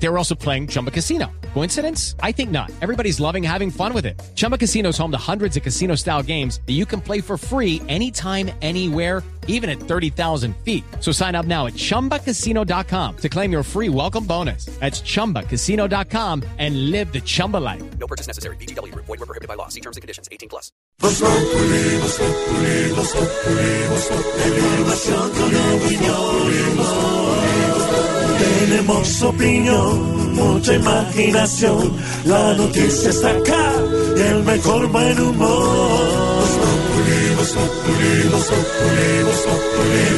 [0.00, 1.30] They were also playing Chumba Casino.
[1.54, 2.14] Coincidence?
[2.20, 2.70] I think not.
[2.80, 4.20] Everybody's loving having fun with it.
[4.34, 7.36] Chumba Casino is home to hundreds of casino style games that you can play for
[7.36, 10.84] free anytime, anywhere, even at 30,000 feet.
[11.00, 14.66] So sign up now at chumbacasino.com to claim your free welcome bonus.
[14.78, 17.82] That's chumbacasino.com and live the Chumba life.
[17.98, 18.56] No purchase necessary.
[18.56, 18.94] BGW.
[18.94, 19.68] Void were prohibited by law.
[19.68, 20.28] See terms and conditions.
[20.30, 20.70] 18 plus.
[28.58, 31.92] Tenemos opinión, mucha imaginación.
[32.24, 33.72] La noticia está acá
[34.16, 36.28] y el mejor buen humor.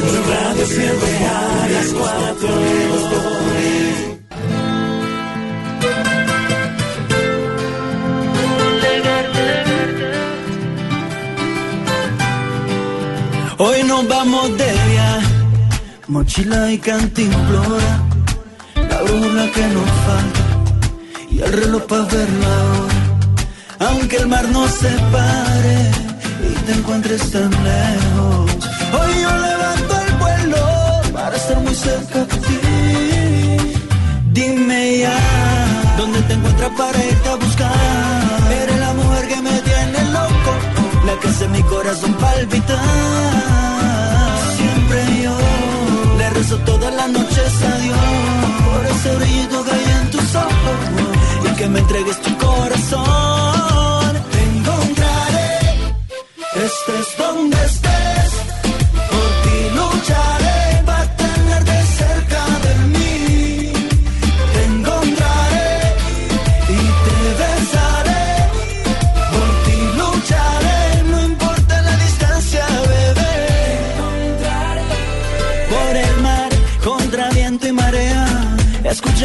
[0.01, 2.49] Tu radio siempre a las cuatro.
[13.63, 15.27] Hoy nos vamos de viaje,
[16.07, 18.10] mochila y cantimplora,
[19.11, 20.43] brújula que nos falta
[21.29, 22.99] y el reloj para ver la hora.
[23.87, 25.79] Aunque el mar nos separe
[26.49, 28.51] y te encuentres tan lejos,
[28.97, 30.65] hoy yo levanto el vuelo
[31.13, 32.59] para estar muy cerca de ti.
[34.31, 35.19] Dime ya,
[35.97, 38.51] ¿dónde te encuentras para irte a buscar?
[38.61, 40.51] Eres la mujer que me tiene loco,
[41.07, 42.79] la que hace mi corazón palpitar.
[44.57, 45.37] Siempre yo
[46.17, 48.50] le rezo todas las noches a Dios
[48.91, 50.77] ese brillito que hay en tus ojos
[51.45, 54.13] y que me entregues tu corazón.
[54.31, 55.59] Te encontraré,
[56.55, 57.90] estés donde estés,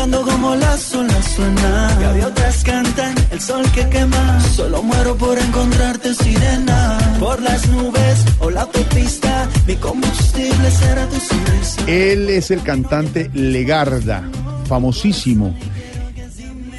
[0.07, 2.01] escuchando como las olas suenan.
[2.01, 6.99] Gaviotas cantan, el sol que quema, solo muero por encontrarte, sirena.
[7.19, 11.83] Por las nubes o la autopista, mi combustible será tu sonrisa.
[11.87, 14.23] Él es el cantante Legarda,
[14.67, 15.55] famosísimo.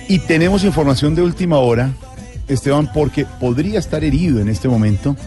[0.07, 1.91] Y tenemos información de última hora,
[2.47, 5.17] Esteban, porque podría estar herido en este momento,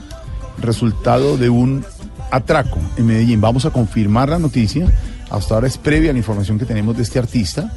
[0.58, 1.84] resultado de un
[2.30, 3.40] atraco en Medellín.
[3.40, 4.86] Vamos a confirmar la noticia.
[5.30, 7.70] Hasta ahora es previa la información que tenemos de este artista,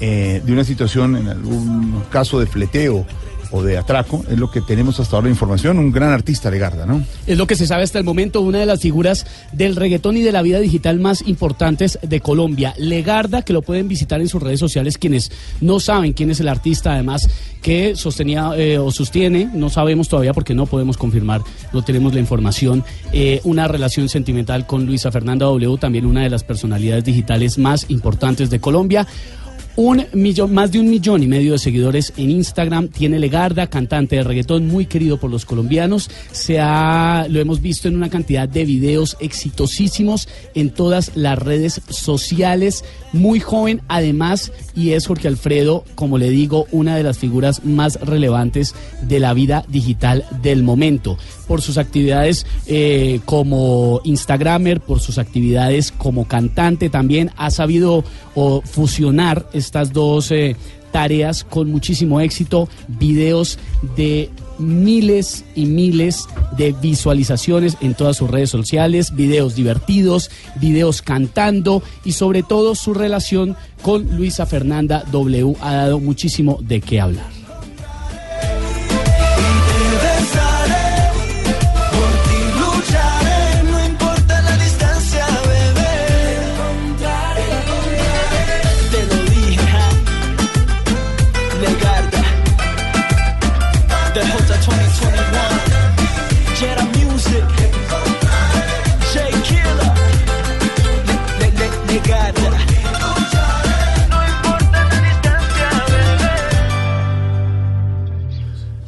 [0.00, 3.06] eh, de una situación en algún caso de fleteo
[3.50, 4.24] o de atraco.
[4.28, 5.78] Es lo que tenemos hasta ahora de información.
[5.78, 7.04] Un gran artista, Legarda, ¿no?
[7.26, 10.22] Es lo que se sabe hasta el momento, una de las figuras del reggaetón y
[10.22, 12.74] de la vida digital más importantes de Colombia.
[12.78, 15.30] Legarda, que lo pueden visitar en sus redes sociales quienes
[15.60, 17.28] no saben quién es el artista, además,
[17.62, 21.42] que sostenía eh, o sostiene, no sabemos todavía porque no podemos confirmar,
[21.72, 26.30] no tenemos la información, eh, una relación sentimental con Luisa Fernanda W, también una de
[26.30, 29.06] las personalidades digitales más importantes de Colombia.
[29.76, 34.16] Un millón, más de un millón y medio de seguidores en Instagram tiene Legarda, cantante
[34.16, 36.10] de reggaetón muy querido por los colombianos.
[36.32, 41.82] Se ha, lo hemos visto en una cantidad de videos exitosísimos en todas las redes
[41.90, 42.86] sociales.
[43.12, 48.00] Muy joven, además, y es Jorge Alfredo, como le digo, una de las figuras más
[48.00, 51.18] relevantes de la vida digital del momento.
[51.46, 58.04] Por sus actividades eh, como Instagramer, por sus actividades como cantante, también ha sabido
[58.64, 60.56] fusionar estas dos eh,
[60.92, 63.58] tareas con muchísimo éxito, videos
[63.96, 71.82] de miles y miles de visualizaciones en todas sus redes sociales, videos divertidos, videos cantando
[72.04, 77.35] y sobre todo su relación con Luisa Fernanda W ha dado muchísimo de qué hablar.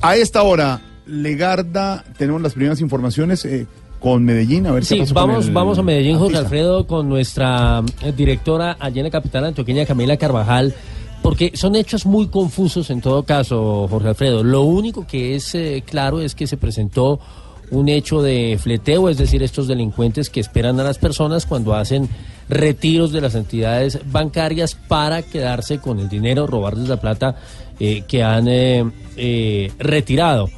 [0.09, 3.67] A esta hora, Legarda, tenemos las primeras informaciones eh,
[4.01, 4.67] con Medellín.
[4.67, 6.47] A ver qué Sí, pasó con vamos, el vamos a Medellín, Jorge artista.
[6.47, 10.75] Alfredo, con nuestra eh, directora allá en la capital antioqueña, Camila Carvajal,
[11.23, 14.43] porque son hechos muy confusos en todo caso, Jorge Alfredo.
[14.43, 17.21] Lo único que es eh, claro es que se presentó
[17.71, 22.09] un hecho de fleteo, es decir, estos delincuentes que esperan a las personas cuando hacen
[22.49, 27.37] retiros de las entidades bancarias para quedarse con el dinero, robarles la plata
[27.81, 28.85] eh, que han eh,
[29.17, 30.51] eh, retirado.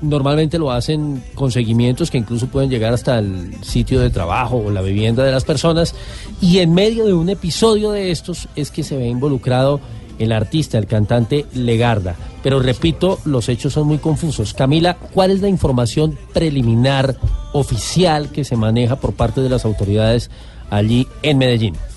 [0.00, 4.70] Normalmente lo hacen con seguimientos que incluso pueden llegar hasta el sitio de trabajo o
[4.70, 5.94] la vivienda de las personas.
[6.40, 9.78] Y en medio de un episodio de estos es que se ve involucrado
[10.18, 12.16] el artista, el cantante Legarda.
[12.42, 14.54] Pero repito, los hechos son muy confusos.
[14.54, 17.16] Camila, ¿cuál es la información preliminar
[17.52, 20.30] oficial que se maneja por parte de las autoridades
[20.70, 21.89] allí en Medellín?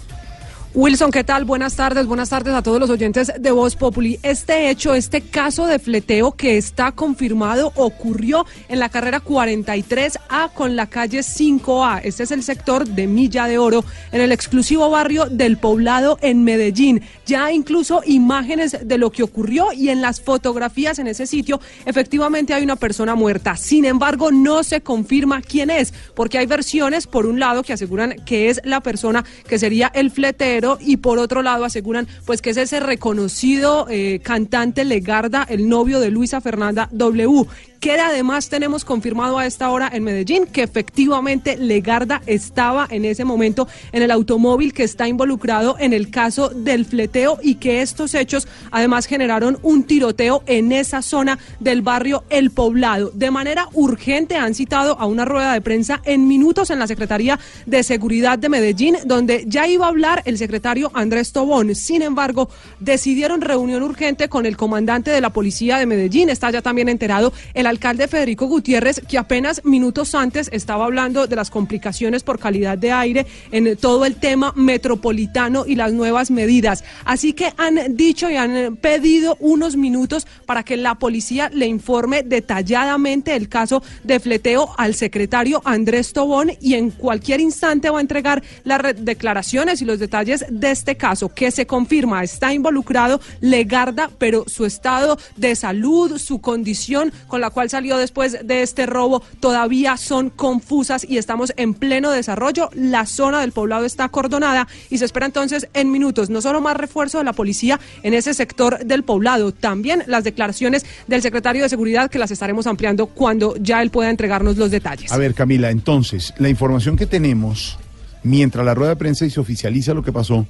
[0.76, 1.46] Wilson, ¿qué tal?
[1.46, 4.20] Buenas tardes, buenas tardes a todos los oyentes de Voz Populi.
[4.24, 10.76] Este hecho, este caso de fleteo que está confirmado ocurrió en la carrera 43A con
[10.76, 12.02] la calle 5A.
[12.04, 16.44] Este es el sector de Milla de Oro, en el exclusivo barrio del Poblado en
[16.44, 17.04] Medellín.
[17.28, 22.56] Ya incluso imágenes de lo que ocurrió y en las fotografías en ese sitio, efectivamente
[22.56, 23.58] hay una persona muerta.
[23.58, 28.16] Sin embargo, no se confirma quién es, porque hay versiones, por un lado, que aseguran
[28.26, 32.52] que es la persona que sería el fletero y por otro lado aseguran pues que
[32.52, 37.48] es ese reconocido eh, cantante Legarda, el novio de Luisa Fernanda W
[37.84, 43.26] que además tenemos confirmado a esta hora en Medellín que efectivamente Legarda estaba en ese
[43.26, 48.14] momento en el automóvil que está involucrado en el caso del fleteo y que estos
[48.14, 53.12] hechos además generaron un tiroteo en esa zona del barrio El Poblado.
[53.14, 57.38] De manera urgente han citado a una rueda de prensa en minutos en la Secretaría
[57.66, 60.53] de Seguridad de Medellín, donde ya iba a hablar el secretario
[60.94, 61.76] Andrés Tobón.
[61.76, 66.30] Sin embargo, decidieron reunión urgente con el comandante de la policía de Medellín.
[66.30, 71.36] Está ya también enterado el alcalde Federico Gutiérrez, que apenas minutos antes estaba hablando de
[71.36, 76.84] las complicaciones por calidad de aire en todo el tema metropolitano y las nuevas medidas.
[77.06, 82.24] Así que han dicho y han pedido unos minutos para que la policía le informe
[82.24, 88.02] detalladamente el caso de fleteo al secretario Andrés Tobón y en cualquier instante va a
[88.02, 94.10] entregar las declaraciones y los detalles de este caso que se confirma está involucrado Legarda,
[94.18, 99.22] pero su estado de salud, su condición con la cual salió después de este robo
[99.40, 102.70] todavía son confusas y estamos en pleno desarrollo.
[102.74, 106.78] La zona del poblado está acordonada y se espera entonces en minutos no solo más
[106.78, 111.70] refuerzo de la policía en ese sector del poblado, también las declaraciones del secretario de
[111.70, 115.12] Seguridad que las estaremos ampliando cuando ya él pueda entregarnos los detalles.
[115.12, 117.78] A ver, Camila, entonces, la información que tenemos,
[118.24, 120.46] mientras la rueda de prensa y se oficializa lo que pasó,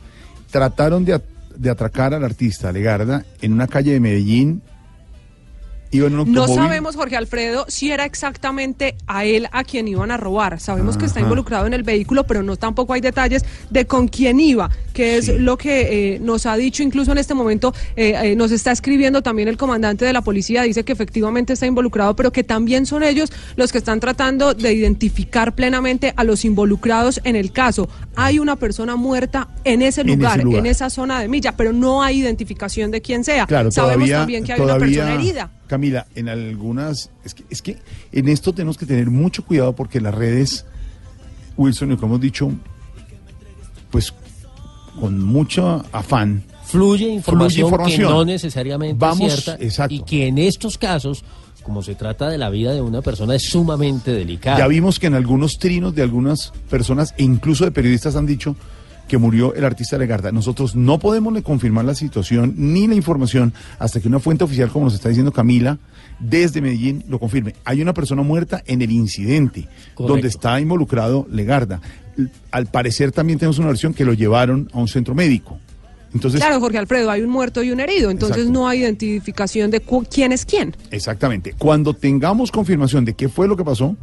[0.52, 1.22] trataron de,
[1.56, 4.62] de atracar al artista Legarda en una calle de Medellín.
[5.94, 10.12] Iba en un No sabemos, Jorge Alfredo, si era exactamente a él a quien iban
[10.12, 10.60] a robar.
[10.60, 14.40] Sabemos que está involucrado en el vehículo, pero no tampoco hay detalles de con quién
[14.40, 15.34] iba, que es Sí.
[15.38, 19.22] lo que eh, nos ha dicho incluso en este momento, eh, eh, nos está escribiendo
[19.22, 23.04] también el comandante de la policía, dice que efectivamente está involucrado, pero que también son
[23.04, 27.88] ellos los que están tratando de identificar plenamente a los involucrados en el caso.
[28.16, 31.72] Hay una persona muerta en ese En ese lugar, en, esa zona de Milla, pero
[31.72, 33.46] no hay identificación de quién sea.
[33.46, 35.52] Claro, Sabemos todavía, también que hay una persona herida.
[35.74, 37.80] Camila, en algunas, es que, es que
[38.12, 40.68] en esto tenemos que tener mucho cuidado porque las redes,
[41.58, 42.52] Wilson, y como hemos dicho,
[43.90, 44.14] pues
[45.00, 48.02] con mucho afán, Fluye información, información.
[48.02, 49.96] que no necesariamente Vamos, es cierta exacto.
[49.96, 51.24] y que en estos casos,
[51.64, 54.60] como se trata de la vida de una persona, es sumamente delicada.
[54.60, 58.56] ya vimos que en algunos trinos de algunas personas e incluso de periodistas han dicho
[59.14, 60.32] que murió el artista Legarda.
[60.32, 64.72] Nosotros no podemos le confirmar la situación ni la información hasta que una fuente oficial,
[64.72, 65.78] como nos está diciendo Camila,
[66.20, 67.54] desde Medellín lo confirme.
[67.64, 70.08] Hay una persona muerta en el incidente Correcto.
[70.08, 71.80] donde está involucrado Legarda.
[72.50, 75.60] Al parecer también tenemos una versión que lo llevaron a un centro médico.
[76.12, 78.60] Entonces, Claro, Jorge Alfredo, hay un muerto y un herido, entonces Exacto.
[78.60, 80.76] no hay identificación de quién es quién.
[80.90, 81.54] Exactamente.
[81.56, 83.96] Cuando tengamos confirmación de qué fue lo que pasó,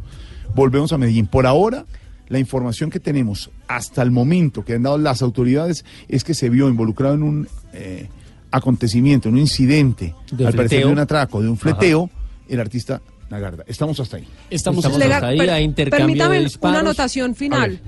[0.55, 1.27] volvemos a Medellín.
[1.27, 1.85] Por ahora,
[2.29, 6.49] la información que tenemos hasta el momento que han dado las autoridades es que se
[6.49, 8.07] vio involucrado en un eh,
[8.51, 10.87] acontecimiento, en un incidente, De al parecer fleteo.
[10.87, 12.09] de un atraco, de un fleteo,
[12.49, 13.63] el artista Lagarda.
[13.67, 14.27] Estamos hasta ahí.
[14.49, 17.69] Estamos, Estamos Legal- hasta ahí, per- hay intercambio permítame una anotación A final.
[17.71, 17.81] ver,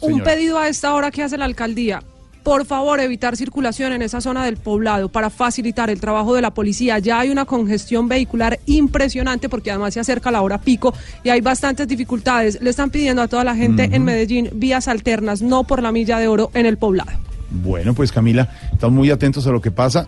[0.00, 2.02] un pedido a esta hora que hace la alcaldía.
[2.46, 6.54] Por favor, evitar circulación en esa zona del poblado para facilitar el trabajo de la
[6.54, 7.00] policía.
[7.00, 11.40] Ya hay una congestión vehicular impresionante porque además se acerca la hora pico y hay
[11.40, 12.62] bastantes dificultades.
[12.62, 16.20] Le están pidiendo a toda la gente en Medellín vías alternas, no por la milla
[16.20, 17.10] de oro en el poblado.
[17.50, 20.06] Bueno, pues Camila, estamos muy atentos a lo que pasa.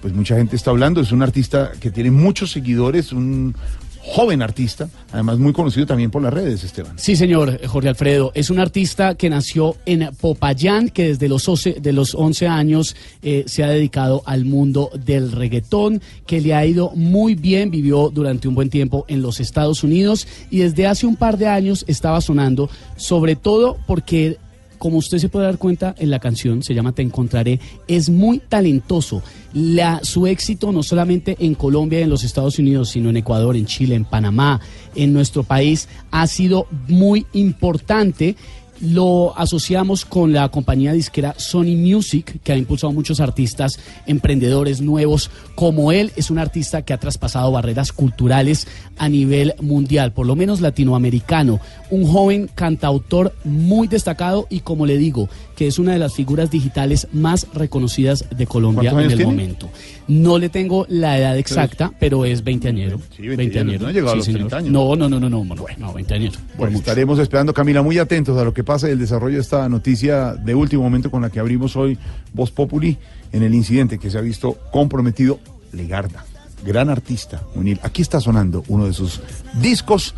[0.00, 1.00] Pues mucha gente está hablando.
[1.00, 3.56] Es un artista que tiene muchos seguidores, un
[4.02, 6.98] joven artista, además muy conocido también por las redes, Esteban.
[6.98, 8.32] Sí, señor Jorge Alfredo.
[8.34, 12.96] Es un artista que nació en Popayán, que desde los 11, de los 11 años
[13.22, 17.70] eh, se ha dedicado al mundo del reggaetón, que le ha ido muy bien.
[17.70, 21.46] Vivió durante un buen tiempo en los Estados Unidos y desde hace un par de
[21.46, 24.38] años estaba sonando, sobre todo porque
[24.82, 28.40] como usted se puede dar cuenta en la canción, se llama Te Encontraré, es muy
[28.40, 29.22] talentoso.
[29.54, 33.54] La, su éxito no solamente en Colombia y en los Estados Unidos, sino en Ecuador,
[33.54, 34.60] en Chile, en Panamá,
[34.96, 38.34] en nuestro país, ha sido muy importante
[38.82, 44.80] lo asociamos con la compañía disquera Sony Music, que ha impulsado a muchos artistas, emprendedores
[44.80, 46.12] nuevos, como él.
[46.16, 48.66] Es un artista que ha traspasado barreras culturales
[48.98, 51.60] a nivel mundial, por lo menos latinoamericano,
[51.90, 55.28] un joven cantautor muy destacado y como le digo,
[55.62, 59.30] que es una de las figuras digitales más reconocidas de Colombia ¿Cuántos en el tiene?
[59.30, 59.70] momento.
[60.08, 63.00] No le tengo la edad exacta, pero es 20 añero.
[63.16, 64.48] Sí, 20 años, no ha llegado a los señor.
[64.48, 64.70] 30 años.
[64.72, 66.36] No, no, no, no, no, no, no 20 años.
[66.36, 66.78] por Bueno, mucho.
[66.80, 70.34] estaremos esperando, Camila, muy atentos a lo que pasa y el desarrollo de esta noticia
[70.34, 71.96] de último momento con la que abrimos hoy
[72.34, 72.98] Voz Populi
[73.30, 75.38] en el incidente que se ha visto comprometido
[75.70, 76.24] Legarda,
[76.66, 77.78] gran artista, Munir.
[77.84, 79.20] Aquí está sonando uno de sus
[79.60, 80.16] discos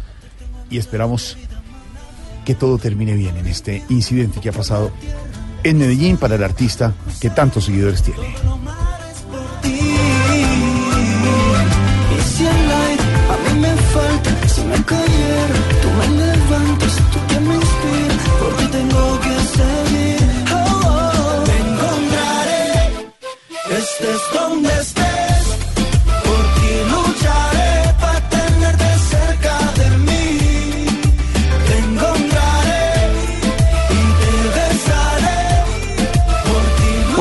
[0.71, 1.37] y esperamos
[2.45, 4.93] que todo termine bien en este incidente que ha pasado
[5.63, 8.21] en Medellín para el artista que tantos seguidores tiene.
[24.67, 25.04] el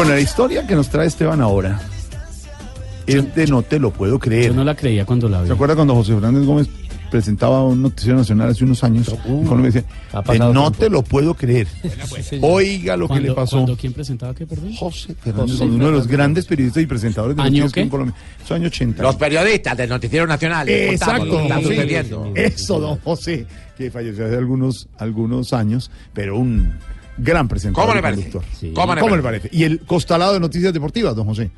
[0.03, 1.79] Bueno, la historia que nos trae Esteban ahora
[3.07, 4.47] es de No te lo puedo creer.
[4.47, 5.47] Yo no la creía cuando la vi.
[5.47, 6.67] ¿Se acuerda cuando José Fernández Gómez
[7.09, 9.07] presentaba un noticiero nacional hace unos años?
[9.07, 10.71] en Colombia decía, ha "Eh, no tiempo".
[10.71, 11.67] te lo puedo creer.
[12.41, 13.55] Oiga lo que ¿Cuándo- le pasó.
[13.57, 14.73] cuándo quién presentaba qué, perdón?
[14.75, 18.15] José Fernández Gómez, uno de los grandes periodistas y presentadores de ¿Año noticias en Colombia.
[18.43, 19.03] Eso año 80.
[19.03, 20.67] Los periodistas del Noticiero Nacional.
[20.67, 21.67] Exacto, está José.
[21.69, 22.31] sucediendo.
[22.35, 23.45] Eso, don José,
[23.77, 26.73] que falleció hace algunos, algunos años, pero un
[27.17, 27.85] gran presentador.
[27.89, 28.31] ¿Cómo le parece?
[28.59, 28.71] Sí.
[28.75, 29.49] ¿Cómo le ¿Cómo le parece?
[29.51, 31.51] Y el costalado de noticias deportivas, don José,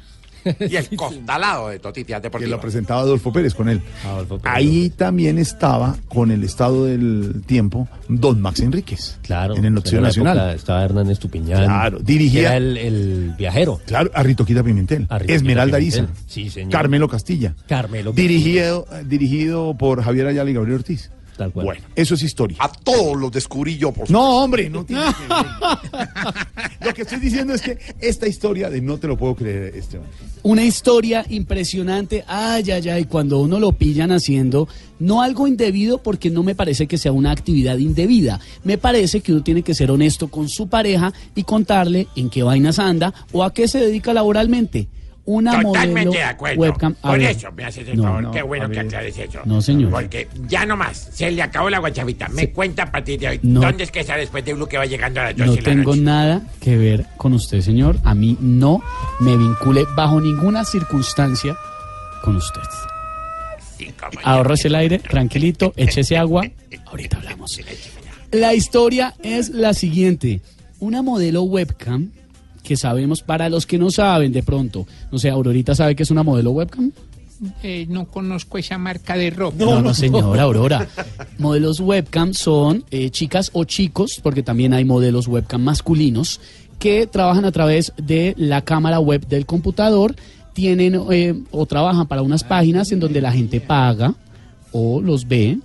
[0.59, 2.59] Y el costalado de noticias que lo deportivas.
[2.59, 3.81] presentaba Adolfo Pérez con él.
[4.05, 9.17] Adolfo Pérez Ahí también estaba con el estado del tiempo don Max Enríquez.
[9.23, 9.55] Claro.
[9.55, 10.37] En el Noticiero Nacional.
[10.37, 11.63] época Estaba Hernán Estupiñán.
[11.65, 13.79] Claro, dirigía- Era el, el viajero.
[13.87, 16.07] Claro, a Ritoquita Pimentel, A Ritoquita Esmeralda Isa.
[16.27, 16.71] Sí, señor.
[16.71, 18.27] Carmelo Castilla, Carmelo Castilla.
[18.27, 21.09] dirigido, dirigido por Javier Ayala y Gabriel Ortiz.
[21.37, 21.65] Tal cual.
[21.65, 22.57] Bueno, eso es historia.
[22.59, 26.85] A todos los descubrí yo, por No, hombre, no tiene que.
[26.85, 30.07] Lo que estoy diciendo es que esta historia de no te lo puedo creer, Esteban.
[30.43, 34.67] Una historia impresionante, ay, ay, ay, cuando uno lo pillan haciendo,
[34.99, 39.33] no algo indebido porque no me parece que sea una actividad indebida, me parece que
[39.33, 43.43] uno tiene que ser honesto con su pareja y contarle en qué vainas anda o
[43.43, 44.87] a qué se dedica laboralmente.
[45.27, 46.61] Una modelo Totalmente de acuerdo.
[46.61, 46.95] webcam.
[47.01, 47.31] a Por ver.
[47.31, 48.21] eso me haces el No, favor.
[48.23, 48.85] no, Qué bueno a que ver.
[48.85, 49.39] aclares eso.
[49.45, 49.89] No, señor.
[49.89, 51.09] Porque ya no más.
[51.13, 52.27] Se le acabó la guachavita.
[52.29, 53.39] Me cuenta a partir de hoy.
[53.41, 53.61] No.
[53.61, 55.61] ¿Dónde es que está después de Blue que va llegando a las 12 No de
[55.61, 56.01] la tengo noche?
[56.01, 57.97] nada que ver con usted, señor.
[58.03, 58.83] A mí no
[59.19, 61.57] me vincule bajo ninguna circunstancia
[62.23, 62.61] con usted.
[63.77, 64.19] Sí, cómo no.
[64.23, 66.45] Ahorrese el aire, tranquilito, échese agua.
[66.85, 67.59] Ahorita hablamos.
[68.31, 70.41] La historia es la siguiente.
[70.79, 72.11] Una modelo webcam
[72.65, 76.11] que sabemos, para los que no saben de pronto, no sé, Aurorita sabe que es
[76.11, 76.91] una modelo webcam.
[77.63, 79.63] Eh, no conozco esa marca de ropa.
[79.63, 80.87] No, no, señora Aurora.
[81.37, 86.41] Modelos webcam son eh, chicas o chicos, porque también hay modelos webcam masculinos,
[86.79, 90.15] que trabajan a través de la cámara web del computador,
[90.53, 94.15] tienen eh, o trabajan para unas páginas en donde la gente paga
[94.71, 95.57] o los ve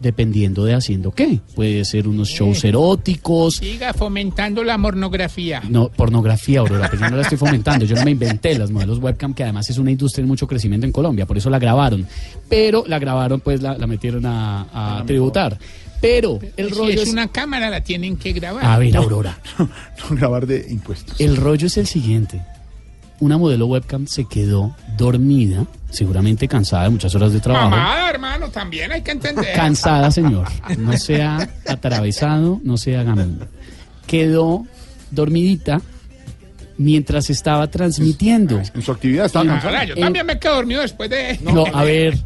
[0.00, 1.40] dependiendo de haciendo qué.
[1.54, 5.62] Puede ser unos shows eróticos, Siga fomentando la pornografía.
[5.68, 7.84] no, pornografía, Aurora, pero yo no la estoy fomentando.
[7.84, 10.86] Yo no me inventé las modelos webcam, que además es una industria en mucho crecimiento
[10.86, 12.06] en Colombia, por eso la grabaron.
[12.48, 15.58] Pero la grabaron, pues la, la metieron a, a tributar.
[16.00, 17.12] Pero el si rollo es es.
[17.12, 18.64] una cámara, la tienen que grabar.
[18.64, 19.38] A ver, Aurora.
[19.58, 21.20] No grabar de impuestos.
[21.20, 22.40] El rollo es el siguiente.
[23.20, 27.70] Una modelo webcam se quedó dormida, seguramente cansada de muchas horas de trabajo.
[27.70, 29.52] Mamá, hermano, también hay que entender.
[29.54, 30.46] Cansada, señor.
[30.78, 33.40] No sea atravesado, no sea gamín.
[34.06, 34.64] Quedó
[35.10, 35.80] dormidita
[36.76, 38.60] mientras estaba transmitiendo.
[38.72, 39.84] En su actividad estaba Ahora, cansado.
[39.84, 41.38] yo también me quedo dormido después de...
[41.42, 42.16] No, a ver,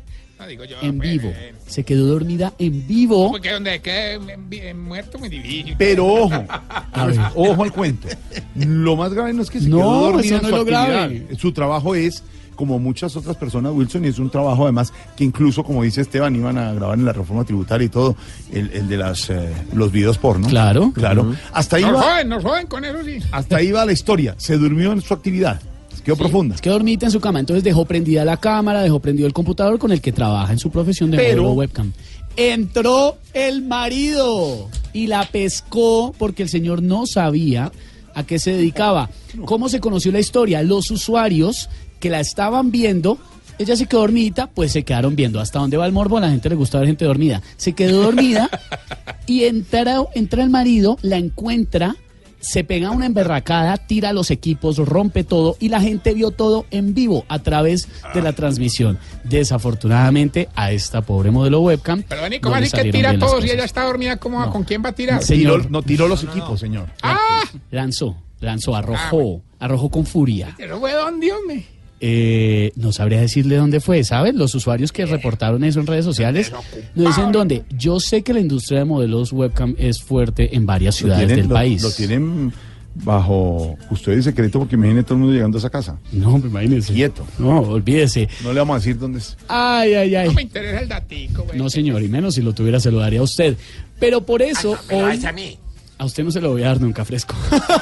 [0.42, 1.28] No, digo yo, en pues, vivo.
[1.34, 3.30] eh, Se quedó dormida en vivo.
[3.30, 5.74] Porque donde quede en en muerto muy difícil.
[5.78, 6.32] Pero ojo,
[6.92, 7.18] A ver.
[7.34, 8.08] ojo al cuento.
[8.56, 10.64] Lo más grave no es que se No, quedó dormida en no su es lo
[10.64, 10.96] grave.
[10.98, 11.38] actividad.
[11.38, 12.22] Su trabajo es,
[12.56, 16.36] como muchas otras personas, Wilson, y es un trabajo además que incluso, como dice Esteban,
[16.36, 18.14] iban a grabar en la reforma tributaria y todo,
[18.52, 20.48] el, el de las eh, los videos porno.
[20.48, 20.92] Claro.
[20.94, 21.34] Claro.
[21.52, 23.18] Hasta ahí Nos va, joden, nos joden con eso, sí.
[23.32, 24.34] hasta ahí va la historia.
[24.38, 25.60] Se durmió en su actividad.
[26.04, 26.56] Quedó profunda.
[26.56, 29.78] Se quedó dormida en su cama, entonces dejó prendida la cámara, dejó prendido el computador
[29.78, 31.92] con el que trabaja en su profesión de Pero- webcam.
[32.36, 34.68] Entró el marido.
[34.94, 37.72] y la pescó porque el señor no sabía
[38.14, 39.08] a qué se dedicaba.
[39.46, 40.62] ¿Cómo se conoció la historia?
[40.62, 43.16] Los usuarios que la estaban viendo,
[43.58, 45.40] ella se quedó dormida, pues se quedaron viendo.
[45.40, 46.18] ¿Hasta dónde va el morbo?
[46.18, 47.40] A la gente le gusta ver gente dormida.
[47.56, 48.50] Se quedó dormida
[49.26, 51.96] y entra, entra el marido, la encuentra,
[52.42, 56.92] se pega una emberracada, tira los equipos, rompe todo y la gente vio todo en
[56.92, 58.98] vivo a través de la transmisión.
[59.24, 62.02] Desafortunadamente a esta pobre modelo webcam.
[62.08, 64.16] Pero vení, ¿cómo no que tira todos y ella está dormida?
[64.16, 65.22] ¿cómo, ¿Con quién va a tirar?
[65.22, 65.62] Señor.
[65.62, 66.88] Tiró- no tiró los equipos, señor.
[67.02, 67.42] ¡Ah!
[67.70, 70.54] Lanzó, lanzó, arrojó, arrojó con furia.
[70.56, 71.64] ¿Pero fue dónde, hombre?
[72.04, 74.34] Eh, no sabría decirle dónde fue, ¿sabes?
[74.34, 76.52] Los usuarios que reportaron eso en redes sociales
[76.96, 77.62] no dicen dónde.
[77.78, 81.48] Yo sé que la industria de modelos webcam es fuerte en varias ciudades tienen- del
[81.48, 81.80] lo- país.
[81.80, 82.52] Lo tienen
[82.94, 85.96] bajo custodia y secreto porque imagine todo el mundo llegando a esa casa.
[86.10, 86.92] No, me imagínese.
[86.92, 87.24] Quieto.
[87.38, 88.28] No, olvídese.
[88.42, 89.36] No le vamos a decir dónde es.
[89.48, 90.26] Ay, ay, ay.
[90.26, 91.56] No me interesa el datico, güey.
[91.56, 93.56] No, señor, y menos si lo tuviera se lo daría a usted.
[94.00, 95.56] Pero por eso hoy das a mí.
[96.02, 97.34] A usted no se lo voy a dar nunca fresco.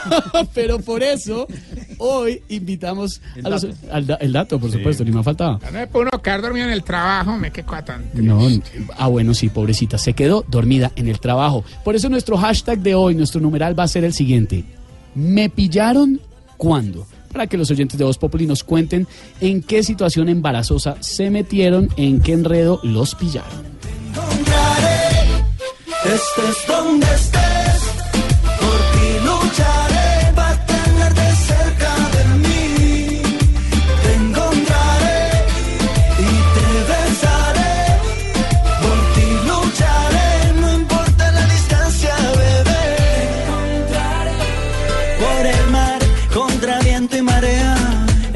[0.55, 1.47] Pero por eso
[1.97, 5.59] hoy invitamos a los- al da- el dato, por supuesto, ni me faltaba.
[5.65, 8.21] No me puedo uno quedar dormido en el trabajo, me cosa tan triste.
[8.23, 8.47] No,
[8.99, 11.65] ah bueno, sí, pobrecita, se quedó dormida en el trabajo.
[11.83, 14.65] Por eso nuestro hashtag de hoy, nuestro numeral va a ser el siguiente.
[15.15, 16.21] ¿Me pillaron
[16.59, 17.07] cuándo?
[17.33, 19.07] Para que los oyentes de Voz Populi nos cuenten
[19.41, 23.71] en qué situación embarazosa se metieron, en qué enredo los pillaron.
[26.05, 27.60] Estés donde estés,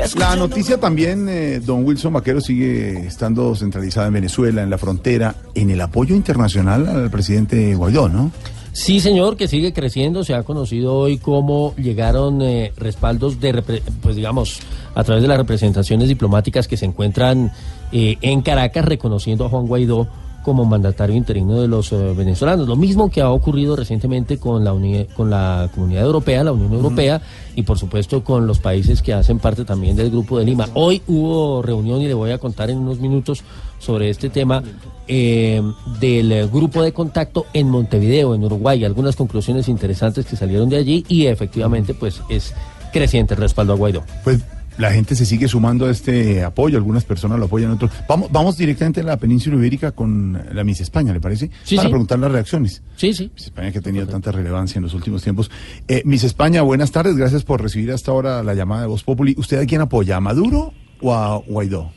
[0.05, 5.35] escuchando- noticia también, eh, don Wilson Vaquero, sigue estando centralizada en Venezuela, en la frontera,
[5.55, 8.31] en el apoyo internacional al presidente Guaidó, ¿no?
[8.75, 10.25] Sí, señor, que sigue creciendo.
[10.25, 13.63] Se ha conocido hoy cómo llegaron eh, respaldos de,
[14.03, 14.59] pues digamos,
[14.97, 17.53] a través de las representaciones diplomáticas que se encuentran
[17.93, 20.09] eh, en Caracas reconociendo a Juan Guaidó
[20.45, 22.69] como mandatario interino de los eh, venezolanos.
[22.69, 26.73] Lo mismo que ha ocurrido recientemente con la, uni- con la Comunidad Europea, la Unión
[26.73, 27.21] Europea,
[27.57, 30.69] y por supuesto con los países que hacen parte también del Grupo de Lima.
[30.75, 33.43] Hoy hubo reunión y le voy a contar en unos minutos
[33.79, 34.63] sobre este tema
[35.09, 35.61] eh,
[36.01, 38.85] del grupo de contacto en Montevideo, en Uruguay.
[38.85, 42.55] Algunas conclusiones interesantes que salieron de allí y efectivamente pues es
[42.93, 44.03] creciente el respaldo a Guaidó.
[44.23, 44.41] Pues
[44.79, 47.91] la gente se sigue sumando a este apoyo, algunas personas lo apoyan, otros.
[48.09, 51.51] Vamos, vamos directamente a la península ibérica con la Miss España, ¿le parece?
[51.63, 51.93] Sí, Para sí.
[51.93, 52.83] preguntar las reacciones.
[52.97, 53.31] Sí, sí.
[53.35, 55.51] Miss España que ha tenido tanta relevancia en los últimos tiempos.
[55.89, 59.35] Eh, Miss España, buenas tardes, gracias por recibir hasta ahora la llamada de Voz Populi.
[59.39, 61.93] ¿Usted a quién apoya, a Maduro o a Guaidó?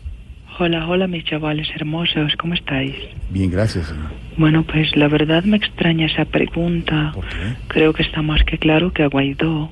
[0.60, 2.96] Hola, hola mis chavales hermosos, ¿cómo estáis?
[3.30, 3.88] Bien, gracias.
[3.88, 4.08] señor.
[4.38, 7.12] Bueno, pues la verdad me extraña esa pregunta.
[7.14, 7.36] ¿Por qué?
[7.68, 9.70] Creo que está más que claro que a Guaidó.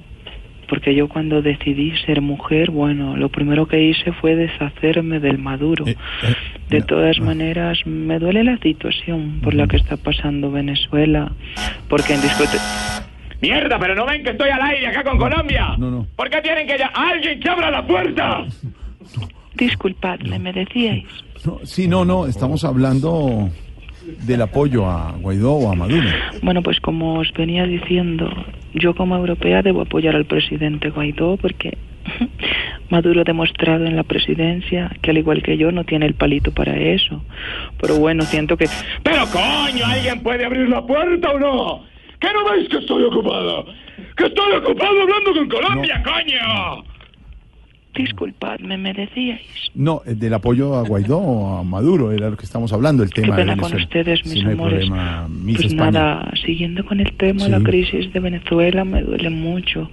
[0.67, 5.85] Porque yo cuando decidí ser mujer, bueno, lo primero que hice fue deshacerme del Maduro.
[5.87, 6.35] Eh, eh,
[6.69, 7.25] De no, todas no.
[7.25, 11.31] maneras, me duele la situación por la que está pasando Venezuela.
[11.87, 12.57] Porque en discote...
[13.41, 15.75] Mierda, pero no ven que estoy al aire acá con Colombia.
[15.77, 16.07] No, no.
[16.15, 18.43] ¿Por qué tienen que ya alguien que abra la puerta?
[19.55, 21.05] Disculpadme, me decíais.
[21.45, 23.49] No, sí, no, no, estamos hablando
[24.05, 26.07] del apoyo a Guaidó o a Maduro.
[26.41, 28.29] Bueno, pues como os venía diciendo,
[28.73, 31.77] yo como europea debo apoyar al presidente Guaidó porque
[32.89, 36.51] Maduro ha demostrado en la presidencia que al igual que yo no tiene el palito
[36.51, 37.23] para eso.
[37.81, 38.67] Pero bueno, siento que...
[39.03, 41.83] Pero coño, ¿alguien puede abrir la puerta o no?
[42.19, 43.65] ¿Qué no veis que estoy ocupado?
[44.15, 46.94] ¡Que estoy ocupado hablando con Colombia, coño!
[47.95, 49.41] Disculpadme, me decíais.
[49.73, 53.09] No, eh, del apoyo a Guaidó o a Maduro, era lo que estamos hablando, el
[53.09, 53.85] Qué tema de pena con Venezuela.
[53.85, 54.79] ustedes, Sí, mis no hay amores.
[54.87, 55.91] problema, Miss Pues España.
[55.91, 57.51] nada, siguiendo con el tema, Sí.
[57.51, 59.89] la crisis de Venezuela me duele mucho,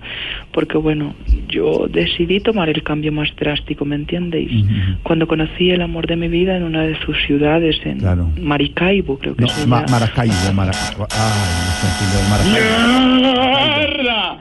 [0.53, 1.15] porque bueno,
[1.49, 4.53] yo decidí tomar el cambio más drástico, ¿me entendéis?
[4.53, 4.73] Ujú.
[5.05, 8.29] Cuando conocí el amor de mi vida en una de sus ciudades, en Claro.
[8.41, 9.93] Maracaibo, creo que No, se Ma- llama.
[9.93, 11.07] Maracaibo, Maracaibo.
[11.11, 13.79] Ay, no, Maracaibo.
[13.79, 14.39] ¡Mierda!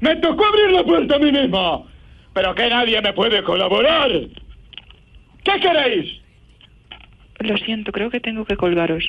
[0.00, 1.86] ¡Me tocó abrir la puerta a mí mismo!
[2.34, 4.10] ¿Pero que nadie me puede colaborar?
[5.44, 6.20] ¿Qué queréis?
[7.40, 9.04] Lo siento, creo que tengo que colgaros.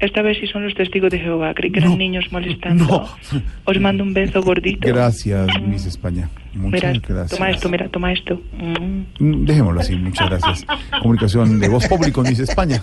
[0.00, 1.96] Esta vez sí son los testigos de Jehová, creí que eran No.
[1.96, 2.84] niños molestando.
[2.84, 3.08] No.
[3.64, 4.88] Os mando un beso gordito.
[4.88, 6.28] Gracias, Miss España.
[6.52, 7.38] Muchas Mira, gracias.
[7.38, 8.42] toma esto, mira, toma esto.
[8.58, 9.44] Mm.
[9.44, 10.66] Dejémoslo así, muchas gracias.
[11.00, 12.82] Comunicación de voz pública con Miss España.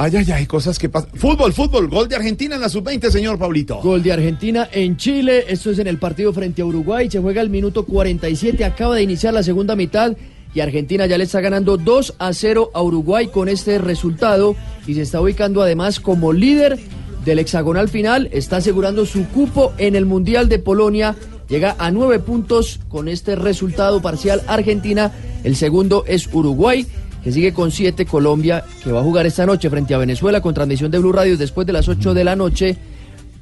[0.00, 1.10] Ay, ay, ay, cosas que pasan.
[1.14, 3.80] Fútbol, fútbol, gol de Argentina en la sub-20, señor Pablito.
[3.82, 7.42] Gol de Argentina en Chile, esto es en el partido frente a Uruguay, se juega
[7.42, 10.16] el minuto 47, acaba de iniciar la segunda mitad
[10.54, 14.54] y Argentina ya le está ganando 2 a 0 a Uruguay con este resultado
[14.86, 16.78] y se está ubicando además como líder
[17.24, 21.16] del hexagonal final, está asegurando su cupo en el Mundial de Polonia.
[21.48, 25.10] Llega a nueve puntos con este resultado parcial Argentina.
[25.42, 26.86] El segundo es Uruguay,
[27.22, 28.06] que sigue con siete.
[28.06, 31.36] Colombia, que va a jugar esta noche frente a Venezuela con transmisión de Blue Radio
[31.36, 32.76] después de las 8 de la noche.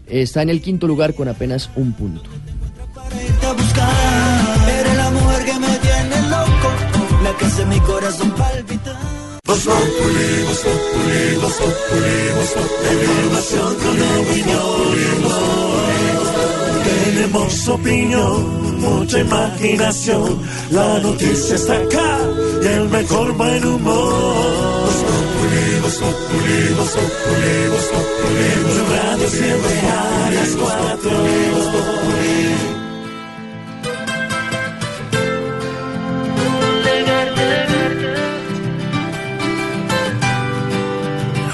[0.06, 2.30] Está en el quinto lugar con apenas un punto.
[17.04, 20.40] Tenemos opinión, mucha imaginación.
[20.70, 22.18] La noticia está acá
[22.62, 24.12] y el mejor buen humor.
[24.84, 28.48] Voz Populi, Voz Populi, Voz Populi, Voz Populi.
[28.56, 31.16] En radio siempre a las cuatro.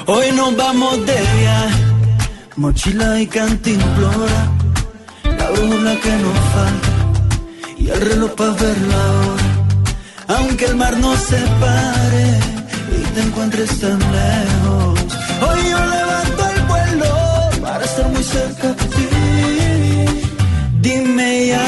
[0.05, 1.85] Hoy nos vamos de viaje,
[2.57, 4.41] mochila y cantimplora,
[5.25, 6.92] la brújula que nos falta
[7.83, 10.39] y el reloj para ver la hora.
[10.39, 12.27] Aunque el mar nos separe
[12.97, 15.01] y te encuentres tan lejos,
[15.47, 19.09] hoy yo levanto el vuelo para estar muy cerca de ti.
[20.81, 21.67] Dime ya,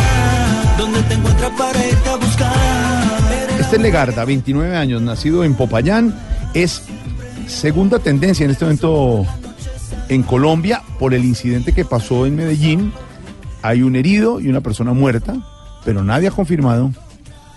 [0.79, 3.55] ¿dónde te encuentras para irte a buscar?
[3.59, 6.15] Este es Legarda, 29 años, nacido en Popayán,
[6.55, 6.83] es
[7.49, 9.27] segunda tendencia en este momento
[10.09, 12.93] en Colombia por el incidente que pasó en Medellín.
[13.63, 15.37] Hay un herido y una persona muerta,
[15.85, 16.93] pero nadie ha confirmado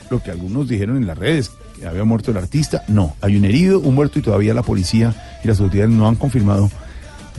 [0.10, 2.84] lo que algunos dijeron en las redes, que había muerto el artista.
[2.88, 6.16] No, hay un herido, un muerto y todavía la policía y las autoridades no han
[6.16, 6.70] confirmado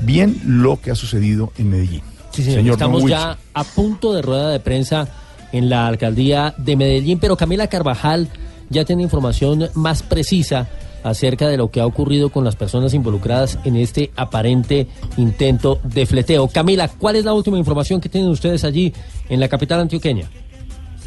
[0.03, 2.03] bien lo que ha sucedido en Medellín.
[2.31, 5.09] Sí, señor, Señor estamos Don ya a punto de rueda de prensa
[5.53, 8.29] en la alcaldía de Medellín, pero Camila Carvajal
[8.71, 10.69] ya tiene información más precisa
[11.03, 16.07] acerca de lo que ha ocurrido con las personas involucradas en este aparente intento de
[16.07, 16.49] fleteo.
[16.49, 18.93] Camila, ¿cuál es la última información que tienen ustedes allí
[19.29, 20.29] en la capital antioqueña?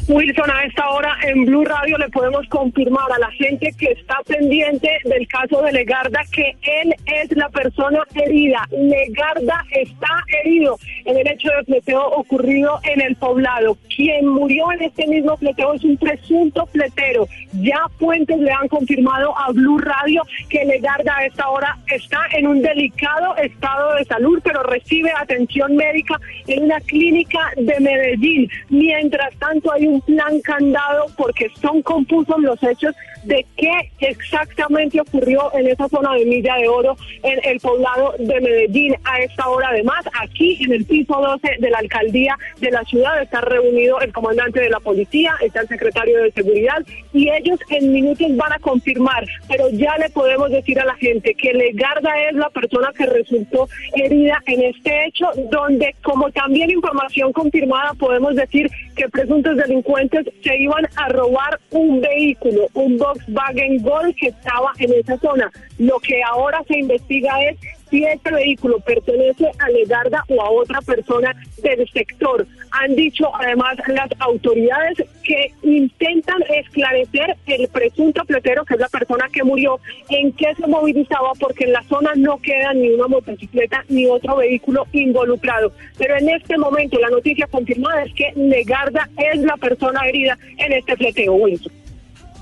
[0.08, 4.18] Wilson, a esta hora en Blue Radio le podemos confirmar a la gente que está
[4.26, 8.66] pendiente del caso de Legarda que él es la persona herida.
[8.72, 13.76] Legarda está herido en el hecho de fleteo ocurrido en el poblado.
[13.94, 17.28] Quien murió en este mismo fleteo es un presunto fletero.
[17.60, 22.48] Ya fuentes le han confirmado a Blue Radio que Legarda a esta hora está en
[22.48, 28.50] un delicado estado de salud, pero recibe atención médica en una clínica de Medellín.
[28.68, 32.94] Mientras tanto hay un plan candado porque son confusos los hechos
[33.24, 38.40] de qué exactamente ocurrió en esa zona de Milla de Oro en el poblado de
[38.40, 38.94] Medellín.
[39.04, 43.22] A esta hora además, aquí en el piso 12 de la alcaldía de la ciudad
[43.22, 46.82] está reunido el comandante de la policía, está el secretario de seguridad
[47.12, 51.34] y ellos en minutos van a confirmar, pero ya le podemos decir a la gente
[51.34, 57.32] que Legarda es la persona que resultó herida en este hecho, donde como también información
[57.32, 64.14] confirmada podemos decir que presuntos delincuentes se iban a robar un vehículo, un Volkswagen Gol
[64.18, 65.50] que estaba en esa zona.
[65.78, 67.58] Lo que ahora se investiga es
[67.90, 72.46] si este vehículo pertenece a Legarda o a otra persona del sector.
[72.70, 79.28] Han dicho además las autoridades que intentan esclarecer el presunto fletero, que es la persona
[79.30, 83.84] que murió, en qué se movilizaba, porque en la zona no queda ni una motocicleta
[83.90, 85.72] ni otro vehículo involucrado.
[85.98, 90.72] Pero en este momento la noticia confirmada es que Legarda es la persona herida en
[90.72, 91.34] este fleteo.
[91.34, 91.81] Wilson.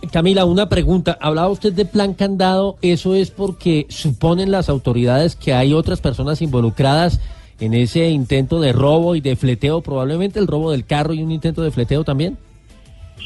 [0.08, 1.16] Camila, una pregunta.
[1.20, 2.76] Hablaba usted de plan candado.
[2.82, 7.20] ¿Eso es porque suponen las autoridades que hay otras personas involucradas
[7.60, 9.82] en ese intento de robo y de fleteo?
[9.82, 12.38] Probablemente el robo del carro y un intento de fleteo también.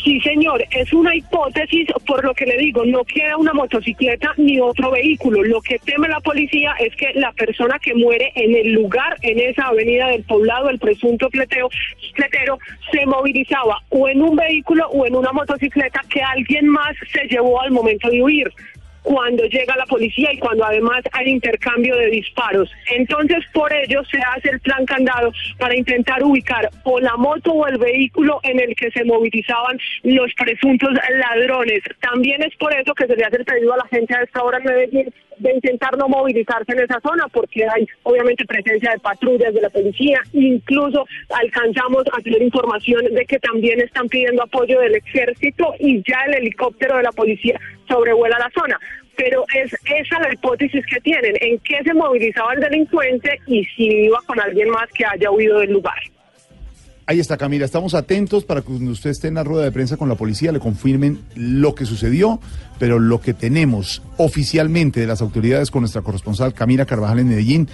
[0.03, 4.61] Sí, señor, es una hipótesis, por lo que le digo, no queda una motocicleta ni
[4.61, 5.43] otro vehículo.
[5.43, 9.39] Lo que teme la policía es que la persona que muere en el lugar, en
[9.39, 11.69] esa avenida del poblado, el presunto fleteo,
[12.15, 12.59] fletero,
[12.93, 17.61] se movilizaba o en un vehículo o en una motocicleta que alguien más se llevó
[17.61, 18.53] al momento de huir
[19.05, 22.71] cuando llega la policía y cuando además hay intercambio de disparos.
[22.91, 27.67] Entonces, por ello se hace el plan candado para intentar ubicar o la moto o
[27.67, 31.83] el vehículo en el que se movilizaban los presuntos ladrones.
[32.01, 34.43] También es por eso que se le hace el pedido a la gente a esta
[34.43, 38.99] hora en Medellín de intentar no movilizarse en esa zona porque hay obviamente presencia de
[39.01, 44.81] patrullas de la policía, incluso alcanzamos a tener información de que también están pidiendo apoyo
[44.81, 48.79] del ejército y ya el helicóptero de la policía sobrevuela la zona.
[49.17, 53.85] Pero es esa la hipótesis que tienen, en qué se movilizaba el delincuente y si
[53.85, 55.95] iba con alguien más que haya huido del lugar.
[57.07, 59.99] Ahí está Camila, estamos atentos para que cuando usted esté en la rueda de prensa
[59.99, 62.41] con la policía le confirmen lo que sucedió,
[62.79, 67.69] pero lo que tenemos oficialmente de las autoridades con nuestra corresponsal Camila Carvajal en Medellín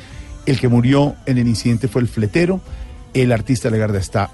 [0.47, 2.61] El que murió en el incidente fue el fletero.
[3.15, 4.31] El artista Legarda está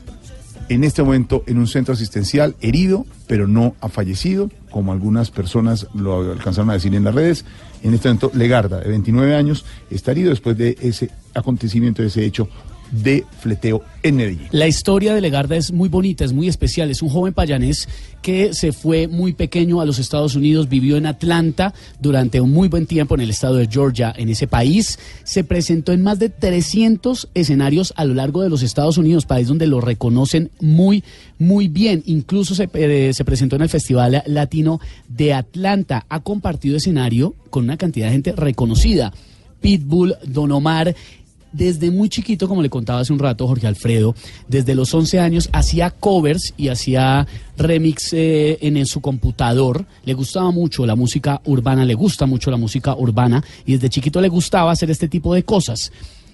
[0.68, 5.86] en este momento en un centro asistencial, herido, pero no ha fallecido, como algunas personas
[5.94, 7.44] lo alcanzaron a decir en las redes.
[7.82, 12.24] En este momento, Legarda, de 29 años, está herido después de ese acontecimiento, de ese
[12.24, 12.48] hecho
[12.90, 14.48] de fleteo en Medellín.
[14.50, 16.90] La historia de Legarda es muy bonita, es muy especial.
[16.90, 17.88] Es un joven payanés
[18.22, 22.68] que se fue muy pequeño a los Estados Unidos, vivió en Atlanta durante un muy
[22.68, 24.98] buen tiempo en el estado de Georgia, en ese país.
[25.24, 29.48] Se presentó en más de 300 escenarios a lo largo de los Estados Unidos, país
[29.48, 31.04] donde lo reconocen muy,
[31.38, 32.02] muy bien.
[32.06, 36.04] Incluso se, eh, se presentó en el Festival Latino de Atlanta.
[36.08, 39.12] Ha compartido escenario con una cantidad de gente reconocida.
[39.60, 40.94] Pitbull, Don Omar
[41.56, 44.14] desde muy chiquito, como le contaba hace un rato Jorge Alfredo,
[44.46, 49.86] desde los 11 años hacía covers y hacía remix eh, en, su computador.
[50.04, 54.20] Le gustaba mucho la música urbana, le gusta mucho la música urbana y desde chiquito
[54.20, 55.92] le gustaba hacer este tipo de cosas.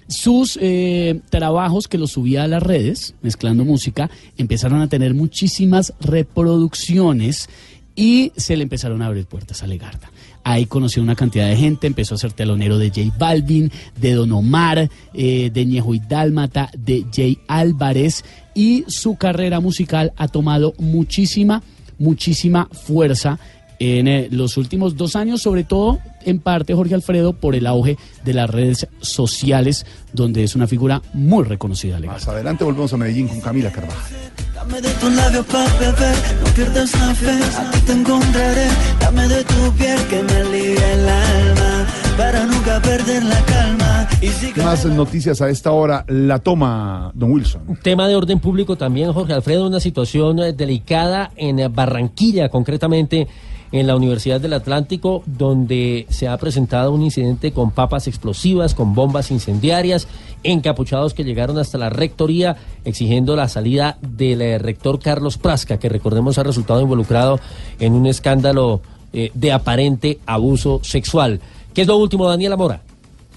[0.09, 5.93] Sus eh, trabajos que los subía a las redes, mezclando música, empezaron a tener muchísimas
[6.01, 7.47] reproducciones
[7.95, 10.11] y se le empezaron a abrir puertas a Legarda.
[10.43, 14.31] Ahí conoció una cantidad de gente, empezó a ser telonero de J Balvin, de Don
[14.31, 20.73] Omar, eh, de Ñejo y Dálmata, de Jay Álvarez y su carrera musical ha tomado
[20.77, 21.63] muchísima,
[21.97, 23.39] muchísima fuerza
[23.79, 27.97] en eh, los últimos dos años, sobre todo en parte Jorge Alfredo por el auge
[28.23, 31.99] de las redes sociales, donde es una figura muy reconocida.
[31.99, 32.15] Legal.
[32.15, 34.11] Más adelante volvemos a Medellín con Camila Carvajal.
[34.53, 38.67] Dame de tus labios pa' beber, no pierdas la fe, aquí te encontraré.
[38.99, 44.07] Dame de tu piel que me alivia el alma, para nunca perder la calma.
[44.21, 46.05] Y si Más noticias a esta hora.
[46.07, 47.77] La toma, don Wilson.
[47.81, 53.27] Tema de orden público también, Jorge Alfredo, una situación eh, delicada en Barranquilla, concretamente
[53.73, 58.93] en la Universidad del Atlántico, donde se ha presentado un incidente con papas explosivas, con
[58.93, 60.07] bombas incendiarias,
[60.43, 62.55] encapuchados que llegaron hasta la rectoría
[62.85, 67.39] exigiendo la salida del eh, rector Carlos Prasca, que recordemos ha resultado involucrado
[67.79, 68.81] en un escándalo
[69.11, 71.41] eh, de aparente abuso sexual.
[71.73, 72.81] ¿Qué es lo último, Daniela Mora?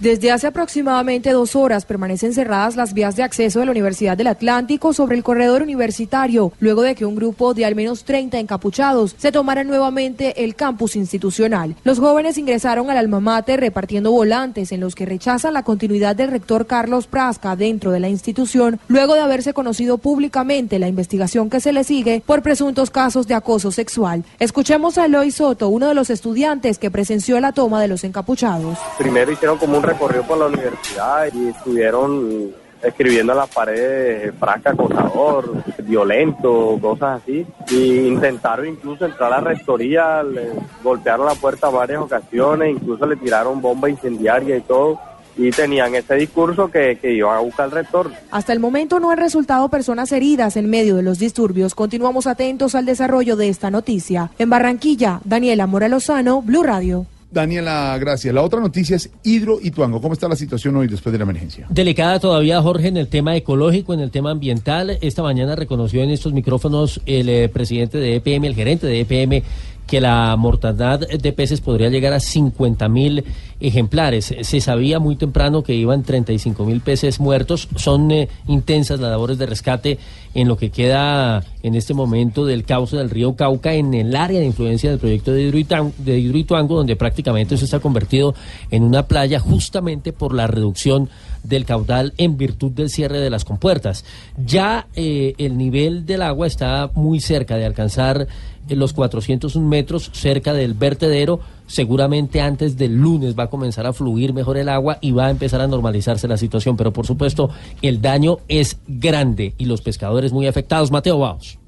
[0.01, 4.27] Desde hace aproximadamente dos horas permanecen cerradas las vías de acceso de la Universidad del
[4.27, 9.15] Atlántico sobre el corredor universitario, luego de que un grupo de al menos 30 encapuchados
[9.17, 11.77] se tomara nuevamente el campus institucional.
[11.83, 16.31] Los jóvenes ingresaron al alma mater repartiendo volantes en los que rechazan la continuidad del
[16.31, 21.61] rector Carlos Prasca dentro de la institución, luego de haberse conocido públicamente la investigación que
[21.61, 24.25] se le sigue por presuntos casos de acoso sexual.
[24.41, 28.77] Escuchemos a Eloy Soto, uno de los estudiantes que presenció la toma de los encapuchados.
[28.99, 34.71] Primero hicieron como un recorrido por la universidad y estuvieron escribiendo en las paredes frasca
[34.71, 37.47] acosador, violento, cosas así.
[37.71, 40.51] Y intentaron incluso entrar a la rectoría, le
[40.83, 45.01] golpearon la puerta varias ocasiones, incluso le tiraron bomba incendiaria y todo.
[45.39, 48.11] Y tenían ese discurso que, que iban a buscar al rector.
[48.31, 51.75] Hasta el momento no han resultado personas heridas en medio de los disturbios.
[51.75, 54.31] Continuamos atentos al desarrollo de esta noticia.
[54.39, 57.05] En Barranquilla, Daniela Mora Lozano, Blue Radio.
[57.31, 58.33] Daniela, gracias.
[58.33, 60.01] La otra noticia es Hidro Ituango.
[60.01, 61.67] ¿Cómo está la situación hoy después de la emergencia?
[61.69, 64.99] Delicada todavía, Jorge, en el tema ecológico, en el tema ambiental.
[65.01, 69.43] Esta mañana reconoció en estos micrófonos el eh, presidente de EPM, el gerente de EPM,
[69.87, 73.25] que la mortandad de peces podría llegar a 50 mil
[73.61, 74.35] ejemplares.
[74.41, 77.69] Se sabía muy temprano que iban 35 mil peces muertos.
[77.77, 79.99] Son eh, intensas las labores de rescate
[80.35, 84.39] en lo que queda en este momento del cauce del río Cauca en el área
[84.39, 88.35] de influencia del proyecto de Hidroituango, de Hidroituango donde prácticamente se está convertido
[88.71, 91.09] en una playa justamente por la reducción
[91.43, 94.05] del caudal en virtud del cierre de las compuertas.
[94.37, 98.27] Ya eh, el nivel del agua está muy cerca de alcanzar
[98.75, 101.41] los 401 metros cerca del vertedero.
[101.67, 105.31] Seguramente antes del lunes va a comenzar a fluir mejor el agua y va a
[105.31, 106.77] empezar a normalizarse la situación.
[106.77, 107.51] Pero por supuesto,
[107.83, 110.91] el daño es grande y los pescadores muy afectados.
[110.91, 111.59] Mateo Baos.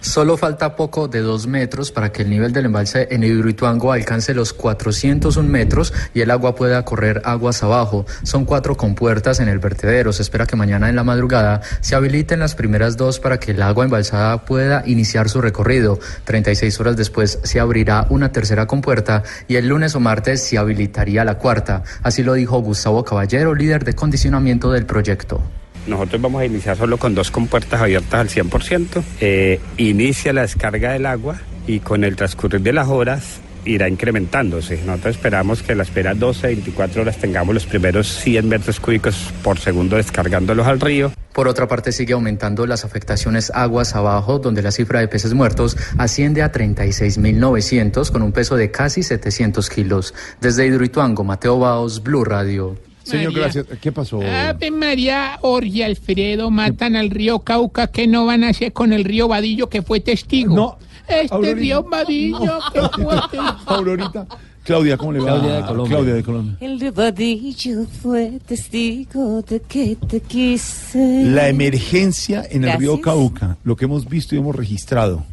[0.00, 4.32] Solo falta poco de dos metros para que el nivel del embalse en Hidroituango alcance
[4.32, 8.06] los 401 metros y el agua pueda correr aguas abajo.
[8.22, 10.14] Son cuatro compuertas en el vertedero.
[10.14, 13.60] Se espera que mañana en la madrugada se habiliten las primeras dos para que el
[13.60, 15.98] agua embalsada pueda iniciar su recorrido.
[16.24, 21.26] 36 horas después se abrirá una tercera compuerta y el lunes o martes se habilitaría
[21.26, 21.82] la cuarta.
[22.02, 25.42] Así lo dijo Gustavo Caballero, líder de condicionamiento del proyecto.
[25.86, 29.02] Nosotros vamos a iniciar solo con dos compuertas abiertas al 100%.
[29.20, 34.82] Eh, inicia la descarga del agua y con el transcurrir de las horas irá incrementándose.
[34.84, 39.32] Nosotros esperamos que en las primeras 12, 24 horas tengamos los primeros 100 metros cúbicos
[39.42, 41.12] por segundo descargándolos al río.
[41.32, 45.76] Por otra parte, sigue aumentando las afectaciones aguas abajo, donde la cifra de peces muertos
[45.96, 50.14] asciende a 36.900 con un peso de casi 700 kilos.
[50.40, 52.89] Desde Hidroituango, Mateo Baos, Blue Radio.
[53.02, 53.40] Señor, María.
[53.52, 53.66] gracias.
[53.80, 54.20] ¿Qué pasó?
[54.22, 59.04] Ave María, Jorge Alfredo, matan al río Cauca, que no van a hacer con el
[59.04, 60.54] río Vadillo, que fue testigo.
[60.54, 61.58] No, Este Aurorita.
[61.58, 63.42] río Vadillo, que fue testigo.
[63.66, 64.26] Aurorita.
[64.62, 65.26] Claudia, ¿cómo le va?
[65.26, 65.96] Claudia de Colombia.
[65.96, 66.56] Claudia de Colombia.
[66.60, 71.24] El ribadillo fue testigo de que te quise.
[71.24, 73.00] La emergencia en el río.
[73.00, 75.24] Cauca, lo que hemos visto y hemos registrado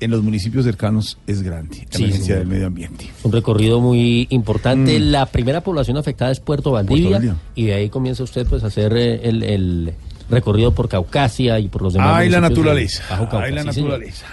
[0.00, 1.86] en los municipios cercanos es grande.
[1.90, 3.08] La Sí, emergencia del medio ambiente.
[3.22, 4.98] Un recorrido muy importante.
[4.98, 5.02] Mm.
[5.10, 7.36] La primera población afectada es Puerto Valdivia.
[7.54, 9.92] Y de ahí comienza usted pues a hacer eh, el, el
[10.30, 12.14] recorrido por Caucasia y por los demás.
[12.16, 13.02] Ay, la naturaleza.
[13.10, 14.26] Bajo Cauca, Ay, la naturaleza.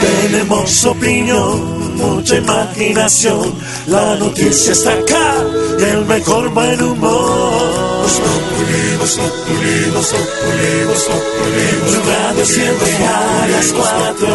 [0.00, 3.54] Tenemos opinión, mucha imaginación.
[3.86, 5.34] La noticia está acá
[5.78, 8.02] y el mejor buen humor.
[8.02, 11.66] Voz Populi, Voz Populi, Voz Populi, Voz Populi.
[11.84, 14.28] Blue Radio siempre a las cuatro.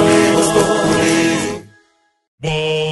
[0.54, 1.22] Populi.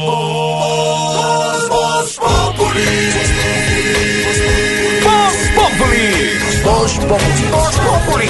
[0.05, 2.89] Voz, Voz Populi.
[5.03, 6.07] Voz Populi.
[6.63, 8.29] Voz Populi.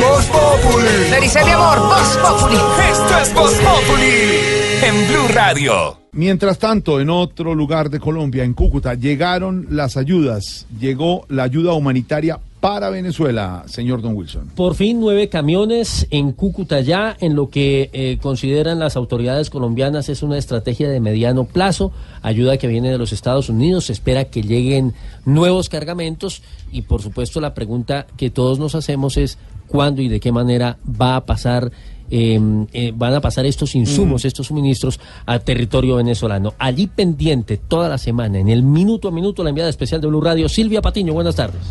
[0.00, 1.20] Voz Populi.
[1.20, 2.60] Dice mi amor, Voz Populi.
[2.90, 5.98] Esto es Voz Populi en Blue Radio.
[6.12, 10.66] Mientras tanto, en otro lugar de Colombia, en Cúcuta, llegaron las ayudas.
[10.78, 14.48] Llegó la ayuda humanitaria para Venezuela, señor Don Wilson.
[14.54, 20.08] Por fin nueve camiones en Cúcuta ya, en lo que eh, consideran las autoridades colombianas
[20.08, 21.92] es una estrategia de mediano plazo,
[22.22, 27.02] ayuda que viene de los Estados Unidos, se espera que lleguen nuevos cargamentos y por
[27.02, 31.24] supuesto la pregunta que todos nos hacemos es cuándo y de qué manera va a
[31.24, 31.72] pasar
[32.14, 32.38] eh,
[32.74, 36.52] eh, van a pasar estos insumos, estos suministros a territorio venezolano.
[36.58, 40.20] Allí pendiente toda la semana, en el minuto a minuto, la enviada especial de Blue
[40.20, 41.62] Radio, Silvia Patiño, buenas tardes.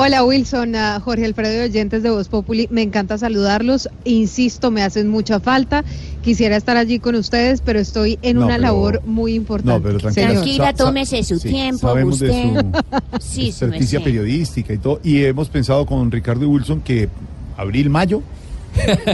[0.00, 5.08] Hola Wilson, ah, Jorge Alfredo oyentes de Voz Populi, me encanta saludarlos, insisto, me hacen
[5.08, 5.82] mucha falta,
[6.22, 9.72] quisiera estar allí con ustedes, pero estoy en No, una pero- labor muy importante.
[9.72, 10.66] No, pero tranquila.
[10.66, 12.64] Sa- tómese su sí, tiempo, Sabemos de usted.
[13.20, 15.00] su Sí, experticia periodística y todo.
[15.02, 17.08] Y hemos pensado con Ricardo y Wilson que
[17.56, 18.22] abril, mayo.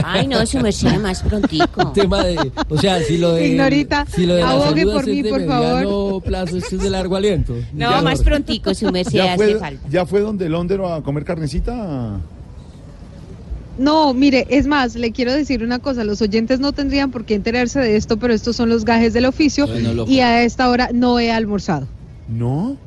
[0.03, 1.91] Ay, no, su merced, más prontico.
[1.93, 5.45] tema de, o sea, si lo de, Ignorita, si lo de abogue por mí, por
[5.45, 6.23] favor.
[6.23, 7.53] plazo, esto es de largo aliento.
[7.73, 9.89] No, Ya, más prontico, su merced, ¿Ya hace fue, falta.
[9.89, 12.19] ¿Ya fue donde Londero a comer carnecita?
[13.77, 17.35] No, mire, es más, le quiero decir una cosa, los oyentes no tendrían por qué
[17.35, 20.89] enterarse de esto, pero estos son los gajes del oficio Bueno, y a esta hora
[20.93, 21.87] no he almorzado.
[22.29, 22.77] ¿No?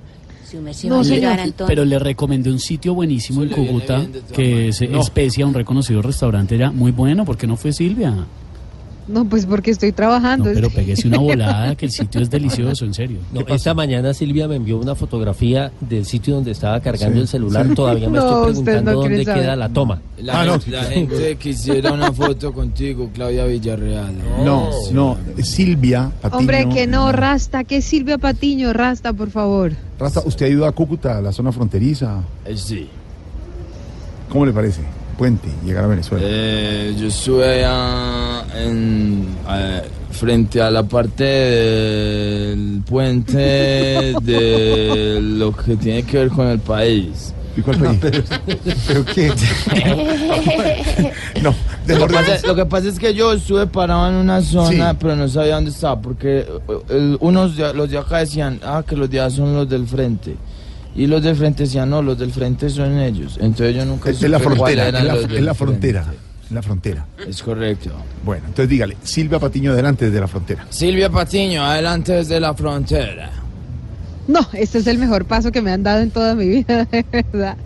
[0.85, 1.39] No, señor.
[1.67, 5.01] Pero le recomendé un sitio buenísimo en Cúcuta, que es No.
[5.01, 7.25] Especia, un reconocido restaurante ya muy bueno.
[7.25, 8.15] ¿Por qué no fue Silvia?
[9.09, 10.51] No, pues porque estoy No, trabajando.
[10.53, 13.19] pero péguese una volada, que el sitio es delicioso, en serio.
[13.33, 17.29] No, esta mañana Silvia me envió una fotografía del sitio donde estaba cargando Sí, el
[17.29, 17.67] celular.
[17.69, 17.75] sí.
[17.75, 19.43] Todavía me No, estoy preguntando dónde saber.
[19.43, 20.01] queda la toma.
[20.19, 20.53] La, Ah, no.
[20.61, 24.15] gente, la gente quisiera una foto contigo, Claudia Villarreal.
[24.45, 25.17] No, no.
[25.43, 26.39] Silvia Patiño.
[26.39, 29.73] Hombre, que no, Rasta, que Silvia Patiño, Rasta, por favor.
[29.99, 32.21] Rasta, ¿usted ha ido a Cúcuta, a la zona fronteriza?
[32.45, 32.89] Eh, sí.
[34.29, 34.83] ¿Cómo le parece?
[35.19, 36.25] Puente, llegar a Venezuela.
[36.27, 45.77] Eh, yo estuve allá en, eh, frente a la parte del puente de lo que
[45.77, 47.35] tiene que ver con el país.
[47.57, 47.99] ¿Y cuál país?
[48.87, 49.33] ¿Pero qué?
[51.43, 51.53] no,
[51.89, 54.97] Lo que, pasa, lo que pasa es que yo estuve parado en una zona, Sí.
[55.01, 58.85] pero no sabía dónde estaba, porque eh, el- unos de, los de acá decían, ah,
[58.87, 60.37] que los de son los del frente.
[60.99, 63.39] Y los del frente decían, no, los del frente son ellos.
[63.41, 65.55] Entonces yo nunca Es, es la frontera, es la, es frente.
[65.55, 66.07] frontera.
[66.45, 67.07] Es la frontera.
[67.27, 67.91] Es correcto.
[68.25, 70.67] Bueno, entonces dígale, Silvia Patiño adelante desde la frontera.
[70.71, 73.31] Silvia Patiño, adelante desde la frontera.
[74.27, 77.05] No, este es el mejor paso que me han dado en toda mi vida, de
[77.13, 77.57] verdad.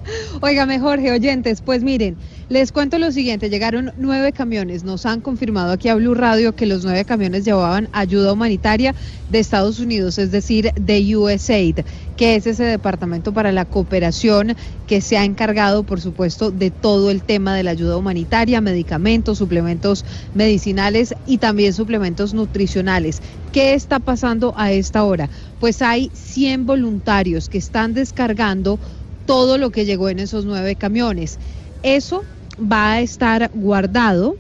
[0.43, 2.17] Óigame, Jorge, oyentes, pues miren,
[2.53, 6.67] les cuento lo siguiente, llegaron nueve camiones, nos han confirmado aquí a Blue Radio que
[6.67, 8.95] los nueve camiones llevaban ayuda humanitaria
[9.31, 11.79] de Estados Unidos, es decir, de USAID,
[12.19, 14.55] que es ese departamento para la cooperación
[14.87, 19.39] que se ha encargado, por supuesto, de todo el tema de la ayuda humanitaria, medicamentos,
[19.39, 23.23] suplementos medicinales y también suplementos nutricionales.
[23.53, 25.31] ¿Qué está pasando a esta hora?
[25.59, 28.79] Pues hay 100 voluntarios que están descargando
[29.25, 31.39] todo lo que llegó en esos nueve camiones.
[31.83, 32.23] Eso
[32.71, 34.37] va a estar guardado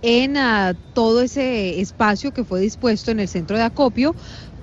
[0.00, 4.14] en ah, todo ese espacio que fue dispuesto en el centro de acopio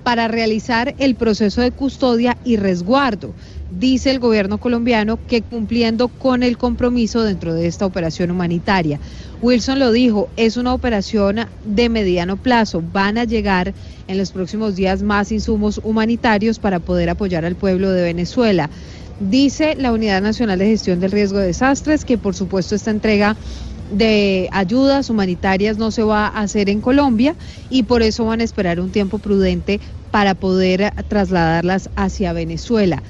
[0.02, 3.34] para realizar el proceso de custodia y resguardo.
[3.70, 8.98] Dice el gobierno colombiano que cumpliendo con el compromiso dentro de esta operación humanitaria.
[9.42, 12.82] Wilson lo dijo, es una operación de mediano plazo.
[12.92, 13.72] Van a llegar
[14.08, 18.70] en los próximos días más insumos humanitarios para poder apoyar al pueblo de Venezuela.
[19.22, 23.36] Dice la Unidad Nacional de Gestión del Riesgo de Desastres que por supuesto esta entrega
[23.86, 27.36] de ayudas humanitarias no se va a hacer en Colombia
[27.68, 33.02] y por eso van a esperar un tiempo prudente para poder trasladarlas hacia Venezuela.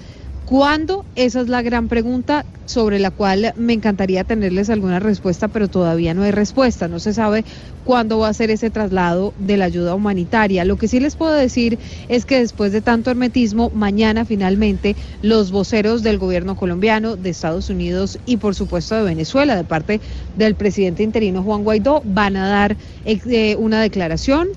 [0.50, 1.04] ¿Cuándo?
[1.14, 6.12] Esa es la gran pregunta sobre la cual me encantaría tenerles alguna respuesta, pero todavía
[6.12, 6.88] no hay respuesta.
[6.88, 7.44] No se sabe
[7.84, 10.64] cuándo va a ser ese traslado de la ayuda humanitaria.
[10.64, 11.78] Lo que sí les puedo decir
[12.08, 17.70] es que después de tanto hermetismo, mañana finalmente los voceros del gobierno colombiano, de Estados
[17.70, 20.00] Unidos y por supuesto de Venezuela, de parte
[20.36, 24.48] del presidente interino Juan Guaidó, van a dar eh, una declaración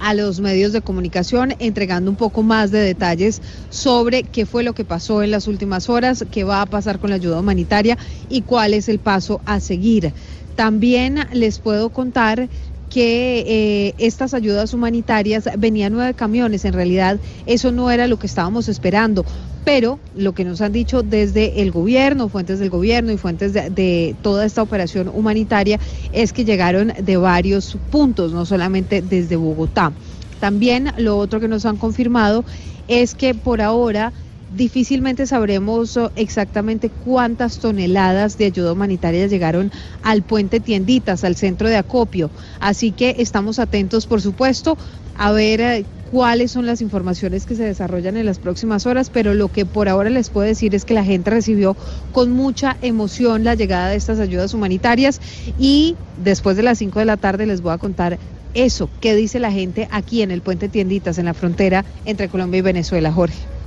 [0.00, 4.72] a los medios de comunicación entregando un poco más de detalles sobre qué fue lo
[4.72, 7.96] que pasó en las últimas horas, qué va a pasar con la ayuda humanitaria
[8.28, 10.12] y cuál es el paso a seguir.
[10.56, 12.48] También les puedo contar
[12.90, 16.64] que eh, estas ayudas humanitarias venían nueve camiones.
[16.64, 19.24] En realidad, eso no era lo que estábamos esperando.
[19.64, 23.70] Pero lo que nos han dicho desde el gobierno, fuentes del gobierno y fuentes de,
[23.70, 25.78] de toda esta operación humanitaria
[26.12, 29.92] es que llegaron de varios puntos, no solamente desde Bogotá.
[30.40, 32.44] También lo otro que nos han confirmado
[32.88, 34.12] es que por ahora
[34.56, 39.70] difícilmente sabremos oh, exactamente cuántas toneladas de ayuda humanitaria llegaron
[40.02, 42.30] al puente Tienditas, al centro de acopio.
[42.60, 44.76] Así que estamos atentos, por supuesto,
[45.16, 49.34] a ver eh, cuáles son las informaciones que se desarrollan en las próximas horas, pero
[49.34, 51.76] lo que por ahora les puedo decir es que la gente recibió
[52.12, 55.20] con mucha emoción la llegada de estas ayudas humanitarias
[55.58, 58.18] y después de las 5 de la tarde les voy a contar
[58.52, 62.58] eso, qué dice la gente aquí en el puente Tienditas, en la frontera entre Colombia
[62.58, 63.59] y Venezuela, Jorge.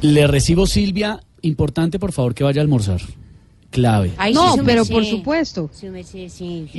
[0.00, 3.00] Le recibo Silvia, importante por favor que vaya a almorzar.
[3.70, 4.12] Clave.
[4.16, 5.70] Ay, no, pero por supuesto.
[5.82, 6.04] Eh,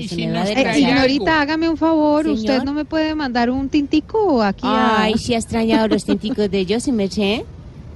[0.07, 2.39] señorita, hágame un favor, Señor.
[2.39, 5.03] usted no me puede mandar un tintico aquí a...
[5.03, 7.43] Ay, si ha extrañado los tinticos de ellos, su merced.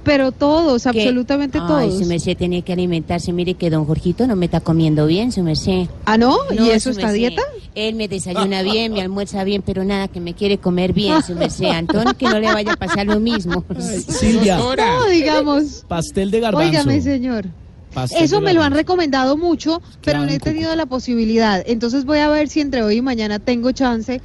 [0.04, 1.98] Pero todos, absolutamente Ay, todos.
[1.98, 3.32] su merced tiene que alimentarse.
[3.32, 5.86] Mire que don Jorgito no me está comiendo bien, su merced.
[6.04, 6.36] ¿Ah, no?
[6.52, 7.18] ¿Y eso está merced.
[7.18, 7.42] dieta?
[7.74, 11.34] Él me desayuna bien, me almuerza bien, pero nada, que me quiere comer bien, su
[11.34, 11.64] merced.
[11.70, 13.64] Antonio, que no le vaya a pasar lo mismo.
[14.08, 14.58] Silvia.
[14.58, 15.84] No, digamos.
[15.88, 16.68] Pastel de garbanzo.
[16.68, 17.46] Óigame, señor.
[17.94, 21.62] Pastel Eso me lo han recomendado mucho, pero no he tenido la posibilidad.
[21.66, 24.20] Entonces voy a ver si entre hoy y mañana tengo chance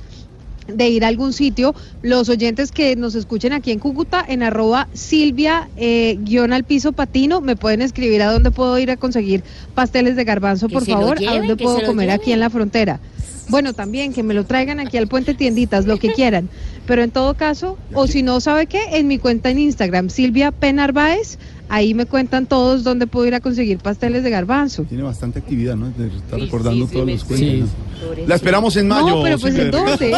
[0.73, 1.75] de ir a algún sitio.
[2.01, 6.91] Los oyentes que nos escuchen aquí en Cúcuta, en arroba Silvia eh, guion al piso
[6.91, 9.43] patino, me pueden escribir a dónde puedo ir a conseguir
[9.75, 12.99] pasteles de garbanzo, Que por favor, a dónde puedo comer aquí en la frontera.
[13.49, 16.49] Bueno, también que me lo traigan aquí al puente tienditas, lo que quieran.
[16.85, 18.79] Pero en todo caso, o si no, ¿sabe qué?
[18.91, 21.39] En mi cuenta en Instagram, Silvia Penarbaez,
[21.69, 24.83] ahí me cuentan todos dónde puedo ir a conseguir pasteles de garbanzo.
[24.83, 25.87] Tiene bastante actividad, ¿no?
[25.91, 27.47] De Sí, recordando sí, sí, todos los cuentos.
[27.49, 27.63] Sí.
[28.21, 28.27] ¿no?
[28.27, 29.07] La esperamos en mayo.
[29.17, 29.65] No, pero pues Silvia.
[29.65, 30.11] ¿en dónde?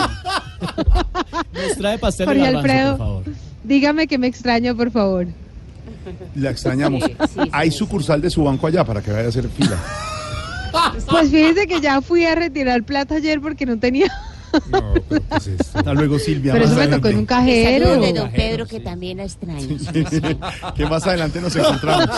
[1.53, 2.97] Nos trae pastel de Jorge garbanzo, Alfredo.
[2.97, 3.23] por favor.
[3.63, 5.27] Dígame que me extraña, por favor.
[6.35, 7.03] La extrañamos.
[7.51, 9.77] Hay sucursal de su banco allá para que vaya a hacer fila.
[11.09, 14.07] Pues fíjense que ya fui a retirar plata ayer porque no tenía.
[15.73, 16.53] Hasta luego, Silvia.
[16.53, 17.85] Pero más eso me tocó en un cajero.
[17.87, 19.59] Saludos de don Pedro, que también la extraño.
[19.61, 20.21] Sí, sí,
[20.75, 22.09] que más adelante nos encontramos.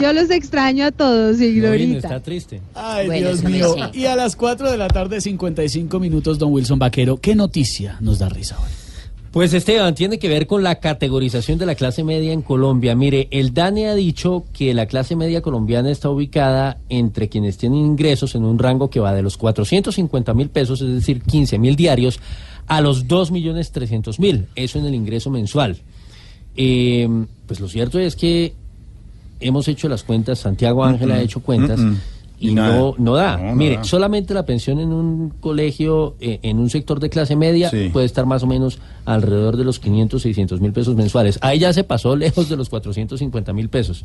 [0.00, 1.98] Yo los extraño a todos, No Ignorita.
[1.98, 2.60] está triste.
[2.74, 3.74] Ay, Bueno, Dios mío.
[3.92, 7.16] Y a las 4 de la tarde, 55 minutos, don Wilson Vaquero.
[7.18, 8.68] ¿Qué noticia nos da risa hoy?
[9.32, 12.96] Pues Esteban, tiene que ver con la categorización de la clase media en Colombia.
[12.96, 17.78] Mire, el DANE ha dicho que la clase media colombiana está ubicada entre quienes tienen
[17.78, 21.76] ingresos en un rango que va de los 450 mil pesos, es decir, 15 mil
[21.76, 22.18] diarios,
[22.66, 24.46] a los 2 millones 300 mil.
[24.56, 25.78] Eso en el ingreso mensual.
[26.56, 27.08] Eh,
[27.46, 28.54] pues lo cierto es que
[29.38, 31.78] hemos hecho las cuentas, Santiago Ángel ha hecho cuentas.
[32.42, 32.74] Y nada.
[32.76, 33.36] no, no da.
[33.36, 33.84] No, no Mire, da.
[33.84, 37.90] solamente la pensión en un colegio, eh, en un sector de clase media, Sí.
[37.92, 41.38] puede estar más o menos alrededor de los 500, 600 mil pesos mensuales.
[41.42, 44.04] Ahí ya se pasó lejos de los 450 mil pesos.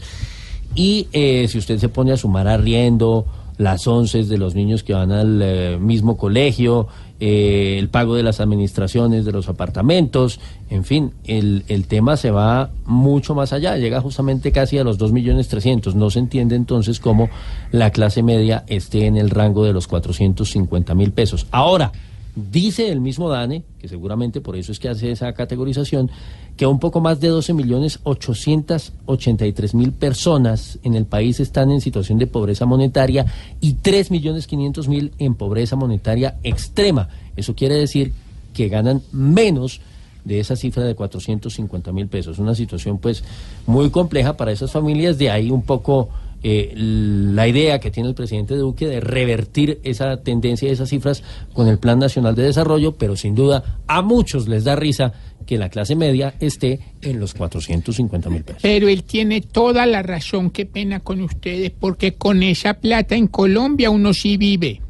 [0.75, 3.25] Y eh, si usted se pone a sumar arriendo,
[3.57, 6.87] las once de los niños que van al eh, mismo colegio,
[7.19, 10.39] eh, el pago de las administraciones de los apartamentos,
[10.69, 14.97] en fin, el, el tema se va mucho más allá, llega justamente casi a los
[14.97, 15.95] 2 millones 300.
[15.95, 17.29] No se entiende entonces cómo
[17.71, 21.47] la clase media esté en el rango de los 450 mil pesos.
[21.51, 21.91] Ahora,
[22.35, 26.11] Dice el mismo DANE, que seguramente por eso es que hace esa categorización,
[26.57, 31.81] que un poco más de 12 millones 883 mil personas en el país están en
[31.81, 33.25] situación de pobreza monetaria
[33.59, 37.09] y 3 millones 500 mil en pobreza monetaria extrema.
[37.35, 38.13] Eso quiere decir
[38.53, 39.81] que ganan menos
[40.23, 42.39] de esa cifra de 450 mil pesos.
[42.39, 43.23] Una situación pues
[43.67, 46.09] muy compleja para esas familias, de ahí un poco
[46.47, 51.67] eh, la idea que tiene el presidente Duque de revertir esa tendencia, esas cifras con
[51.67, 55.13] el Plan Nacional de Desarrollo, pero sin duda a muchos les da risa
[55.45, 58.61] que la clase media esté en los 450 mil pesos.
[58.61, 63.27] Pero él tiene toda la razón, qué pena con ustedes, porque con esa plata en
[63.27, 64.81] Colombia uno sí vive.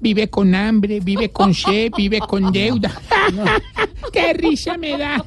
[0.00, 2.90] Vive con hambre, vive con sed, vive con deuda.
[4.12, 5.24] ¡Qué risa me da!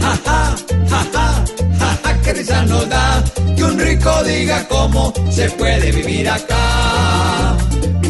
[0.00, 0.56] Ja, ja,
[0.88, 1.44] ja, ja,
[1.78, 3.24] ja, ja, qué risa nos da
[3.56, 7.67] que un rico diga cómo se puede vivir acá.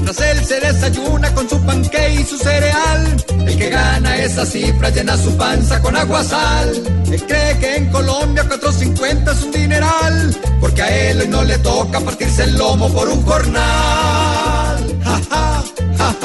[0.09, 4.89] Mientras él se desayuna con su panque y su cereal, el que gana esa cifra
[4.89, 6.73] llena su panza con agua sal.
[7.13, 11.59] Él cree que en Colombia 4.50 es un dineral, porque a él hoy no le
[11.59, 14.99] toca partirse el lomo por un jornal.
[15.05, 15.65] Ja, ja,
[15.99, 16.17] ja,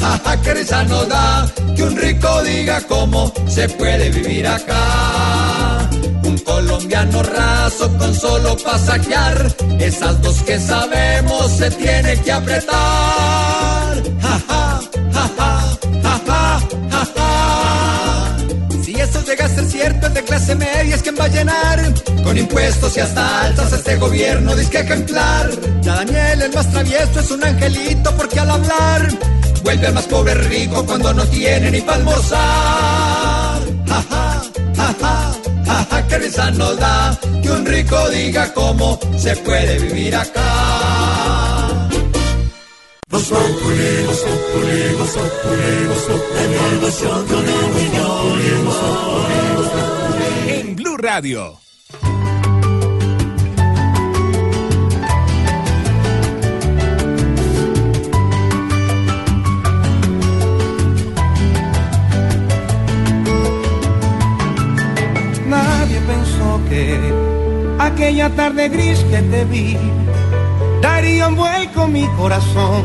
[0.00, 1.46] ja, ja, qué risa nos da
[1.76, 5.59] que un rico diga cómo se puede vivir acá.
[6.30, 12.70] Un colombiano raso con solo pasajear, esas dos que sabemos se tiene que apretar.
[14.22, 14.80] Ja, ja,
[15.12, 15.66] ja, ja.
[18.84, 21.92] Si eso llega a ser cierto, el de clase media es quien va a llenar
[22.22, 25.50] con impuestos y hasta altas este gobierno disque ejemplar.
[25.82, 29.08] Ya Daniel, el más travieso, es un angelito porque al hablar
[29.64, 33.60] vuelve al más pobre rico cuando no tiene ni para almorzar.
[33.88, 34.44] Ja, ja,
[34.76, 34.94] ja,
[35.70, 40.48] ja, ja, qué risa nos da que un rico diga cómo se puede vivir acá.
[43.08, 48.64] Voz Populi, Voz Populi, Voz Populi, Voz Populi, el millón.
[48.64, 50.60] Voz Populi, Voz Populi.
[50.60, 51.60] En Blue Radio.
[67.78, 69.76] Aquella tarde gris que te vi
[70.80, 72.84] daría un vuelco mi corazón.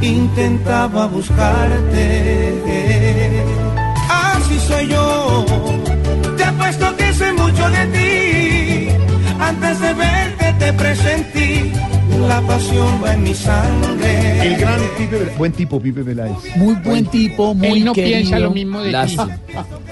[0.00, 2.04] Intentaba buscarte.
[4.08, 5.46] Así soy yo.
[6.36, 8.88] Te apuesto que sé mucho de ti.
[9.40, 11.75] Antes de verte te presentí.
[12.28, 14.46] La pasión va en mi sangre.
[14.48, 15.38] El gran Pipe Peláez.
[15.38, 16.36] Buen tipo, Pipe Peláez.
[16.56, 18.18] Muy buen tipo, muy Él no querido.
[18.18, 18.92] piensa lo mismo de ti.
[18.92, 19.38] Lástima.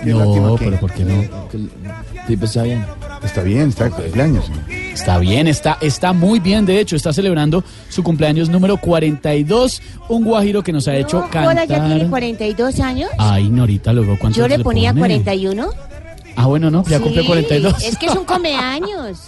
[0.05, 1.23] No, pero ¿por qué no?
[2.27, 2.85] Pipe está bien.
[3.23, 4.45] Está bien, está de cumpleaños.
[4.93, 10.25] Está bien, está, está muy bien, de hecho, está celebrando su cumpleaños número 42, un
[10.25, 12.11] guajiro que nos ha hecho Hola, ya tiene cantar.
[12.11, 13.11] 42 años.
[13.19, 15.01] Ay, Norita, luego cuántos Yo le ponía pone?
[15.01, 15.69] 41.
[16.37, 17.83] Ah, bueno, no, ya Sí, cumple 42.
[17.83, 19.19] Es que es un comeaños.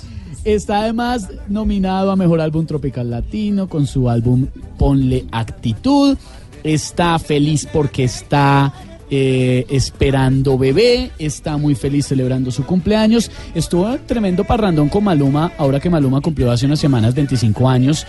[0.47, 4.47] Está además nominado a Mejor Álbum Tropical Latino con su álbum
[4.79, 6.17] Ponle Actitud.
[6.63, 8.73] Está feliz porque está
[9.11, 11.11] eh, esperando bebé.
[11.19, 13.29] Está muy feliz celebrando su cumpleaños.
[13.57, 15.51] Estuvo en tremendo parrandón con Maluma.
[15.59, 18.07] Ahora que Maluma cumplió hace unas semanas 25 años.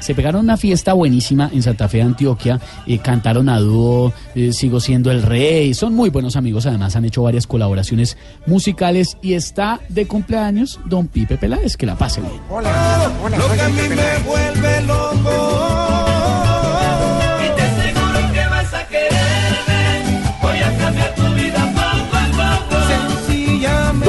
[0.00, 2.60] Se pegaron una fiesta buenísima en Santa Fe, Antioquia.
[2.86, 5.74] eh, cantaron a dúo, eh, Sigo siendo el rey.
[5.74, 6.66] Son muy buenos amigos.
[6.66, 9.16] Además, han hecho varias colaboraciones musicales.
[9.22, 11.76] Y está de cumpleaños Don Pipe Peláez.
[11.76, 12.32] Que la pase bien.
[12.50, 15.99] Hola, hola, Lo que a mí me vuelve loco.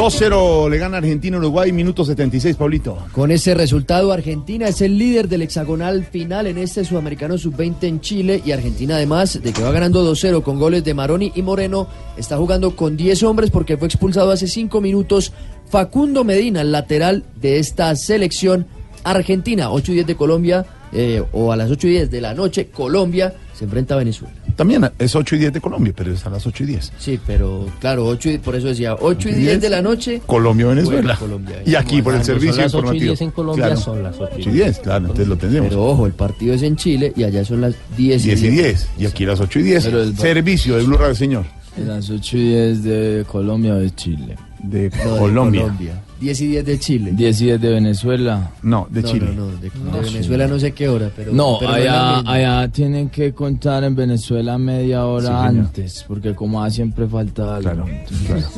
[0.01, 2.97] 2-0 le gana Argentina Uruguay, minuto 76, Paulito.
[3.11, 8.01] Con ese resultado, Argentina es el líder del hexagonal final en este sudamericano sub-20 en
[8.01, 11.87] Chile y Argentina además de que va ganando 2-0 con goles de Maroni y Moreno,
[12.17, 15.33] está jugando con 10 hombres porque fue expulsado hace 5 minutos
[15.69, 18.65] Facundo Medina, lateral de esta selección
[19.03, 19.69] argentina.
[19.69, 22.69] 8 y 10 de Colombia eh, o a las 8 y 10 de la noche,
[22.71, 24.33] Colombia se enfrenta a Venezuela.
[24.61, 26.93] También es 8 y 10 de Colombia, pero es a las 8 y 10.
[26.99, 30.21] Sí, pero claro, 8 y, por eso decía 8 y 10 de la noche.
[30.27, 31.01] Colombia, Venezuela.
[31.01, 31.63] Bueno, Colombia.
[31.65, 33.05] y aquí por el Cuando son servicio las ocho y informativo.
[33.11, 33.81] 10 en Colombia, Claro.
[33.81, 35.69] son las ocho y 8 y 10, claro, entonces lo tendremos.
[35.69, 38.87] Pero ojo, el partido es en Chile y allá son las 10 10 y 10.
[38.99, 39.83] Y aquí las 8 y 10.
[39.85, 41.45] Pero el- Servicio de Blue Radio, señor.
[41.83, 44.35] Las 8 y 10 de Colombia o de Chile.
[44.61, 45.75] De No, de Colombia.
[46.21, 46.31] Colombia.
[46.33, 47.11] 10 y 10 de Chile.
[47.13, 48.51] 10 y 10 de Venezuela.
[48.63, 49.25] No, de No, Chile.
[49.35, 51.33] no, no, de, de Venezuela no sé qué hora, pero...
[51.33, 55.65] No, pero allá, allá tienen que contar en Venezuela media hora Sí, señor.
[55.65, 57.85] antes, porque como siempre falta algo.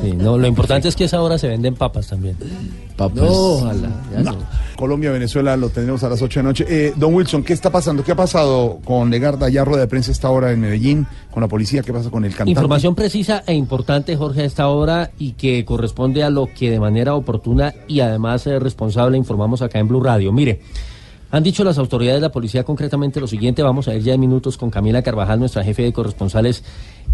[0.00, 2.36] Sí, no, lo importante es que a esa hora se venden papas también.
[2.98, 4.36] No, ojalá, ya no.
[4.76, 6.66] Colombia, Venezuela lo tendremos a las 8 de la noche.
[6.68, 8.02] Eh, don Wilson, ¿qué está pasando?
[8.02, 9.48] ¿Qué ha pasado con Legarda?
[9.48, 11.82] Ya rueda de prensa esta hora en Medellín, con la policía.
[11.82, 12.50] ¿Qué pasa con el cantante?
[12.50, 16.80] Información precisa e importante, Jorge, a esta hora y que corresponde a lo que de
[16.80, 20.32] manera oportuna y además eh, responsable informamos acá en Blue Radio.
[20.32, 20.60] Mire,
[21.30, 24.20] han dicho las autoridades de la policía concretamente lo siguiente, vamos a ir ya en
[24.20, 26.62] minutos con Camila Carvajal, nuestra jefe de corresponsales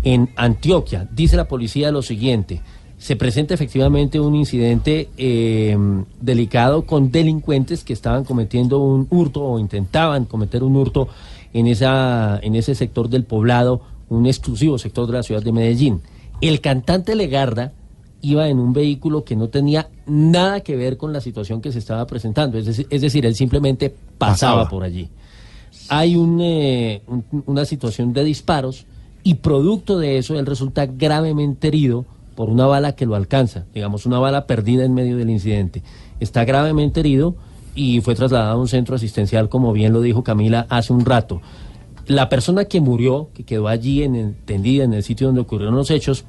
[0.02, 1.08] en Antioquia.
[1.10, 2.60] Dice la policía lo siguiente.
[3.00, 5.74] Se presenta efectivamente un incidente eh,
[6.20, 11.08] delicado con delincuentes que estaban cometiendo un hurto o intentaban cometer un hurto
[11.54, 13.80] en, esa, en ese sector del poblado
[14.10, 16.02] un exclusivo sector de la ciudad de Medellín.
[16.42, 17.72] El cantante Legarda
[18.20, 21.78] iba en un vehículo que no tenía nada que ver con la situación que se
[21.78, 23.88] estaba presentando, es decir, es decir él simplemente
[24.18, 24.68] pasaba, Pasaba.
[24.68, 25.08] por allí.
[25.88, 28.84] Hay un, eh, un- una situación de disparos
[29.22, 32.04] y producto de eso él resulta gravemente herido
[32.40, 35.82] por una bala que lo alcanza, digamos una bala perdida en medio del incidente.
[36.20, 37.34] Está gravemente herido
[37.74, 41.42] y fue trasladado a un centro asistencial, como bien lo dijo Camila hace un rato.
[42.06, 45.76] La persona que murió, que quedó allí en el- tendida en el sitio donde ocurrieron
[45.76, 46.24] los hechos,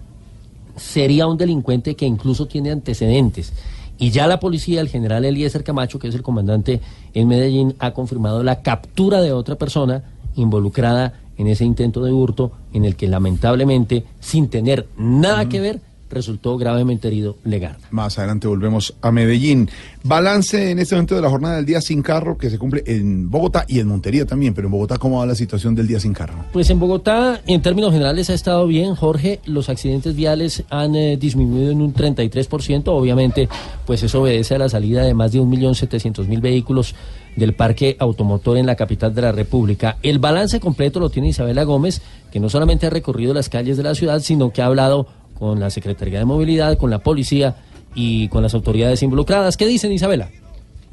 [0.76, 3.53] sería un delincuente que incluso tiene antecedentes.
[3.97, 6.82] Y ya la policía, el general Eliezer Camacho, que es el comandante
[7.14, 10.03] en Medellín, ha confirmado la captura de otra persona
[10.36, 15.80] involucrada en ese intento de hurto en el que lamentablemente, sin tener nada que ver,
[16.12, 17.80] resultó gravemente herido Legarda.
[17.91, 19.70] Más adelante volvemos a Medellín.
[20.03, 23.30] Balance en este momento de la jornada del día sin carro que se cumple en
[23.30, 26.14] Bogotá y en Montería también, pero en Bogotá, ¿cómo va la situación del día sin
[26.14, 26.45] carro?
[26.51, 29.39] Pues en Bogotá, en términos generales, ha estado bien, Jorge.
[29.45, 32.84] Los accidentes viales han eh, disminuido en un 33%.
[32.88, 33.49] Obviamente,
[33.86, 36.95] pues eso obedece a la salida de más de 1.700.000 vehículos
[37.36, 39.97] del parque automotor en la capital de la República.
[40.03, 42.01] El balance completo lo tiene Isabela Gómez,
[42.32, 45.07] que no solamente ha recorrido las calles de la ciudad, sino que ha hablado
[45.41, 47.55] con la Secretaría de Movilidad, con la policía
[47.95, 49.57] y con las autoridades involucradas.
[49.57, 50.29] ¿Qué dicen, Isabela?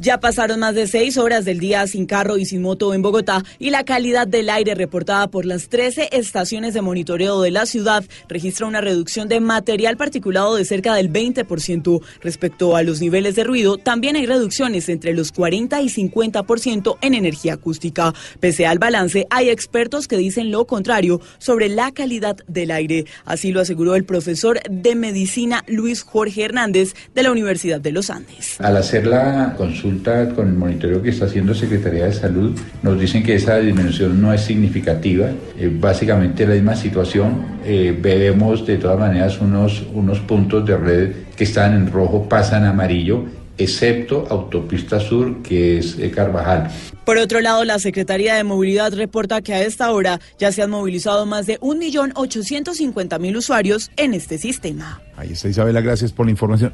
[0.00, 3.42] Ya pasaron más de seis horas del día sin carro y sin moto en Bogotá
[3.58, 8.04] y la calidad del aire reportada por las 13 estaciones de monitoreo de la ciudad
[8.28, 12.00] registra una reducción de material particulado de cerca del 20%.
[12.20, 17.14] Respecto a los niveles de ruido, también hay reducciones entre los 40 y 50% en
[17.14, 18.14] energía acústica.
[18.38, 23.06] Pese al balance, hay expertos que dicen lo contrario sobre la calidad del aire.
[23.24, 28.10] Así lo aseguró el profesor de medicina Luis Jorge Hernández de la Universidad de los
[28.10, 28.60] Andes.
[28.60, 29.87] Al hacer la consulta
[30.34, 34.32] con el monitoreo que está haciendo Secretaría de Salud, nos dicen que esa disminución no
[34.32, 35.30] es significativa.
[35.58, 37.58] Eh, básicamente la misma situación.
[37.64, 42.64] Eh, vemos de todas maneras unos, unos puntos de red que están en rojo, pasan
[42.64, 43.24] a amarillo,
[43.56, 46.70] excepto Autopista Sur, que es eh, Carvajal.
[47.04, 50.70] Por otro lado, la Secretaría de Movilidad reporta que a esta hora ya se han
[50.70, 55.00] movilizado más de 1.850.000 usuarios en este sistema.
[55.16, 56.72] Ahí está Isabela, gracias por la información.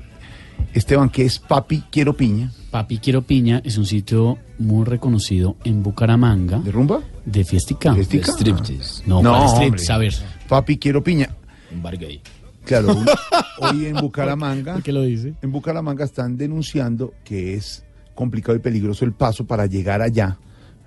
[0.73, 2.51] Esteban, ¿qué es Papi Quiero Piña?
[2.71, 6.59] Papi Quiero Piña es un sitio muy reconocido en Bucaramanga.
[6.59, 7.01] ¿De rumba?
[7.25, 7.95] De fiestica.
[7.95, 8.33] ¿Fiestica?
[8.33, 9.03] De striptease.
[9.07, 10.15] No, para striptease, a ver.
[10.49, 11.31] Papi Quiero Piña.
[11.73, 12.21] Un bar gay.
[12.65, 12.97] Claro,
[13.61, 14.81] hoy en Bucaramanga.
[14.83, 15.35] ¿Qué lo dice?
[15.43, 17.85] En Bucaramanga están denunciando que es
[18.15, 20.39] complicado y peligroso el paso para llegar allá,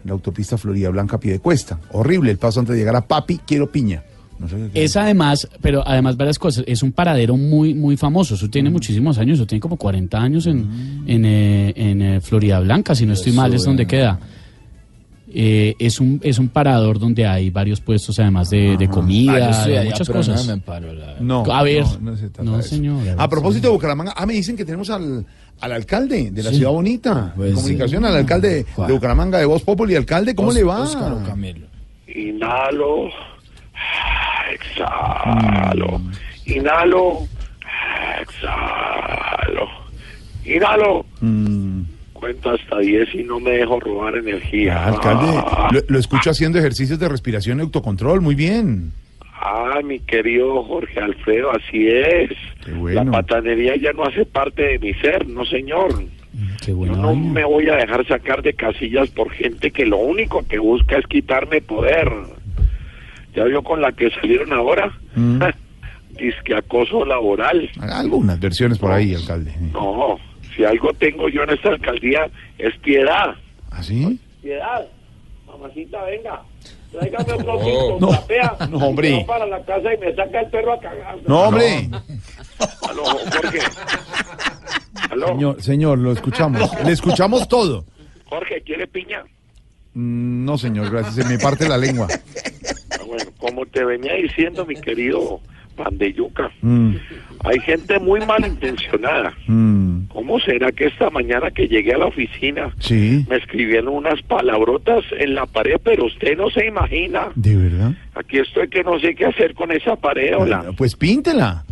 [0.01, 1.79] en la autopista Florida Blanca Piedecuesta.
[1.91, 4.03] Horrible el paso antes de llegar a Papi Quiero Piña.
[4.39, 8.35] No sé qué- Es además, pero además varias cosas, es un paradero muy muy famoso,
[8.35, 8.51] eso Mm.
[8.51, 12.93] tiene muchísimos años, eso tiene como 40 años en, en, eh, en, eh, Florida Blanca,
[12.95, 14.19] si no estoy mal, es donde queda.
[15.29, 19.67] Eh, es un es un parador donde hay varios puestos además de, de comida, Ah,
[19.67, 20.47] de muchas cosas.
[20.47, 21.19] no me paro, la verdad.
[21.19, 22.69] No, a ver, no, no se trata no, de eso.
[22.69, 23.03] señor.
[23.17, 25.25] A propósito de Bucaramanga, ah, me dicen que tenemos al,
[25.59, 26.57] al alcalde de la Sí.
[26.57, 28.07] ciudad bonita, Pues comunicación, sí.
[28.09, 28.87] al alcalde de, ¿Cuál?
[28.87, 29.95] de Bucaramanga de Voz Populi.
[29.95, 30.81] Alcalde, ¿cómo Os- le va?
[30.83, 31.67] Óscar o Camilo.
[32.15, 33.09] Inhalo,
[34.53, 36.01] exhalo,
[36.45, 37.19] inhalo,
[38.21, 39.67] exhalo,
[40.45, 41.05] inhalo.
[41.21, 41.81] Mm,
[42.13, 44.85] Cuento hasta 10 y no me dejo robar energía.
[44.87, 48.91] alcalde, Ah, lo, lo escucho haciendo ejercicios de respiración y autocontrol, muy bien.
[49.39, 52.31] ah, mi querido Jorge Alfredo, así es.
[52.75, 53.03] bueno.
[53.03, 55.89] La patanería ya no hace parte de mi ser, no señor.
[56.65, 56.95] Qué bueno.
[56.95, 60.57] Yo no me voy a dejar sacar de casillas por gente que lo único que
[60.57, 62.11] busca es quitarme poder.
[63.37, 64.91] ¿Ya vio con la que salieron ahora?
[65.15, 65.39] Mm.
[66.17, 67.69] Disque acoso laboral.
[67.79, 69.53] Algunas versiones por ahí, alcalde.
[69.71, 70.17] No,
[70.55, 72.27] si algo tengo yo en esta alcaldía
[72.57, 73.35] es piedad.
[73.69, 74.19] ¿Ah, sí?
[74.41, 74.87] Piedad.
[75.45, 76.41] Mamacita, venga.
[76.91, 77.53] Tráigame otro
[77.99, 78.11] No.
[78.17, 78.77] cinco, No.
[78.87, 79.23] hombre.
[79.27, 81.17] para la casa y me saca el perro a cagar.
[81.27, 81.89] No, hombre.
[82.89, 83.59] Aló, Jorge.
[85.11, 85.27] Aló.
[85.27, 86.71] Señor, señor, lo escuchamos.
[86.83, 87.85] Le escuchamos todo.
[88.25, 89.21] Jorge, ¿quiere piña?
[89.93, 91.13] Mm, No, señor, gracias.
[91.15, 92.07] Se me parte la lengua.
[93.39, 95.39] Como te venía diciendo, mi querido
[95.75, 96.95] pan de yuca, Mm,
[97.43, 99.31] hay gente muy malintencionada.
[99.45, 104.19] mm, ¿Cómo será que esta mañana que llegué a la oficina Sí, me escribieron unas
[104.23, 107.27] palabrotas en la pared, pero usted no se imagina?
[107.35, 107.91] ¿de verdad?
[108.15, 110.65] Aquí estoy que no sé qué hacer con esa pared, hola.
[110.75, 111.63] Pues píntela.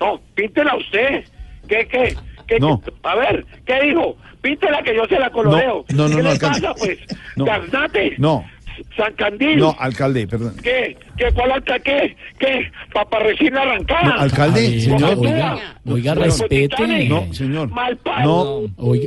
[0.00, 1.24] No, píntela usted.
[1.68, 2.16] ¿Qué, qué?
[2.48, 2.80] ¿Qué, No.
[2.80, 2.90] qué?
[3.04, 4.16] A ver, ¿qué dijo?
[4.40, 5.84] Píntela que yo se la coloreo.
[5.94, 6.98] No, no, no, ¿Qué no, le pasa, pues?
[7.36, 7.44] No.
[8.18, 8.44] No,
[8.96, 9.58] San Candil.
[9.58, 10.54] no, alcalde, perdón.
[10.62, 10.96] ¿Qué?
[11.16, 11.32] ¿Qué?
[11.34, 12.16] ¿Cuál alta qué?
[12.38, 12.70] ¿Qué?
[12.92, 14.02] Papa recién arrancada.
[14.02, 15.14] No, alcalde, señor.
[15.18, 17.08] oiga, oiga, No, respete.
[17.08, 17.68] No, señor.
[17.70, 18.24] Mal padre.
[18.24, 19.06] No, Oiga,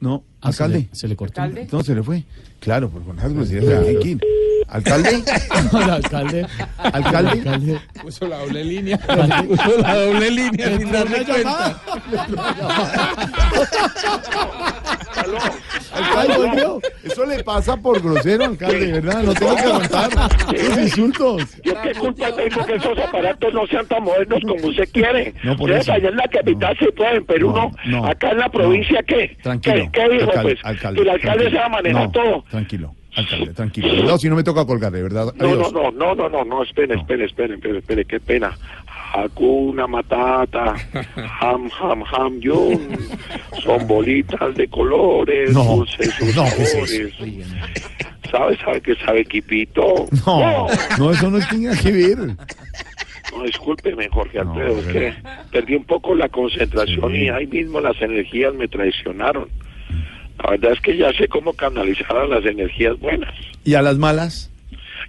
[0.00, 0.88] no, ah, se alcalde.
[0.90, 1.42] le- se le cortó.
[1.72, 2.22] No, se le fue.
[2.60, 4.18] Claro, pues con las groserías que ir.
[4.68, 5.22] ¿Alcalde?
[5.72, 6.46] No, alcalde.
[6.78, 7.78] ¿Alcalde?
[8.02, 8.98] Puso la doble línea.
[8.98, 11.80] Puso la doble línea sin darme cuenta.
[15.92, 16.80] Alcalde, volvió.
[17.04, 19.22] Eso le pasa por grosero, alcalde, de verdad.
[19.22, 20.10] No tengo que aguantar
[20.54, 21.42] esos insultos.
[21.64, 25.34] Yo qué culpa tengo que esos aparatos no sean tan modernos como usted quiere.
[25.42, 25.92] No, por Ustedes eso.
[25.92, 29.36] allá en la capital sí pueden, pero no, no, Acá en la provincia, ¿qué?
[29.42, 29.76] Tranquilo.
[29.76, 30.64] ¿Qué, qué dijo, alcalde, pues?
[30.64, 32.44] alcalde, el alcalde se va a manejar No, todo.
[32.50, 34.02] Tranquilo, alcalde, tranquilo.
[34.04, 35.32] No, si no me toca colgar, de verdad.
[35.36, 35.72] No, no, Adiós.
[35.72, 38.56] no, no, no, no, no, esperen, esperen, esperen, esperen, esperen, qué pena.
[39.12, 40.74] Hakuna Matata,
[41.40, 42.78] Ham, Ham, Ham, Yum,
[43.62, 47.14] son bolitas de colores, No, dulces sus no, ¿qué es.
[48.30, 50.06] ¿Sabe, sabe que sabe Quipito?
[50.26, 50.66] No,
[50.98, 52.18] no, eso no tiene que ver.
[52.18, 55.14] No, discúlpeme, Jorge Alfredo, es que
[55.50, 59.48] perdí un poco la concentración y ahí mismo las energías me traicionaron.
[60.42, 63.34] La verdad es que ya sé cómo canalizar a las energías buenas.
[63.64, 64.50] ¿Y a las malas?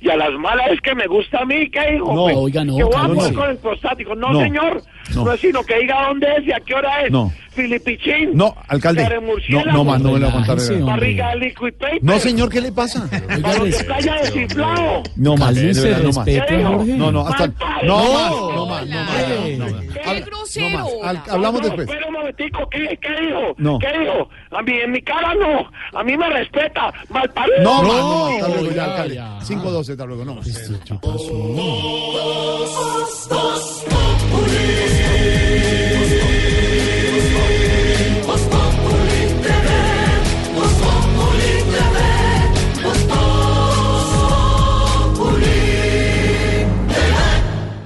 [0.01, 2.13] Y a las malas es que me gusta a mí, ¿qué dijo?
[2.13, 2.35] No, pues?
[2.37, 4.15] oiga, no, Que voy a jugar con el prostático.
[4.15, 4.81] No, No, señor.
[5.15, 5.25] no.
[5.25, 5.33] No.
[5.33, 7.11] es sino que diga dónde es y a qué hora es.
[7.11, 7.31] No.
[7.51, 8.31] Filipichín.
[8.33, 9.07] No, alcalde.
[9.49, 10.57] No, más, no me lo a contar.
[10.81, 11.99] Barriga de liquid paper.
[12.01, 13.07] No, señor, ¿qué le pasa?
[13.41, 15.03] Cuando te calla desinflado.
[15.15, 16.87] No más, de verdad, no más.
[16.87, 17.47] No, no, hasta.
[17.83, 19.57] No más, no más, no más.
[19.57, 19.83] no más.
[20.03, 21.03] ¡Qué grosero!
[21.03, 21.87] Al- hablamos después.
[21.87, 23.55] Espera un momentico, ¿qué, qué dijo?
[23.57, 23.79] No.
[23.79, 24.29] ¿Qué dijo?
[24.51, 25.69] A mí, en mi cara no.
[25.99, 26.93] A mí me respeta.
[27.09, 27.61] Malparido.
[27.63, 28.25] No, no.
[28.27, 29.15] Hasta luego, ya, alcalde.
[29.15, 29.39] ya.
[29.41, 30.47] 5-12, hasta luego, no más.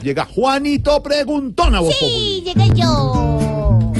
[0.04, 3.94] Llega Juanito Preguntón a vos, Sí, llegué yo.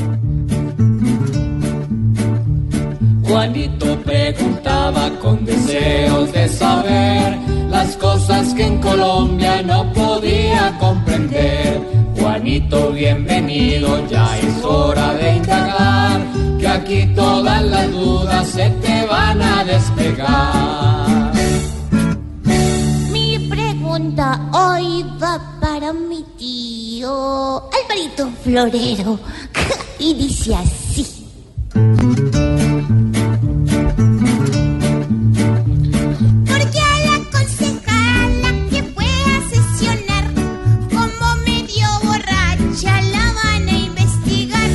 [3.26, 7.38] Juanito preguntaba con deseos de saber
[7.70, 11.82] las cosas que en Colombia no podía comprender.
[12.20, 16.22] Juanito, bienvenido, ya es hora de indagar,
[16.60, 21.34] que aquí todas las dudas se te van a despegar.
[23.10, 25.53] Mi pregunta hoy va
[25.84, 29.20] para mi tío Alvarito Florero.
[30.00, 31.30] Y dice así.
[31.74, 31.84] ¿Por
[36.72, 40.26] qué a la concejala que fue a sesionar
[40.90, 44.72] como medio borracha la van a investigar?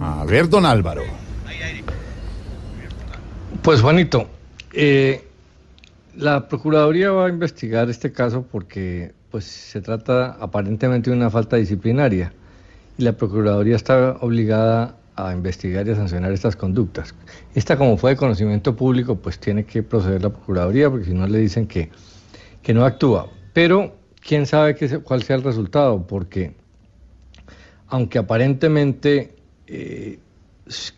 [0.00, 1.02] A ver, don Álvaro.
[3.60, 4.28] Pues Juanito,
[4.72, 5.27] eh,
[6.18, 11.56] la Procuraduría va a investigar este caso porque pues, se trata aparentemente de una falta
[11.56, 12.32] disciplinaria
[12.98, 17.14] y la Procuraduría está obligada a investigar y a sancionar estas conductas.
[17.54, 21.26] Esta como fue de conocimiento público, pues tiene que proceder la Procuraduría porque si no
[21.28, 21.88] le dicen que,
[22.62, 23.28] que no actúa.
[23.52, 26.56] Pero quién sabe qué cuál sea el resultado porque
[27.86, 29.36] aunque aparentemente
[29.68, 30.18] eh,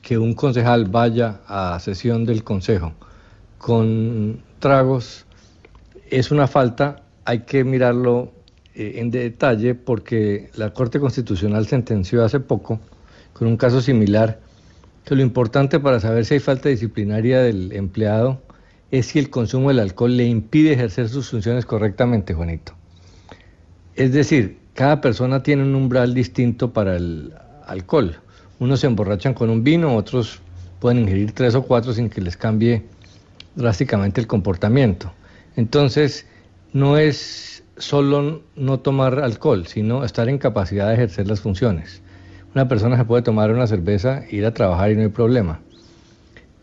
[0.01, 2.95] que un concejal vaya a sesión del consejo
[3.59, 5.26] con tragos
[6.11, 8.32] es una falta, hay que mirarlo
[8.74, 12.80] eh, en detalle porque la Corte Constitucional sentenció hace poco
[13.32, 14.40] con un caso similar
[15.04, 18.40] que lo importante para saber si hay falta disciplinaria del empleado
[18.90, 22.74] es si el consumo del alcohol le impide ejercer sus funciones correctamente, Juanito.
[23.94, 27.32] Es decir, cada persona tiene un umbral distinto para el
[27.66, 28.16] alcohol.
[28.58, 30.40] Unos se emborrachan con un vino, otros
[30.80, 32.84] pueden ingerir tres o cuatro sin que les cambie
[33.55, 35.12] drásticamente el comportamiento.
[35.57, 36.26] Entonces,
[36.72, 42.03] no es solo no tomar alcohol, sino estar en capacidad de ejercer las funciones.
[42.55, 45.61] Una persona se puede tomar una cerveza, ir a trabajar y no hay problema.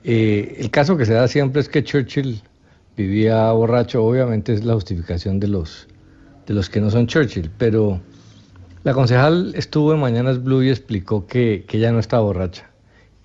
[0.03, 2.41] Eh, el caso que se da siempre es que Churchill
[2.95, 5.87] vivía borracho, obviamente es la justificación de los,
[6.45, 7.99] de los que no son Churchill, pero
[8.83, 12.69] la concejal estuvo en Mañanas Blue y explicó que, que ella no está borracha,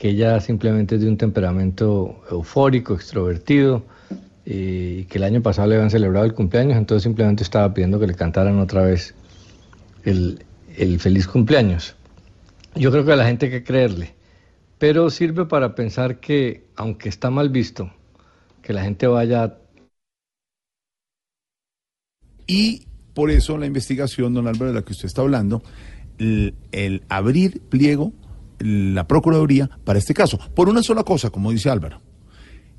[0.02, 3.84] que ella simplemente es de un temperamento eufórico, extrovertido,
[4.44, 8.08] y que el año pasado le habían celebrado el cumpleaños, entonces simplemente estaba pidiendo que
[8.08, 9.14] le cantaran otra vez
[10.02, 10.44] el,
[10.76, 11.94] el feliz cumpleaños.
[12.74, 14.12] Yo creo que a la gente hay que creerle,
[14.80, 17.88] pero sirve para pensar que, aunque está mal visto,
[18.60, 19.56] que la gente vaya
[22.48, 25.62] Y por eso la investigación, don Álvaro, de la que usted está hablando,
[26.18, 28.12] el abrir pliego,
[28.62, 30.38] la Procuraduría para este caso.
[30.54, 32.00] Por una sola cosa, como dice Álvaro.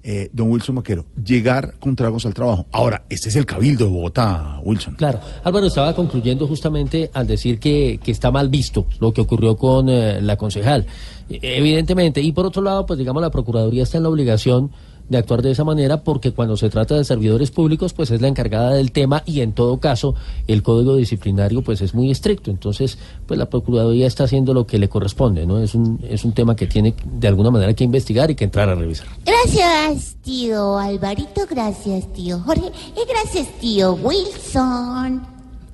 [0.06, 2.66] Eh, don Wilson Maquero, llegar con tragos al trabajo.
[2.74, 4.96] Ahora, este es el cabildo de Bogotá, Wilson.
[4.96, 9.56] Claro, Álvaro estaba concluyendo justamente al decir que, que está mal visto lo que ocurrió
[9.56, 10.86] con eh, la concejal.
[11.30, 14.72] Eh, Evidentemente, y por otro lado, pues digamos, la Procuraduría está en la obligación
[15.10, 18.28] de actuar de esa manera porque cuando se trata de servidores públicos pues es la
[18.28, 20.16] encargada del tema y en todo caso
[20.48, 22.98] el código disciplinario pues es muy estricto entonces
[23.28, 26.56] pues la procuraduría está haciendo lo que le corresponde no es un es un tema
[26.56, 31.42] que tiene de alguna manera que investigar y que entrar a revisar Gracias, tío Alvarito.
[31.50, 32.72] Gracias, tío Jorge.
[32.96, 35.22] Y gracias, tío Wilson.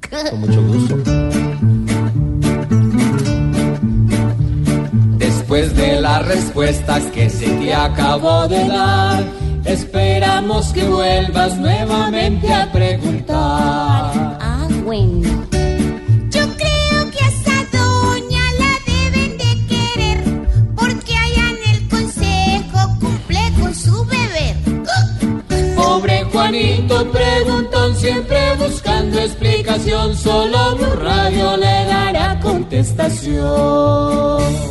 [0.10, 1.79] con mucho gusto
[5.50, 9.24] Después de las respuestas que se te acabó de dar,
[9.66, 14.38] esperamos que vuelvas nuevamente a preguntar.
[14.40, 15.28] Ah, bueno.
[16.30, 20.24] Yo creo que a esa doña la deben de querer,
[20.76, 24.56] porque allá en el consejo cumple con su beber.
[25.76, 34.70] Pobre Juanito preguntón, siempre buscando explicación, solo Blue Radio le dará contestación.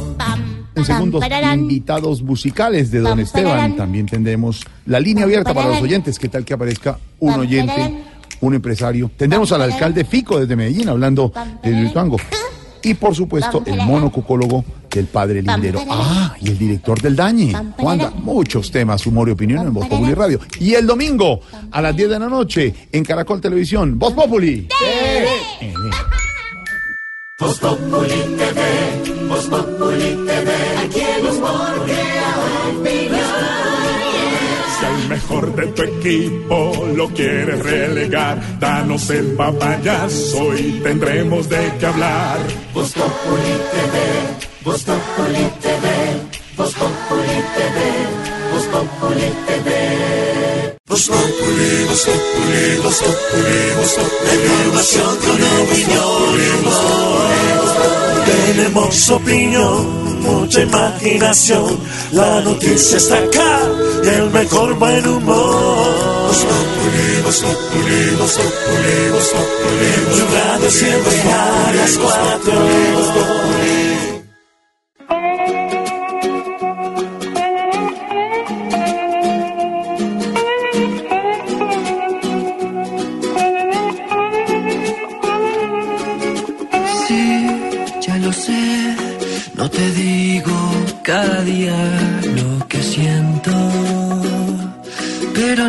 [0.78, 1.24] En segundos,
[1.54, 3.76] invitados musicales de Don Esteban.
[3.76, 6.18] También tendremos la línea abierta para los oyentes.
[6.18, 8.04] ¿Qué tal que aparezca un oyente,
[8.40, 9.10] un empresario?
[9.16, 12.16] Tendremos al alcalde Fico desde Medellín hablando de Lituango.
[12.82, 15.82] Y por supuesto, el monocucólogo del padre Lindero.
[15.88, 17.52] Ah, y el director del Dañe.
[17.76, 20.40] Juanda, muchos temas, humor y opinión en Voz Populi Radio.
[20.60, 24.68] Y el domingo, a las 10 de la noche, en Caracol Televisión, Voz Populi.
[27.40, 30.50] Voz Populi TV, Voz Populi TV,
[30.82, 32.34] aquí el humor crea
[32.80, 33.20] opinión.
[34.76, 41.72] Si al mejor de tu equipo lo quieres relegar, danos el papayazo y tendremos de
[41.78, 42.38] qué hablar.
[42.74, 45.86] Voz Populi TV, Voz Populi TV,
[46.56, 47.78] Voz Populi TV,
[48.52, 50.57] Voz Populi TV.
[50.88, 53.68] Voz Populi, Voz Populi.
[54.32, 56.68] Información con opinión.
[58.46, 61.78] Tenemos opinión, mucha imaginación.
[62.12, 63.60] La noticia está acá
[64.02, 66.32] y el mejor buen humor.
[67.42, 69.10] Populi, Voz Populi.
[70.16, 73.87] Tu radio siempre a las cuatro.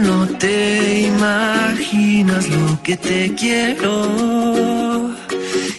[0.01, 5.09] No te imaginas lo que te quiero.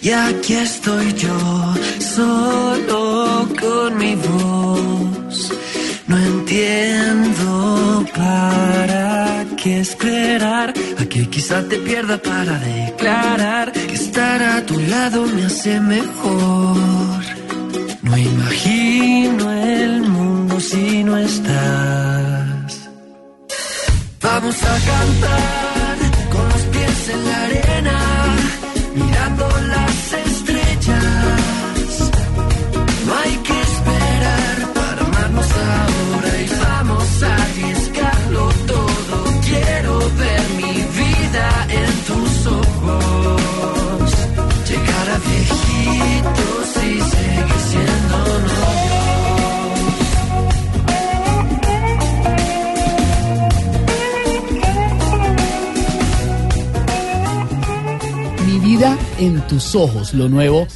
[0.03, 5.53] Y aquí estoy yo, solo con mi voz.
[6.07, 14.65] No entiendo para qué esperar a que quizá te pierda para declarar que estar a
[14.67, 17.21] tu lado me hace mejor.
[18.03, 22.30] No imagino el mundo si no estás.
[24.33, 25.70] Vamos a cantar
[59.51, 60.67] tus ojos, lo nuevo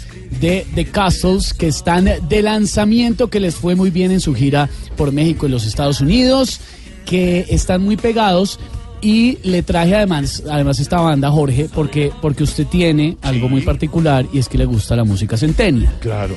[0.40, 4.68] de The Castles que están de lanzamiento, que les fue muy bien en su gira
[4.96, 6.60] por México y los Estados Unidos,
[7.06, 8.58] que están muy pegados
[9.00, 14.26] y le traje además, además esta banda, Jorge, porque, porque usted tiene algo muy particular
[14.32, 15.92] y es que le gusta la música centenia.
[16.00, 16.34] Claro.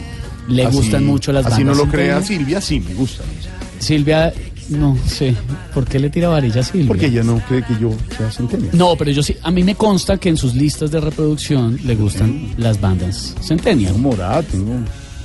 [0.48, 2.28] Le Así- gustan mucho las Así no bandas lo crea centenias.
[2.28, 3.24] Silvia, sí me gusta.
[3.80, 4.34] Silvia,
[4.70, 5.36] no sé,
[5.74, 6.88] ¿por qué le tira varilla a Silvia?
[6.88, 8.72] Porque ella no cree que yo sea centennial.
[8.78, 11.96] No, pero yo sí, a mí me consta que en sus listas de reproducción le
[11.96, 13.94] gustan las bandas Centennial.
[13.94, 14.74] Tengo Morat, tengo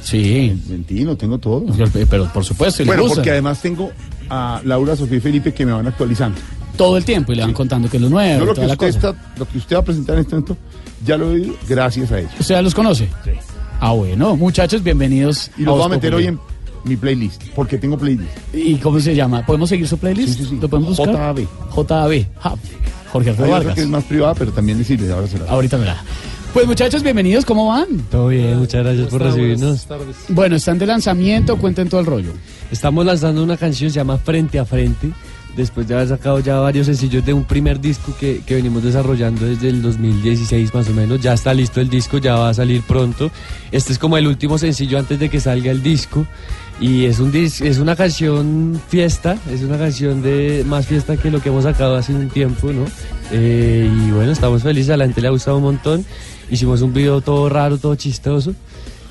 [0.02, 0.60] Sí.
[0.66, 1.64] Ventino, tengo todo.
[2.10, 3.16] Pero por supuesto, Bueno, gusta.
[3.16, 3.90] porque además tengo
[4.28, 6.38] a Laura, Sofía y Felipe que me van actualizando.
[6.76, 8.38] todo el tiempo y le van contando que es lo nuevo.
[8.38, 9.10] Yo y lo toda que, la usted cosa.
[9.10, 10.56] está, lo que usted va a presentar en este momento,
[11.04, 12.32] ya lo he oído gracias a ellos.
[12.40, 13.08] ¿Usted ya los conoce?
[13.24, 13.30] Sí.
[13.78, 15.50] Ah, bueno, muchachos, bienvenidos.
[15.58, 16.38] Y los voy a meter hoy en
[16.84, 18.30] mi playlist, porque tengo playlist.
[18.52, 19.44] ¿Y cómo se llama?
[19.46, 20.38] ¿Podemos seguir su playlist?
[20.38, 20.58] Sí, sí, sí.
[20.60, 21.16] ¿Lo podemos buscar?
[21.16, 21.46] JAB.
[21.74, 22.26] JAB.
[22.40, 22.54] Ja.
[23.12, 23.74] Jorge Alfredo Vargas.
[23.74, 25.12] que es más privada, pero también le sirve.
[25.12, 26.02] Ahora se la Ahorita me la.
[26.52, 27.86] Pues muchachos, bienvenidos, ¿cómo van?
[28.10, 29.86] Todo bien, muchas gracias por recibirnos.
[30.28, 32.32] Bueno, están de lanzamiento, cuenten todo el rollo.
[32.70, 35.10] Estamos lanzando una canción llamada Frente a Frente.
[35.56, 39.44] Después de haber sacado ya varios sencillos de un primer disco que, que venimos desarrollando
[39.44, 41.20] desde el 2016 más o menos.
[41.20, 43.30] Ya está listo el disco, ya va a salir pronto.
[43.70, 46.26] Este es como el último sencillo antes de que salga el disco.
[46.80, 51.30] Y es, un dis- es una canción fiesta, es una canción de más fiesta que
[51.30, 52.86] lo que hemos sacado hace un tiempo, ¿no?
[53.30, 56.04] Eh, y bueno, estamos felices, a la gente le ha gustado un montón.
[56.50, 58.54] Hicimos un video todo raro, todo chistoso.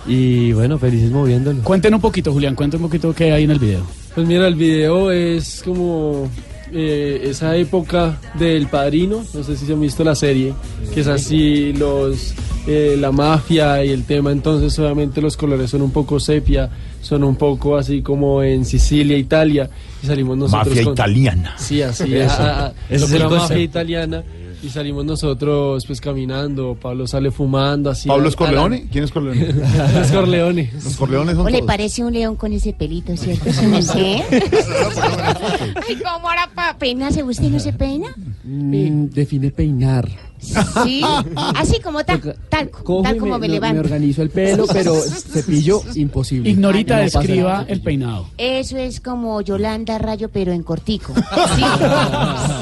[0.07, 1.61] Y bueno, felices moviéndolo.
[1.61, 3.85] Cuenten un poquito, Julián, cuenten un poquito qué hay en el video.
[4.15, 6.29] Pues mira, el video es como
[6.73, 10.53] eh, esa época del Padrino, no sé si se han visto la serie,
[10.93, 12.33] que es así los
[12.67, 16.69] eh, la mafia y el tema, entonces obviamente los colores son un poco sepia,
[17.01, 19.69] son un poco así como en Sicilia, Italia,
[20.03, 21.55] y salimos nosotros Mafia con- italiana.
[21.57, 24.23] Sí, así, es que el era mafia italiana.
[24.63, 28.07] Y salimos nosotros pues caminando, Pablo sale fumando así.
[28.07, 28.87] ¿Pablo a- es Corleone?
[28.91, 29.49] ¿Quién es Corleone?
[30.01, 30.71] es Corleone.
[30.83, 31.67] Los Corleones son ¿O le todos.
[31.67, 33.51] parece un león con ese pelito, cierto?
[33.51, 34.23] ¿Se me sé?
[35.87, 37.23] Ay, ¿cómo ahora para peinarse?
[37.23, 38.09] ¿Usted no se peina?
[38.43, 40.07] Mm, define peinar.
[40.83, 41.03] Sí,
[41.55, 43.79] así como tal, tal, Cojo tal y como me, levanto.
[43.81, 46.49] organizo el pelo, pero cepillo imposible.
[46.49, 47.65] Ignorita, Ah, no pasa describa nada.
[47.67, 48.27] el peinado.
[48.39, 51.13] Eso es como Yolanda Rayo, pero en cortico.
[51.55, 51.63] ¿Sí?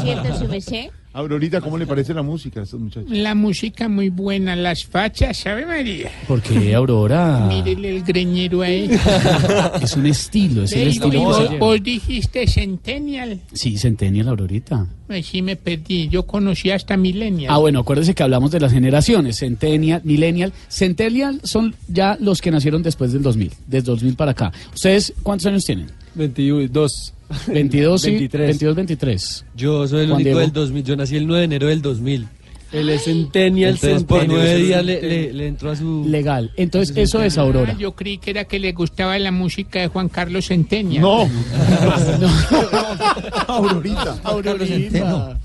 [0.03, 0.89] ¿Cierto, su merced?
[1.11, 3.09] Aurorita, ¿cómo le parece la música a estos muchachos?
[3.09, 6.11] La música muy buena, las fachas, ¿sabe María?
[6.27, 7.47] ¿Por qué, Aurora?
[7.47, 8.89] Mírele el greñero ahí.
[9.81, 13.39] Es un estilo, es el Ey, estilo que vos, vos dijiste Centennial.
[13.53, 14.85] Sí, Centennial, Aurorita.
[15.07, 16.07] Ay, sí me perdí.
[16.09, 17.51] Yo conocí hasta Millennial.
[17.51, 20.53] Ah, bueno, acuérdese que hablamos de las generaciones, Centennial, Millennial.
[20.67, 24.51] Centennial son ya los que nacieron después del 2000, desde 2000 para acá.
[24.75, 25.87] ¿Ustedes cuántos años tienen?
[26.13, 27.13] 22.
[27.47, 28.47] 22 y 23.
[28.47, 29.45] 22, 23.
[29.55, 30.39] Yo soy el Juan único Diego.
[30.39, 32.27] del 2000, yo nací el 9 de enero del 2000.
[32.71, 34.45] Él es Centennial, Entonces, por Centennial.
[34.47, 36.05] nueve días le, le- le entró a su...
[36.07, 36.51] Legal.
[36.55, 37.73] Entonces, eso es Aurora.
[37.75, 41.01] Ah, yo creí que era que le gustaba la música de Juan Carlos Centennial.
[41.01, 41.23] No.
[43.47, 44.19] Aurorita.
[44.23, 45.37] Aurorita.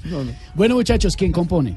[0.55, 1.75] Bueno, muchachos, ¿quién compone?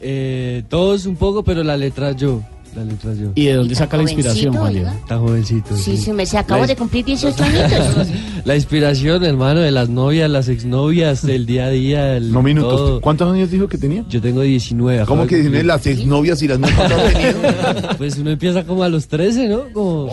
[0.00, 2.42] Eh, todos un poco, pero la letra yo.
[2.74, 3.32] Yo.
[3.34, 4.76] ¿Y de dónde saca la inspiración, Juan.
[4.76, 5.76] Está jovencito.
[5.76, 8.08] Sí, su merced, acabo La- de cumplir 18 añitos.
[8.44, 12.16] La inspiración, hermano, de las novias, las exnovias, del día a día.
[12.16, 12.76] el No minutos.
[12.76, 13.00] todo.
[13.00, 14.04] ¿Cuántos años dijo que tenía?
[14.08, 15.04] Yo tengo 19.
[15.06, 15.66] ¿Cómo que de tiene cumplir.
[15.66, 17.94] las exnovias y las ha tenido?
[17.98, 19.64] Pues uno empieza como a los 13, ¿no?
[19.72, 20.08] Como...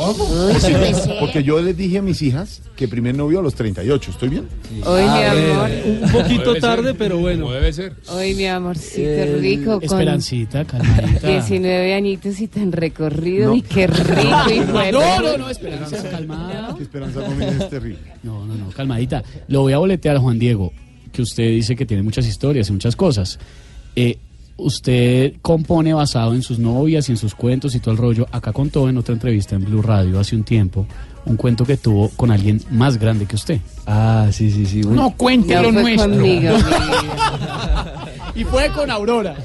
[1.20, 4.12] Porque yo les dije a mis hijas que primer novio a los 38.
[4.12, 4.48] ¿Estoy bien?
[4.86, 5.70] Hoy, mi amor.
[6.04, 7.50] Un poquito tarde, pero bueno.
[7.52, 7.94] debe ser.
[8.10, 9.74] Hoy, mi amorcito El- rico.
[9.76, 11.28] Con Esperancita, calmadita.
[11.28, 13.50] 19 añitos y tan recorrido.
[13.50, 13.56] No.
[13.56, 16.76] Y qué rico, hijo de No, no, no, Esperanza, calmada.
[16.76, 18.00] Que Esperanza es terrible.
[18.24, 19.24] No, no, no, calmadita.
[19.48, 20.72] Lo voy a boletear a Juan Diego,
[21.12, 23.40] que usted dice que tiene muchas historias y muchas cosas.
[23.96, 24.18] Eh,
[24.58, 28.28] usted compone basado en sus novias y en sus cuentos y todo el rollo.
[28.32, 30.86] Acá contó en otra entrevista en Blue Radio hace un tiempo
[31.26, 33.60] un cuento que tuvo con alguien más grande que usted.
[33.86, 34.82] Ah, sí, sí, sí.
[34.82, 36.10] No cuente lo nuestro.
[36.10, 36.56] conmigo,
[38.36, 39.36] Y fue con Aurora.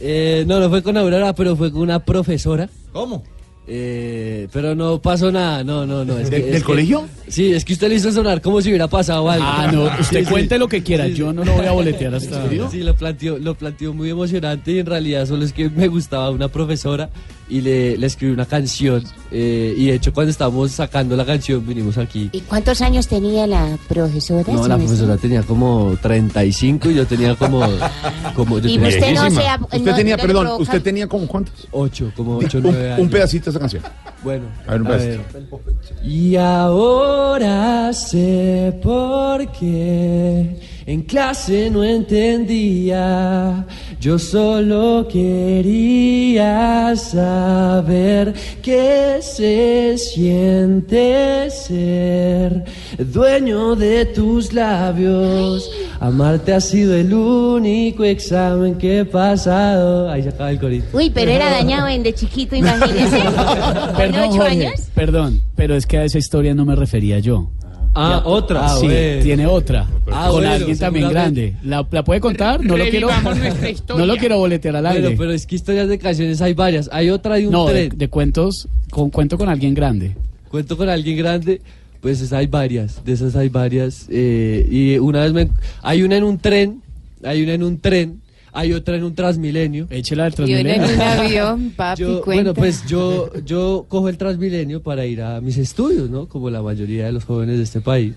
[0.00, 2.68] Eh, no, no fue con Aurora, pero fue con una profesora.
[2.92, 3.22] ¿Cómo?
[3.68, 6.18] Eh, pero no pasó nada, no, no, no.
[6.18, 7.08] es ¿Del- que- del es que- colegio?
[7.26, 9.44] Sí, es que usted le hizo sonar como si hubiera pasado algo.
[9.44, 10.30] Ah, no, usted Sí, sí.
[10.30, 12.48] cuente lo que quiera, yo no lo voy a boletear hasta...
[12.70, 16.30] Sí, lo planteó, lo planteó muy emocionante y en realidad solo es que me gustaba
[16.30, 17.10] una profesora
[17.48, 19.04] y le, le escribí una canción.
[19.30, 22.28] eh, y de hecho, cuando estábamos sacando la canción, vinimos aquí.
[22.32, 24.52] ¿Y cuántos años tenía la profesora?
[24.52, 27.60] No, la profesora tenía como 35 y yo tenía como.
[28.34, 31.26] como yo Y tenía usted no sea- Usted no- tenía, perdón, provoca- ¿usted tenía como
[31.26, 31.68] cuántos?
[31.70, 33.00] 8, como 8 Un, 9 años.
[33.00, 33.82] un pedacito de esa canción.
[34.24, 35.24] Bueno, A ver, un a pedacito.
[35.34, 36.06] ver.
[36.10, 40.56] Y ahora sé por qué
[40.86, 43.66] en clase no entendía.
[44.00, 48.32] Yo solo quería saber
[48.62, 52.64] qué se siente ser
[52.98, 55.68] dueño de tus labios.
[55.98, 60.08] Amarte ha sido el único examen que he pasado.
[60.10, 60.86] Ahí se acaba el corito.
[60.96, 63.18] Uy, pero era dañado en de chiquito, imagínese.
[63.24, 64.80] ¿Con Perdón, ocho Jorge, años?
[64.94, 67.50] perdón, pero es que a esa historia no me refería yo.
[67.98, 68.68] Ah, otra.
[68.76, 69.22] sí, bueno.
[69.22, 69.86] tiene otra.
[70.12, 71.56] Ah, con bueno, alguien también grande.
[71.64, 72.62] ¿La, la puede contar?
[72.64, 73.08] No lo quiero.
[73.96, 75.00] No lo quiero boletear al aire.
[75.02, 76.88] Bueno, pero es que historias de canciones hay varias.
[76.92, 77.98] Hay otra de un no, de, tren.
[77.98, 80.14] de cuentos, con cuento con alguien grande.
[80.50, 81.60] Cuento con alguien grande.
[82.00, 83.04] Pues esas hay varias.
[83.04, 84.06] De esas hay varias.
[84.10, 85.48] eh, y una vez me.
[85.82, 86.82] Hay una en un tren.
[87.24, 88.20] Hay una en un tren.
[88.58, 89.86] Hay otra en un Transmilenio.
[89.90, 94.16] Échela del Y uno en un avión, papi, Yo- bueno, pues yo, yo cojo el
[94.16, 96.26] Transmilenio para ir a mis estudios, ¿no?
[96.26, 98.14] Como la mayoría de los jóvenes de este país.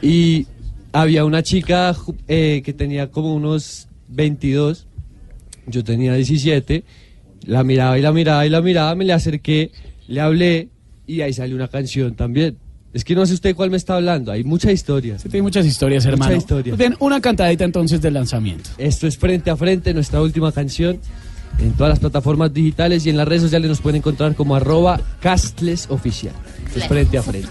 [0.00, 0.46] Y
[0.92, 1.94] había una chica
[2.26, 4.86] eh, que tenía como unos 22,
[5.66, 6.82] yo tenía 17,
[7.44, 9.72] la miraba y la miraba y la miraba, me le acerqué,
[10.08, 10.68] le hablé
[11.06, 12.56] y ahí salió una canción también.
[12.96, 15.18] Es que no sé usted cuál me está hablando, hay mucha historia.
[15.18, 16.34] Sí, tiene muchas historias, Mucha hermano.
[16.34, 16.70] historia.
[16.72, 18.70] Pues bien, una cantadita entonces del lanzamiento.
[18.78, 20.98] Esto es Frente a Frente, nuestra última canción.
[21.58, 24.98] En todas las plataformas digitales y en las redes sociales nos pueden encontrar como arroba
[25.20, 26.32] Castles Oficial.
[26.68, 27.50] Esto es Frente a Frente.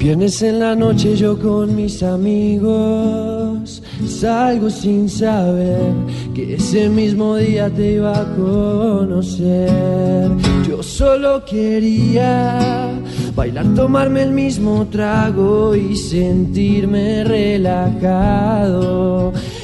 [0.00, 5.92] Viernes en la noche yo con mis amigos salgo sin saber
[6.34, 10.30] que ese mismo día te iba a conocer.
[10.66, 12.88] Yo solo quería
[13.36, 18.54] bailar, tomarme el mismo trago y sentirme relajado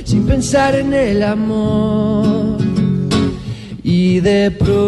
[0.05, 2.59] sin pensar en el amor.
[3.89, 4.80] Y de pronto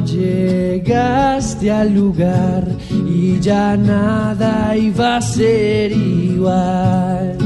[0.00, 7.38] llegaste al lugar y ya nada iba a ser igual.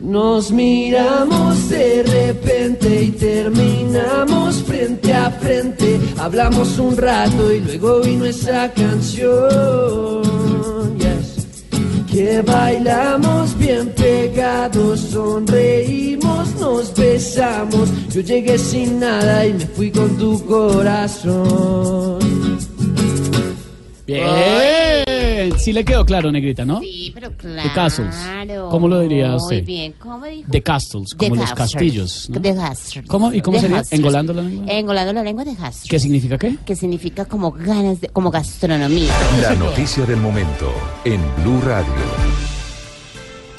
[0.00, 6.00] Nos miramos de repente y terminamos frente a frente.
[6.16, 10.22] Hablamos un rato y luego vino esa canción.
[12.16, 17.90] Que bailamos bien pegados, sonreímos, nos besamos.
[18.08, 22.18] Yo llegué sin nada y me fui con tu corazón.
[24.06, 24.75] Bien.
[25.58, 26.80] Sí le quedó claro, Negrita, ¿no?
[26.80, 27.68] Sí, pero claro.
[27.68, 28.16] The Castles.
[28.70, 29.64] ¿Cómo lo diría Muy usted?
[29.64, 29.94] bien.
[29.98, 30.48] ¿Cómo dijo?
[30.50, 31.72] The Castles, como The los Castles.
[31.72, 32.30] castillos.
[32.30, 32.40] ¿no?
[32.40, 33.06] The Castles.
[33.08, 33.32] ¿Cómo?
[33.32, 33.76] ¿Y cómo The sería?
[33.78, 33.98] Castles.
[34.00, 34.66] ¿Engolando la lengua?
[34.72, 35.88] Engolando la lengua de Castles.
[35.90, 36.56] ¿Qué significa qué?
[36.64, 39.12] Que significa como ganas de, como gastronomía.
[39.40, 40.72] La noticia del momento
[41.04, 41.92] en Blue Radio.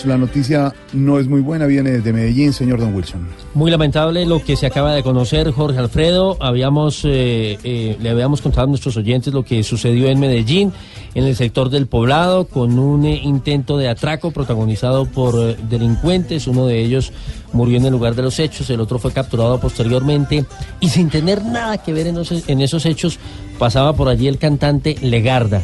[0.05, 3.27] La noticia no es muy buena, viene desde Medellín, señor Don Wilson.
[3.53, 6.37] Muy lamentable lo que se acaba de conocer, Jorge Alfredo.
[6.39, 10.71] Habíamos, eh, eh, le habíamos contado a nuestros oyentes lo que sucedió en Medellín,
[11.15, 16.47] en el sector del poblado, con un eh, intento de atraco protagonizado por eh, delincuentes.
[16.47, 17.11] Uno de ellos
[17.51, 20.45] murió en el lugar de los hechos, el otro fue capturado posteriormente.
[20.79, 22.17] Y sin tener nada que ver en,
[22.47, 23.17] en esos hechos,
[23.57, 25.63] pasaba por allí el cantante Legarda.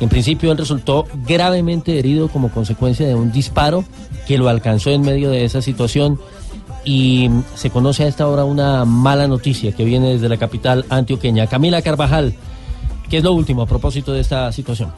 [0.00, 3.84] En principio él resultó gravemente herido como consecuencia de un disparo
[4.26, 6.18] que lo alcanzó en medio de esa situación
[6.84, 11.46] y se conoce a esta hora una mala noticia que viene desde la capital antioqueña.
[11.46, 12.34] Camila Carvajal,
[13.08, 14.92] ¿qué es lo último a propósito de esta situación?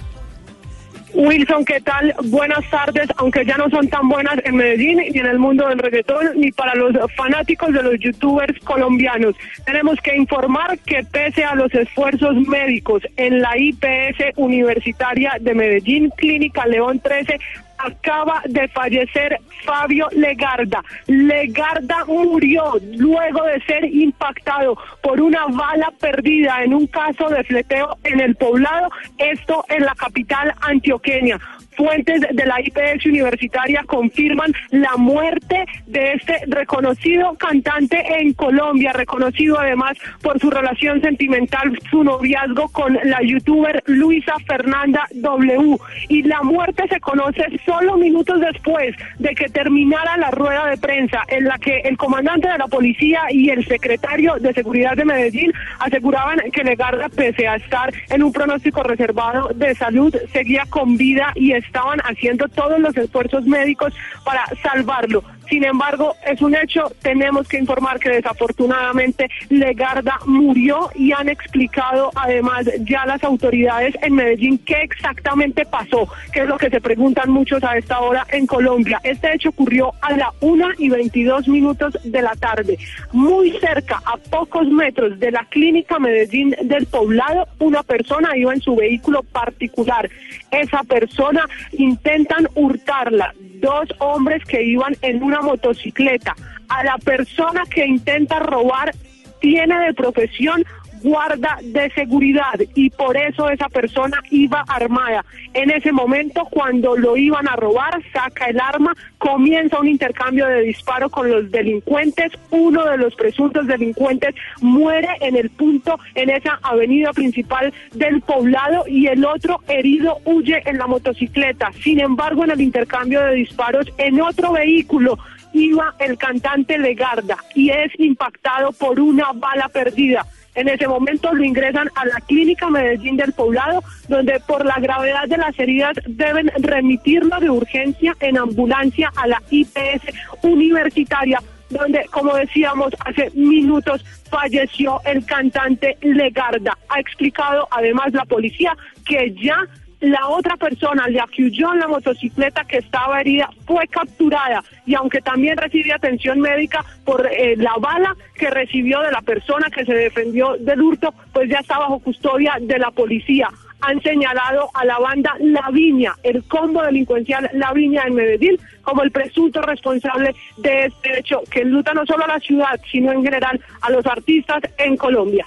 [1.17, 2.15] Wilson, ¿qué tal?
[2.25, 5.79] Buenas tardes, aunque ya no son tan buenas en Medellín ni en el mundo del
[5.79, 9.35] reggaetón, ni para los fanáticos de los youtubers colombianos.
[9.65, 16.11] Tenemos que informar que pese a los esfuerzos médicos en la IPS Universitaria de Medellín,
[16.19, 17.39] Clínica León 13,
[17.79, 20.83] acaba de fallecer Fabio Legarda.
[21.07, 27.97] Legarda murió luego de ser impactado por una bala perdida en un caso de fleteo
[28.05, 31.39] en el poblado, esto en la capital antioqueña.
[31.77, 39.59] Fuentes de la IPS universitaria confirman la muerte de este reconocido cantante en Colombia, reconocido
[39.59, 45.77] además por su relación sentimental, su noviazgo con la youtuber Luisa Fernanda W.
[46.09, 51.23] Y la muerte se conoce solo minutos después de que terminara la rueda de prensa
[51.29, 55.53] en la que el comandante de la policía y el secretario de seguridad de Medellín
[55.79, 61.33] aseguraban que Legarda, pese a estar en un pronóstico reservado de salud, seguía con vida
[61.35, 63.93] y estaban haciendo todos los esfuerzos médicos
[64.25, 65.23] para salvarlo.
[65.49, 72.11] Sin embargo, es un hecho, tenemos que informar que desafortunadamente Legarda murió y han explicado
[72.15, 77.31] además ya las autoridades en Medellín qué exactamente pasó, que es lo que se preguntan
[77.31, 79.01] muchos a esta hora en Colombia.
[79.05, 82.79] Este hecho ocurrió a la 1 y 22 minutos de la tarde,
[83.13, 88.61] muy cerca, a pocos metros de la clínica Medellín del poblado, una persona iba en
[88.61, 90.09] su vehículo particular.
[90.51, 96.35] Esa persona intentan hurtarla, dos hombres que iban en una motocicleta.
[96.69, 98.93] A la persona que intenta robar
[99.41, 100.65] tiene de profesión
[101.03, 105.25] guarda de seguridad y por eso esa persona iba armada.
[105.55, 110.63] En ese momento, cuando lo iban a robar, saca el arma, comienza un intercambio de
[110.63, 112.33] disparo con los delincuentes.
[112.51, 118.85] Uno de los presuntos delincuentes muere en el punto, en esa avenida principal del poblado
[118.87, 121.71] y el otro herido huye en la motocicleta.
[121.83, 125.19] Sin embargo, en el intercambio de disparos en otro vehículo
[125.53, 130.27] iba el cantante Legarda y es impactado por una bala perdida.
[130.57, 135.29] En ese momento lo ingresan a la clínica Medellín del Poblado, donde por la gravedad
[135.29, 140.03] de las heridas deben remitirlo de urgencia en ambulancia a la IPS
[140.43, 146.77] universitaria, donde, como decíamos hace minutos, falleció el cantante Legarda.
[146.89, 148.75] Ha explicado además la policía
[149.05, 149.59] que ya
[150.01, 155.23] La otra persona, que huyó en la motocicleta que estaba herida, fue capturada y aunque
[155.23, 159.95] también recibe atención médica por eh, la bala que recibió de la persona que se
[159.95, 163.49] defendió del hurto, pues ya está bajo custodia de la policía.
[163.81, 169.03] Han señalado a la banda La Viña, el combo delincuencial La Viña en Medellín, como
[169.03, 173.23] el presunto responsable de este hecho que luta no solo a la ciudad, sino en
[173.23, 175.47] general a los artistas en Colombia.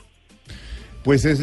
[1.03, 1.39] Pues es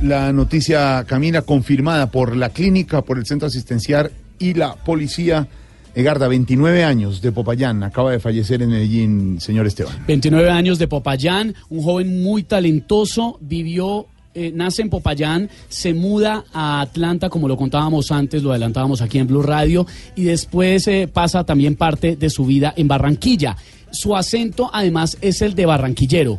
[0.00, 5.46] la noticia, Camila, confirmada por la clínica, por el centro asistencial y la policía.
[5.94, 10.04] Egarda, 29 años de Popayán, acaba de fallecer en Medellín, señor Esteban.
[10.06, 16.44] 29 años de Popayán, un joven muy talentoso, vivió, eh, nace en Popayán, se muda
[16.52, 21.08] a Atlanta, como lo contábamos antes, lo adelantábamos aquí en Blue Radio, y después eh,
[21.12, 23.56] pasa también parte de su vida en Barranquilla.
[23.90, 26.38] Su acento, además, es el de barranquillero.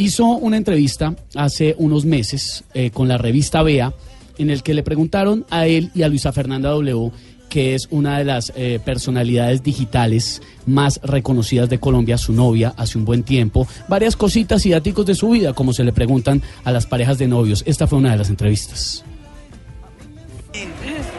[0.00, 3.92] Hizo una entrevista hace unos meses eh, con la revista Bea,
[4.38, 7.10] en el que le preguntaron a él y a Luisa Fernanda W
[7.50, 12.96] que es una de las eh, personalidades digitales más reconocidas de Colombia, su novia, hace
[12.96, 16.72] un buen tiempo, varias cositas y datos de su vida, como se le preguntan a
[16.72, 17.62] las parejas de novios.
[17.66, 19.04] Esta fue una de las entrevistas.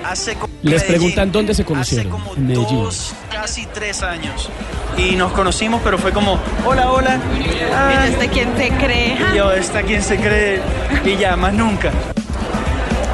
[0.05, 2.07] Hace como Les Medellín, preguntan dónde se conocieron.
[2.13, 2.83] Hace como en Medellín.
[2.83, 4.49] dos, casi tres años.
[4.97, 7.19] Y nos conocimos, pero fue como, hola, hola.
[7.75, 9.17] Ah, ¿Y este quién se cree?
[9.33, 10.61] y yo, ¿esta quién se cree?
[11.05, 11.91] Y ya, más nunca.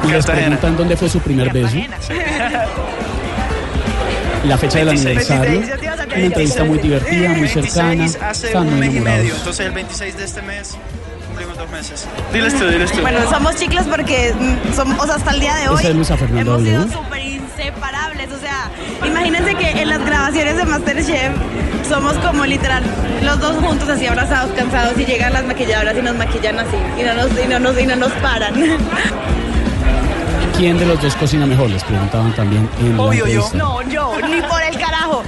[0.04, 0.56] Y les Cartagena.
[0.56, 1.76] preguntan dónde fue su primer beso.
[4.44, 5.30] La fecha del 26.
[5.30, 5.60] aniversario.
[5.60, 8.30] 26, ya te ibas a Una entrevista muy divertida, muy 26 cercana.
[8.30, 9.34] hace un mes y medio.
[9.34, 10.76] Entonces el 26 de este mes
[11.38, 12.08] cumplimos dos meses.
[12.32, 13.00] Diles tú, diles tú.
[13.00, 15.94] Bueno, somos chicos porque mm, somos, o sea, hasta el día de hoy Esa es
[15.94, 18.32] Luisa Fernanda hemos sido súper inseparables.
[18.32, 18.70] O sea,
[19.06, 21.32] imagínense que en las grabaciones de Masterchef
[21.88, 22.82] somos como literal
[23.22, 27.02] los dos juntos así abrazados, cansados y llegan las maquilladoras y nos maquillan así y
[27.02, 28.54] no nos, y no nos, y no nos paran.
[30.56, 31.70] ¿Quién de los dos cocina mejor?
[31.70, 33.56] Les preguntaban también en la entrevista.
[33.56, 35.22] No, yo, ni por el carajo.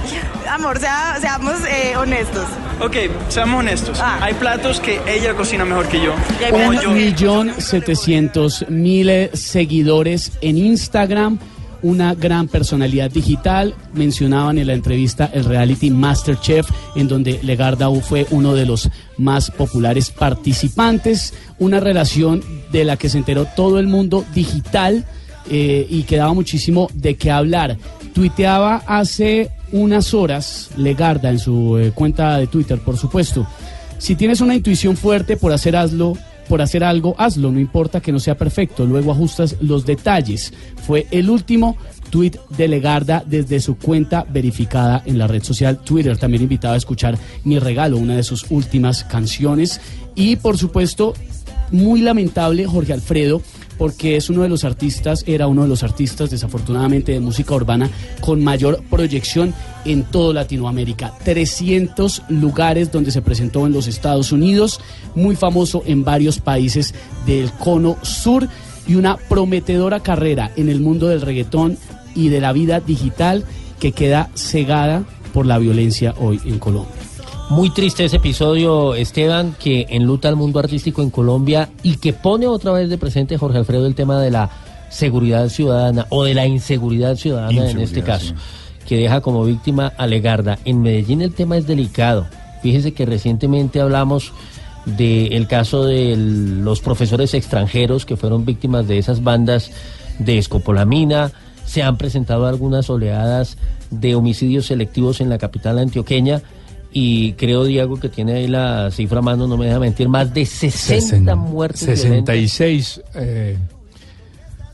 [0.51, 2.45] Amor, sea- seamos eh, honestos.
[2.81, 2.95] Ok,
[3.29, 3.99] seamos honestos.
[4.01, 4.19] Ah.
[4.21, 6.13] Hay platos que ella cocina mejor que yo.
[6.53, 11.39] Un millón setecientos mil eh, seguidores en Instagram,
[11.81, 13.73] una gran personalidad digital.
[13.93, 16.67] Mencionaban en la entrevista el reality Masterchef,
[16.97, 21.33] en donde Legardau fue uno de los más populares participantes.
[21.59, 25.05] Una relación de la que se enteró todo el mundo digital
[25.49, 27.77] eh, y que daba muchísimo de qué hablar.
[28.13, 33.47] Tuiteaba hace unas horas, Legarda, en su eh, cuenta de Twitter, por supuesto.
[33.97, 36.17] Si tienes una intuición fuerte por hacer hazlo,
[36.49, 40.53] por hacer algo, hazlo, no importa que no sea perfecto, luego ajustas los detalles.
[40.85, 41.77] Fue el último
[42.09, 46.17] tuit de Legarda desde su cuenta verificada en la red social Twitter.
[46.17, 49.79] También invitaba a escuchar Mi Regalo, una de sus últimas canciones.
[50.13, 51.13] Y por supuesto,
[51.71, 53.41] muy lamentable Jorge Alfredo
[53.81, 57.89] porque es uno de los artistas, era uno de los artistas desafortunadamente de música urbana
[58.19, 59.55] con mayor proyección
[59.85, 61.15] en toda Latinoamérica.
[61.23, 64.79] 300 lugares donde se presentó en los Estados Unidos,
[65.15, 66.93] muy famoso en varios países
[67.25, 68.47] del cono sur
[68.85, 71.79] y una prometedora carrera en el mundo del reggaetón
[72.13, 73.45] y de la vida digital
[73.79, 77.10] que queda cegada por la violencia hoy en Colombia.
[77.51, 82.47] Muy triste ese episodio, Esteban, que enluta al mundo artístico en Colombia y que pone
[82.47, 84.49] otra vez de presente, Jorge Alfredo, el tema de la
[84.89, 88.35] seguridad ciudadana o de la inseguridad ciudadana en este caso,
[88.87, 90.59] que deja como víctima a Legarda.
[90.63, 92.25] En Medellín el tema es delicado.
[92.63, 94.31] Fíjese que recientemente hablamos
[94.85, 99.71] del caso de los profesores extranjeros que fueron víctimas de esas bandas
[100.19, 101.33] de escopolamina.
[101.65, 103.57] Se han presentado algunas oleadas
[103.89, 106.41] de homicidios selectivos en la capital antioqueña
[106.93, 110.33] y creo, Diego, que tiene ahí la cifra a mano, no me deja mentir, más
[110.33, 112.35] de 60 muertes violentas.
[112.35, 113.57] 66 eh,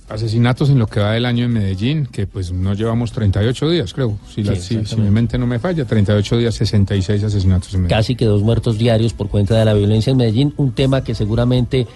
[0.10, 3.94] asesinatos en lo que va del año en Medellín, que pues no llevamos 38 días,
[3.94, 4.18] creo.
[4.34, 7.82] Si, la- Sí, si- si mi mente no me falla, 38 días, 66 asesinatos en
[7.82, 7.98] Medellín.
[7.98, 11.14] casi que dos muertos diarios por cuenta de la violencia en Medellín, un tema que
[11.14, 11.88] seguramente,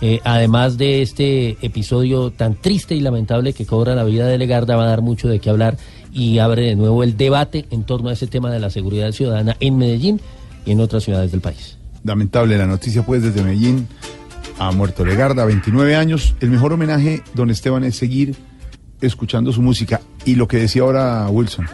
[0.00, 4.74] eh, además de este episodio tan triste y lamentable que cobra la vida de Legarda,
[4.76, 5.76] va a dar mucho de qué hablar
[6.12, 9.56] y abre de nuevo el debate en torno a ese tema de la seguridad ciudadana
[9.60, 10.20] en Medellín
[10.64, 11.78] y en otras ciudades del país.
[12.04, 13.88] Lamentable la noticia, pues, desde Medellín.
[14.58, 16.34] Ha muerto Legarda, 29 años.
[16.40, 18.34] El mejor homenaje, don Esteban, es seguir
[19.00, 20.00] escuchando su música.
[20.24, 21.66] Y lo que decía ahora Wilson,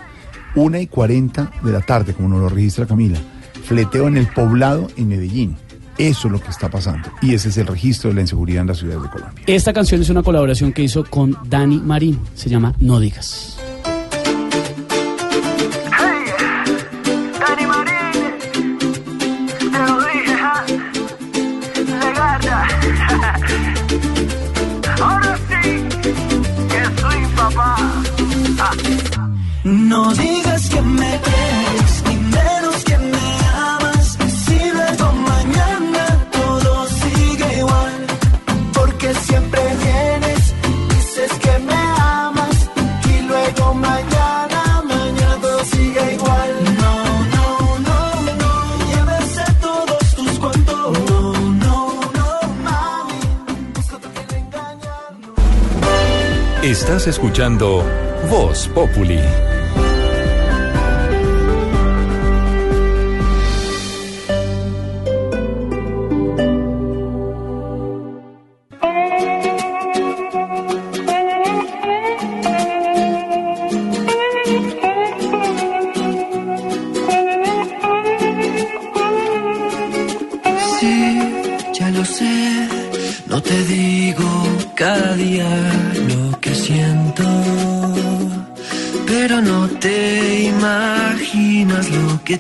[0.55, 3.19] una y 40 de la tarde, como nos lo registra Camila,
[3.65, 5.57] fleteo en el poblado en Medellín.
[5.97, 7.09] Eso es lo que está pasando.
[7.23, 9.45] Y ese es el registro de la inseguridad en las ciudades de Colombia.
[9.47, 13.54] Esta canción es una colaboración que hizo con Dani Marín, se llama No Digas.
[29.65, 34.19] No digas que me quieres, ni menos que me amas.
[34.45, 38.07] Si luego mañana todo sigue igual,
[38.75, 40.55] porque siempre vienes,
[40.91, 42.71] dices que me amas,
[43.09, 46.51] y luego mañana, mañana todo sigue igual.
[46.83, 46.95] No,
[47.35, 47.49] no,
[47.89, 48.01] no,
[48.43, 48.53] no,
[48.91, 50.99] lleves a todos tus cuentos.
[51.11, 51.33] No,
[51.65, 52.29] no, no,
[52.63, 53.21] mami,
[53.75, 54.95] busca que le engaña.
[56.63, 57.83] Estás escuchando
[58.29, 59.21] Voz Populi.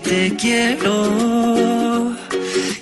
[0.05, 2.15] Te quiero.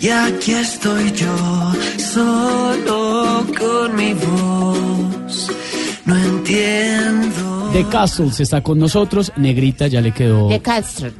[0.00, 5.48] Y aquí estoy yo, solo con mi voz,
[6.04, 7.70] no entiendo.
[7.72, 9.32] The Castles está con nosotros.
[9.36, 10.48] Negrita ya le quedó.
[10.48, 11.10] De Castro.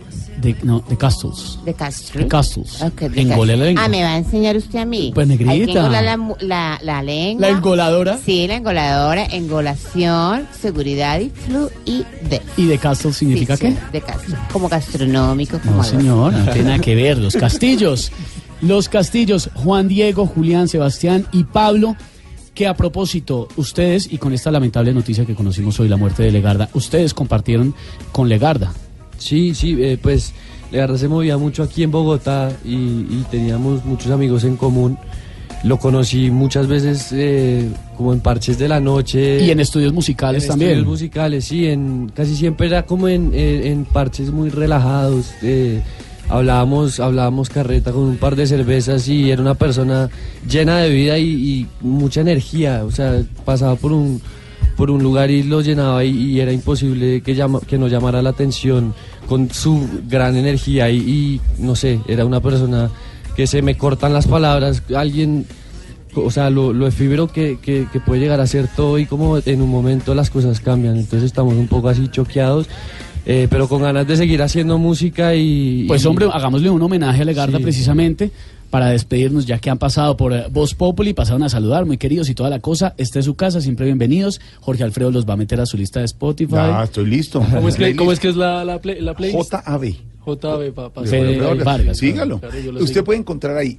[0.43, 1.59] De, no, The Castles.
[1.65, 2.21] De Castro.
[2.21, 2.83] The Castles.
[2.83, 3.85] Ok, de Engole la lengua.
[3.85, 5.13] Ah, ¿me va a enseñar usted a mí?
[5.15, 5.53] Pues, negrita.
[5.53, 7.49] Hay que engolar la, la, la lengua.
[7.49, 8.19] ¿La engoladora?
[8.25, 9.25] Sí, la engoladora.
[9.27, 12.43] Engolación, seguridad y fluidez.
[12.57, 13.71] ¿Y The Castles significa Sí, qué?
[13.73, 14.37] sí, De Castro.
[14.53, 15.97] Como gastronómico, como No, algo así.
[15.97, 17.19] señor, no tiene nada que ver.
[17.19, 18.11] Los castillos.
[18.61, 21.97] Los castillos, Juan Diego, Julián, Sebastián y Pablo,
[22.55, 26.31] que a propósito, ustedes, y con esta lamentable noticia que conocimos hoy, la muerte de
[26.31, 27.75] Legarda, ustedes compartieron
[28.13, 28.73] con Legarda.
[29.23, 30.33] Sí, sí, eh, pues
[30.71, 34.99] Legarda se movía mucho aquí en Bogotá y, y teníamos muchos amigos en común.
[35.65, 39.45] Lo conocí muchas veces eh, como en parches de la noche.
[39.45, 40.71] Y en estudios musicales en también.
[40.73, 45.33] Estudios musicales, sí, en, casi siempre era como en, en- en parches muy relajados.
[45.43, 45.81] eh,
[46.29, 50.09] hablábamos, hablábamos carreta con un par de cervezas y era una persona
[50.49, 52.85] llena de vida y, y mucha energía.
[52.85, 54.21] O sea, pasaba por un,
[54.77, 58.23] por un lugar y lo llenaba y, y era imposible que, llama, que no llamara
[58.23, 58.95] la atención
[59.27, 62.91] con su gran energía y, y, no sé, era una persona
[63.37, 64.83] que se me cortan las palabras.
[64.95, 65.47] Alguien
[66.15, 69.39] o sea, lo, lo efímero que, que- que puede llegar a ser todo y como
[69.39, 70.97] en un momento las cosas cambian.
[70.97, 72.67] Entonces estamos un poco así choqueados,
[73.25, 75.85] eh, pero con ganas de seguir haciendo música y...
[75.89, 77.63] Pues y- hombre, hagámosle un homenaje a Legarda Sí.
[77.63, 78.31] precisamente
[78.73, 82.31] para despedirnos, ya que han pasado por eh, Voz Populi, pasaron a saludar, muy queridos
[82.31, 82.95] y toda la cosa.
[82.97, 84.41] Esta es su casa, siempre bienvenidos.
[84.61, 86.55] Jorge Alfredo los va a meter a su lista de Spotify.
[86.55, 87.41] Ya, estoy listo.
[87.55, 89.53] ¿Cómo es que, cómo es, que es la, la, play- la playlist?
[89.53, 89.95] JAB.
[90.25, 91.03] JB, papá.
[91.05, 91.99] Fede Vargas.
[91.99, 92.39] Sígalo.
[92.39, 93.05] Claro, Usted sigo.
[93.05, 93.79] puede encontrar ahí,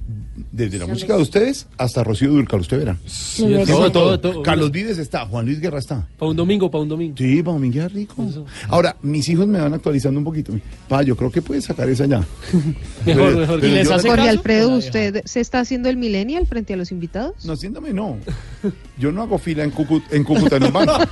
[0.52, 2.96] desde la música de ustedes hasta Rocío Durcal, usted verá.
[3.36, 4.42] todo, Todo, todo, todo.
[4.42, 6.06] Carlos Vives está, Juan Luis Guerra está.
[6.18, 7.14] Para un domingo, para un domingo.
[7.16, 8.26] Sí, para domingo es rico.
[8.68, 10.52] Ahora, mis hijos me van actualizando un poquito.
[10.88, 12.24] Pa, yo creo que puede sacar esa ya.
[13.06, 13.60] Mejor, mejor.
[13.60, 14.30] Pero ¿Y les hace Jorge caso?
[14.38, 17.44] Alfredo, ¿usted se está haciendo el millennial frente a los invitados?
[17.44, 18.18] No, siéntame, no.
[18.98, 20.92] Yo no hago fila en, Cucu- en Cúcuta en un banco.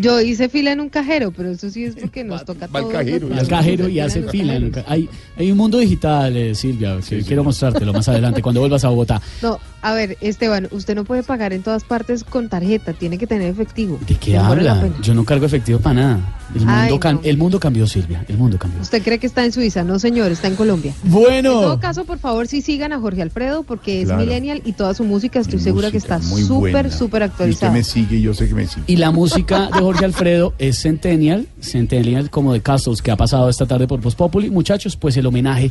[0.00, 2.84] Yo hice fila en un cajero, pero eso sí es porque nos toca va al
[2.86, 2.92] todo.
[2.92, 4.58] cajero, al cajero y hace fila.
[4.58, 8.84] nunca- Hay, hay un mundo digital, eh, Silvia, que quiero mostrártelo más adelante cuando vuelvas
[8.84, 9.20] a Bogotá.
[9.42, 13.26] No, a ver, Esteban, usted no puede pagar en todas partes con tarjeta, tiene que
[13.26, 13.98] tener efectivo.
[14.06, 14.88] ¿De qué habla?
[15.02, 16.38] Yo no cargo efectivo para nada.
[16.54, 17.20] El mundo, Ay, no.
[17.24, 18.24] el mundo cambió, Silvia.
[18.28, 18.80] El mundo cambió.
[18.80, 20.94] Usted cree que está en Suiza, no señor, está en Colombia.
[21.04, 21.50] En Bueno.
[21.52, 24.22] todo caso, por favor, sí sigan a Jorge Alfredo porque es Claro.
[24.22, 27.72] millennial y toda su música estoy segura que está súper, súper Y usted actualizada.
[27.72, 28.82] me sigue y yo sé que me sigue.
[28.86, 33.48] Y la música de Jorge Alfredo es Centennial, Centennial como de Castles que ha pasado
[33.50, 34.48] esta tarde por Voz Populi.
[34.50, 35.70] Muchachos, pues el homenaje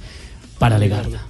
[0.59, 1.25] para Legarda.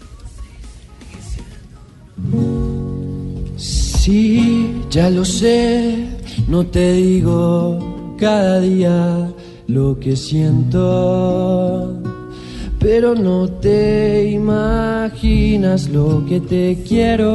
[3.56, 6.08] Sí, ya lo sé,
[6.48, 9.34] no te digo cada día
[9.68, 12.02] lo que siento,
[12.80, 17.34] pero no te imaginas lo que te quiero.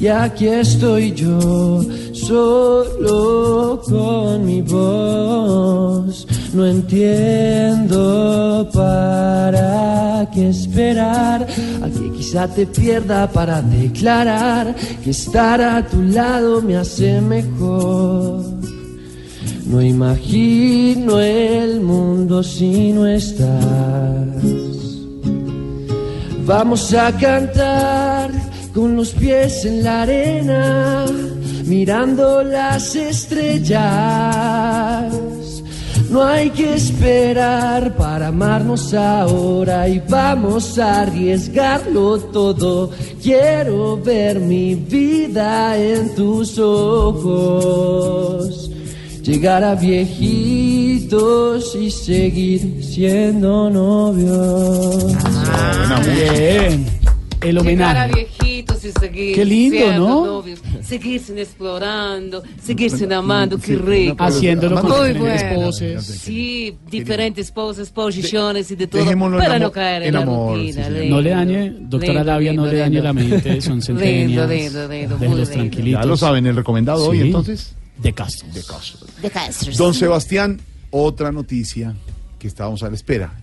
[0.00, 6.26] Y aquí estoy yo, solo con mi voz.
[6.52, 7.98] No entiendo
[8.72, 11.46] para qué esperar
[11.82, 18.42] a que quizá te pierda para declarar que estar a tu lado me hace mejor.
[19.66, 24.26] No imagino el mundo si no estás.
[26.44, 28.32] Vamos a cantar
[28.74, 31.04] con los pies en la arena,
[31.64, 33.78] mirando las estrellas.
[36.10, 42.90] No hay que esperar para amarnos ahora y vamos a arriesgarlo todo.
[43.22, 48.72] Quiero ver mi vida en tus ojos.
[49.22, 55.14] llegar a viejitos y seguir siendo novios.
[56.04, 56.86] Bien.
[57.40, 58.28] El Llegar a homenaje.
[58.80, 60.26] Seguir Qué lindo, siendo ¿no?
[60.26, 64.16] novios, seguirse explorando, seguirse amando, qué rico.
[64.22, 65.66] Haciéndolo con Muy diferentes bueno.
[65.66, 66.04] poses.
[66.06, 70.14] Sí, diferentes poses, posiciones y de todo, Dejémoslo en para amor- no caer en, en
[70.14, 70.84] la amor, rutina.
[70.86, 70.98] sí, sí.
[71.00, 71.16] lindo.
[71.16, 73.04] No le dañe, doctora Lindo, Labia, no lindo, le dañe lindo.
[73.04, 74.28] la mente, son centenias.
[74.28, 75.62] Lindo, lindo, lindo, muy Déjelos lindo.
[75.62, 76.00] tranquilitos.
[76.02, 77.26] Ya lo saben, el recomendado hoy Sí.
[77.26, 77.74] entonces.
[77.98, 78.48] De Castro.
[78.54, 79.06] De Castro.
[79.20, 79.72] De Castro.
[79.76, 80.58] Don Sebastián,
[80.90, 81.94] otra noticia
[82.38, 83.34] que estábamos a la espera.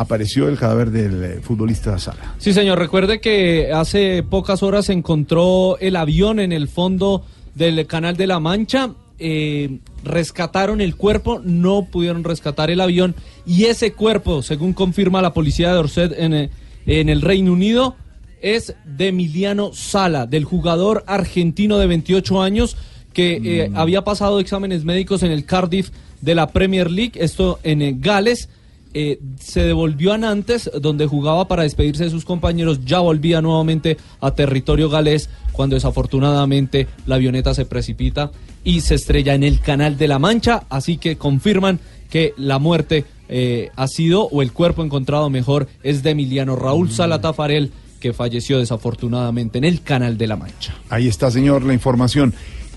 [0.00, 2.34] Apareció el cadáver del eh, futbolista Sala.
[2.38, 7.22] Sí, señor, recuerde que hace pocas horas se encontró el avión en el fondo
[7.54, 8.94] del Canal de la Mancha.
[9.18, 13.14] eh, rescataron el cuerpo, no pudieron rescatar el avión
[13.44, 16.50] y ese cuerpo, según confirma la policía de Dorset en, eh,
[16.86, 17.96] en el Reino Unido,
[18.40, 22.78] es de Emiliano Sala, del jugador argentino de 28 años
[23.12, 25.90] que eh, había pasado exámenes médicos en el Cardiff
[26.22, 28.48] de la Premier League, esto en Gales.
[28.92, 33.96] Eh, se devolvió a Nantes, donde jugaba para despedirse de sus compañeros, ya volvía nuevamente
[34.20, 38.32] a territorio galés, cuando desafortunadamente la avioneta se precipita
[38.64, 41.80] y se estrella en el Canal de la Mancha, así que confirman
[42.10, 46.90] que la muerte eh, ha sido, o el cuerpo encontrado mejor, es de Emiliano Raúl
[46.90, 50.74] Sala Tafarel, que falleció desafortunadamente en el Canal de la Mancha.
[50.88, 52.34] Ahí está, señor, la información.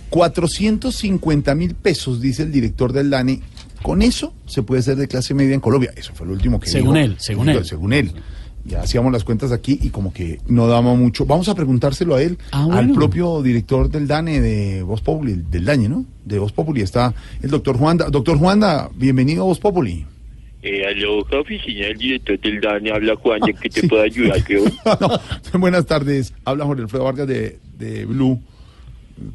[0.10, 3.42] 450 mil pesos, dice el director del DANE.
[3.84, 5.92] Con eso se puede ser de clase media en Colombia.
[5.96, 7.06] Eso fue lo último que Según dijo.
[7.06, 7.66] él, según él.
[7.66, 8.12] Según él.
[8.66, 11.26] Ya hacíamos las cuentas aquí y como que no daba mucho.
[11.26, 15.66] Vamos a preguntárselo a él, Ah, al propio director del DANE de Voz Populi, del
[15.66, 16.06] DANE, ¿no?
[16.24, 18.10] De Voz Populi está el doctor Juanda.
[18.10, 20.06] Doctor Juanda, bienvenido a Voz Populi.
[20.62, 24.42] Eh, aló, oficina del director del DANE, habla Juan, ¿en qué te puedo ayudar?
[24.46, 24.64] creo?
[25.54, 26.34] No, Buenas tardes.
[26.46, 28.40] Habla Jorge Alfredo Vargas de, de Blue.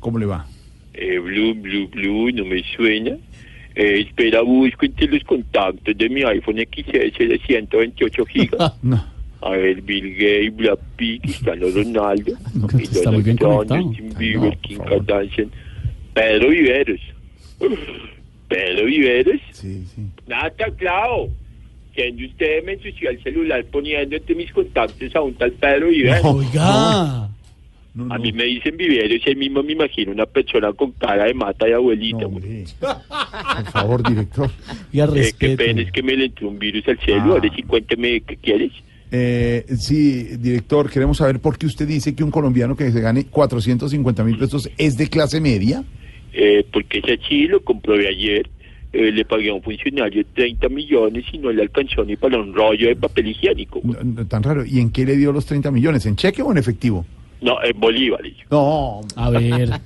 [0.00, 0.46] ¿Cómo le va?
[0.94, 3.10] Eh, blue, blue, blue, no me suena.
[3.78, 8.72] Eh, espera, busco entre los contactos de mi iPhone XS de 128 gigas.
[9.40, 12.32] A ver, Bill Gates, Brad Pitt, Cristiano Ronaldo,
[12.76, 13.80] y está muy bien Donald conectado.
[13.80, 15.50] Trump, Justin Bieber, Kim Kardashian,
[16.12, 17.00] Pedro Viveros.
[18.48, 19.40] Pedro Viveros.
[19.52, 20.02] Sí, sí.
[20.26, 21.28] Nada tan claro.
[21.94, 26.24] Siendo usted me ensució el celular poniendo entre mis contactos a un tal Pedro Viveros.
[26.24, 27.30] Oiga.
[28.10, 31.34] A mí me dicen Viveros y ahí mismo me imagino una persona con cara de
[31.34, 32.24] mata de abuelita.
[32.26, 32.64] güey.
[32.80, 34.50] Por favor, director.
[34.92, 37.26] Y Eh, qué pena es que me le entró un virus al celular.
[37.26, 37.32] Ah.
[37.32, 38.72] Ahora sí, cuénteme qué quieres.
[39.10, 43.24] Eh, sí, director, queremos saber por qué usted dice que un colombiano que se gane
[43.24, 45.82] 450 mil pesos es de clase media.
[46.32, 48.48] Eh, porque ese sí lo comprobé ayer.
[48.92, 52.54] Eh, le pagué a un funcionario 30 millones y no le alcanzó ni para un
[52.54, 53.80] rollo de papel higiénico.
[53.84, 54.64] No, Tan raro.
[54.64, 56.06] ¿Y en qué le dio los 30 millones?
[56.06, 57.04] ¿En cheque o en efectivo?
[57.40, 58.34] No, en bolívares.
[58.50, 59.00] No.
[59.16, 59.70] A ver.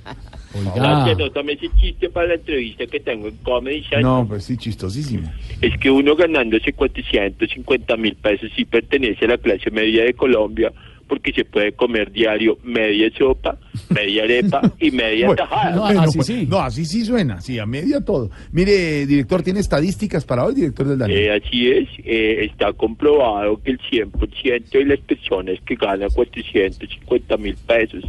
[0.75, 4.03] Gracias, no tome ese chiste para la entrevista que tengo en Comedy Central.
[4.03, 5.31] No, pues sí, chistosísimo.
[5.61, 10.71] Es que uno ganándose 450 mil pesos sí pertenece a la clase media de Colombia
[11.07, 13.57] porque se puede comer diario media sopa,
[13.89, 15.79] media arepa y media Bueno, tajada.
[15.79, 18.29] bueno, pues, no, así sí suena, sí, a media todo.
[18.51, 21.13] Mire, director, ¿tiene estadísticas para hoy, director del DANE?
[21.13, 27.37] Eh, así es, eh, está comprobado que el 100% de las personas que ganan 450
[27.37, 28.03] mil pesos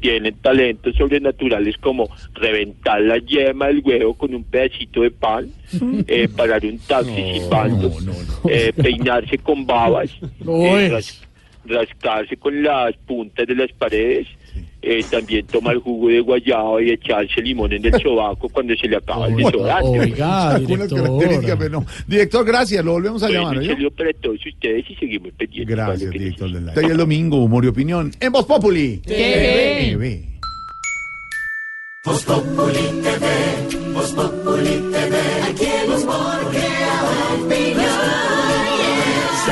[0.00, 5.48] tienen talentos sobrenaturales como reventar la yema del huevo con un pedacito de pan,
[6.06, 7.92] eh, parar un taxi silbando,
[8.48, 11.20] eh, peinarse con babas, eh, ras-
[11.68, 14.26] rascarse con las puntas de las paredes,
[14.80, 18.96] eh, también tomar jugo de guayaba y echarse limón en el sobaco cuando se le
[18.96, 20.00] acaba el desodorante.
[20.00, 20.60] Oiga,
[21.58, 21.86] pero no.
[22.06, 23.84] Director, gracias, lo volvemos a Bueno, llamar.
[23.84, 25.76] un para todos ustedes y seguimos pendientes.
[25.76, 28.10] Gracias, director del el domingo, humor y opinión.
[28.20, 28.98] En Voz Populi.
[28.98, 29.90] TV.
[29.92, 30.28] TV.
[32.04, 35.16] Voz Populi TV, Voz Populi TV.
[35.50, 36.57] Aquí el humor crea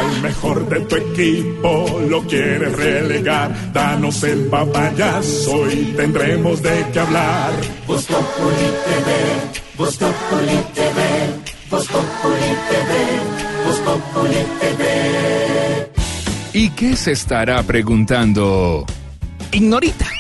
[0.07, 7.01] al mejor de tu equipo lo quieres relegar, danos el papayazo y tendremos de qué
[7.01, 7.53] hablar.
[7.87, 9.09] Voz Populi TV,
[9.77, 10.99] Voz Populi TV,
[11.71, 12.91] Voz Populi TV,
[13.65, 15.91] Voz Populi TV.
[16.53, 18.87] ¿Y qué se estará preguntando?
[19.53, 20.16] Ignorita.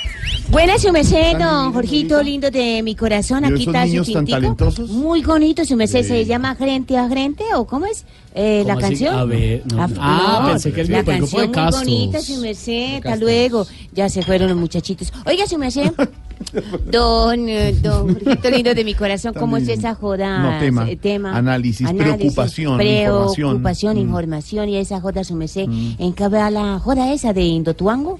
[0.51, 3.43] Buenas, su merced, don Jorgito, lindo de mi corazón.
[3.45, 4.91] ¿Vio Aquí está su niños tan talentosos?
[4.91, 6.05] Muy bonito, su merced.
[6.07, 8.05] ¿Se llama Frente a Frente o cómo es
[8.35, 9.15] eh, la canción?
[9.17, 9.83] A ver, no.
[9.83, 12.37] Ah, Ah, no, pensé que el la grupo, el grupo de canción muy bonita, su
[12.41, 12.95] merced.
[12.97, 13.67] Hasta luego.
[13.93, 15.13] Ya se fueron los muchachitos.
[15.27, 15.91] Oiga, su merced.
[16.91, 20.39] Don, eh, don Jorgito lindo de mi corazón, ¿cómo es esa joda?
[20.39, 20.89] No, tema.
[20.89, 21.35] Eh, tema.
[21.35, 23.97] Análisis, preocupación, Preocupación, información.
[23.97, 24.01] Mm.
[24.01, 25.67] información y esa joda, su merced.
[25.99, 28.19] ¿En qué va la joda esa de Indotuango?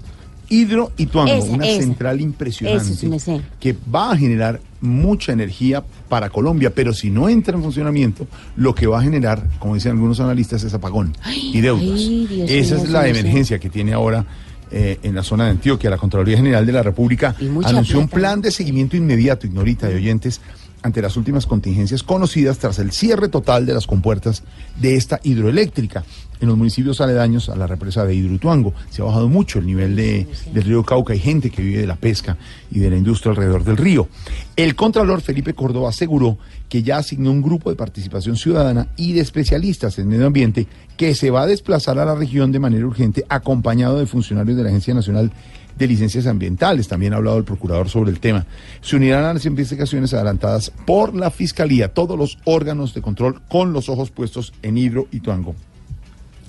[0.49, 6.73] Hidro y Tuango, Esa, una central impresionante que va a generar mucha energía para Colombia,
[6.75, 10.63] pero si no entra en funcionamiento, lo que va a generar, como dicen algunos analistas,
[10.63, 12.01] es apagón y deudas.
[12.01, 14.25] ay, Dios Esa es la emergencia que tiene ahora
[14.71, 15.91] eh, en la zona de Antioquia.
[15.91, 20.41] La Contraloría General de la República anunció un plan de seguimiento inmediato, ignorita de oyentes,
[20.83, 24.45] ante las últimas contingencias conocidas tras el cierre total de las compuertas
[24.81, 26.05] de esta hidroeléctrica
[26.41, 28.75] en los municipios aledaños a la represa de Hidroituango.
[28.91, 31.13] Se ha bajado mucho el nivel de- del río Cauca.
[31.13, 32.37] Hay gente que vive de la pesca
[32.71, 34.09] y de la industria alrededor del río.
[34.57, 36.39] El contralor Felipe Córdoba aseguró
[36.69, 41.15] que ya asignó un grupo de participación ciudadana y de especialistas en medio ambiente que
[41.15, 44.71] se va a desplazar a la región de manera urgente acompañado de funcionarios de la
[44.71, 45.31] Agencia Nacional
[45.79, 46.89] de Licencias Ambientales.
[46.89, 48.47] También ha hablado el procurador sobre el tema.
[48.81, 53.75] Se unirán a las investigaciones adelantadas por la Fiscalía, todos los órganos de control con
[53.75, 55.55] los ojos puestos en Hidroituango.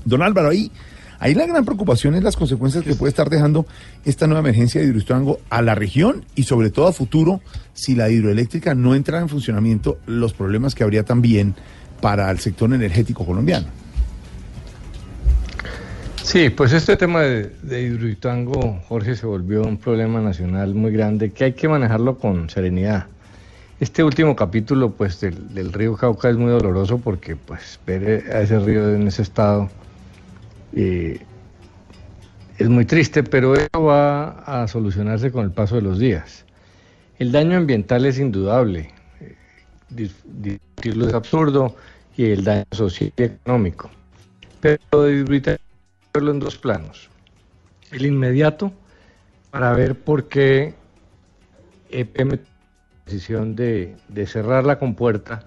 [0.07, 0.71] Don Álvaro, ahí,
[1.19, 3.65] ahí la gran preocupación es las consecuencias que puede estar dejando
[4.05, 7.41] esta nueva emergencia de Hidroituango a la región y sobre todo a futuro,
[7.73, 11.55] si la hidroeléctrica no entra en funcionamiento, los problemas que habría también
[11.99, 13.67] para el sector energético colombiano.
[16.23, 21.31] Sí, pues este tema de, de Hidroituango, Jorge, se volvió un problema nacional muy grande
[21.31, 23.07] que hay que manejarlo con serenidad.
[23.79, 28.41] Este último capítulo, pues, del, del río Cauca es muy doloroso porque, pues, ver a
[28.41, 29.69] ese río en ese estado
[32.57, 36.45] es muy triste, pero eso va a solucionarse con el paso de los días.
[37.19, 38.91] El daño ambiental es indudable,
[39.21, 39.35] eh,
[39.89, 41.75] dis- discutirlo es absurdo
[42.15, 43.89] y el daño social y económico.
[44.61, 45.57] Pero de
[46.13, 47.09] verlo en dos planos.
[47.91, 48.71] El inmediato,
[49.51, 50.73] para ver por qué
[51.89, 52.39] EPM
[53.05, 55.45] decisión de, de cerrar la compuerta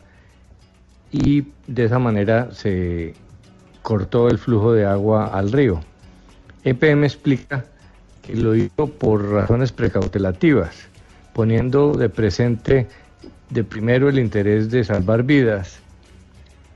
[1.12, 3.15] y de esa manera se
[3.82, 5.81] cortó el flujo de agua al río.
[6.65, 7.65] EPM explica
[8.23, 10.89] que lo hizo por razones precautelativas,
[11.32, 12.86] poniendo de presente
[13.48, 15.81] de primero el interés de salvar vidas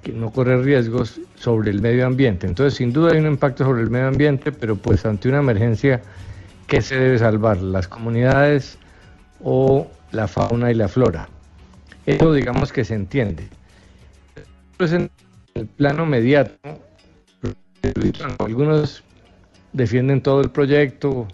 [0.03, 2.47] que no correr riesgos sobre el medio ambiente.
[2.47, 6.03] Entonces, sin duda hay un impacto sobre el medio ambiente, pero pues ante una emergencia,
[6.67, 7.59] ¿qué se debe salvar?
[7.63, 8.79] ¿Las comunidades
[9.43, 11.29] o la fauna y la flora?
[12.07, 13.49] Eso digamos que se entiende.
[14.79, 15.11] En
[15.55, 16.59] el plano mediato,
[18.39, 19.03] algunos
[19.73, 21.27] defienden todo el proyecto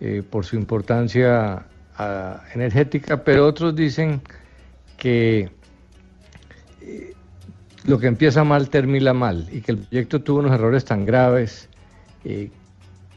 [0.00, 1.64] eh, por su importancia
[2.54, 4.20] energética, pero otros dicen
[4.96, 5.50] que
[7.88, 11.68] lo que empieza mal termina mal y que el proyecto tuvo unos errores tan graves
[12.24, 12.50] eh,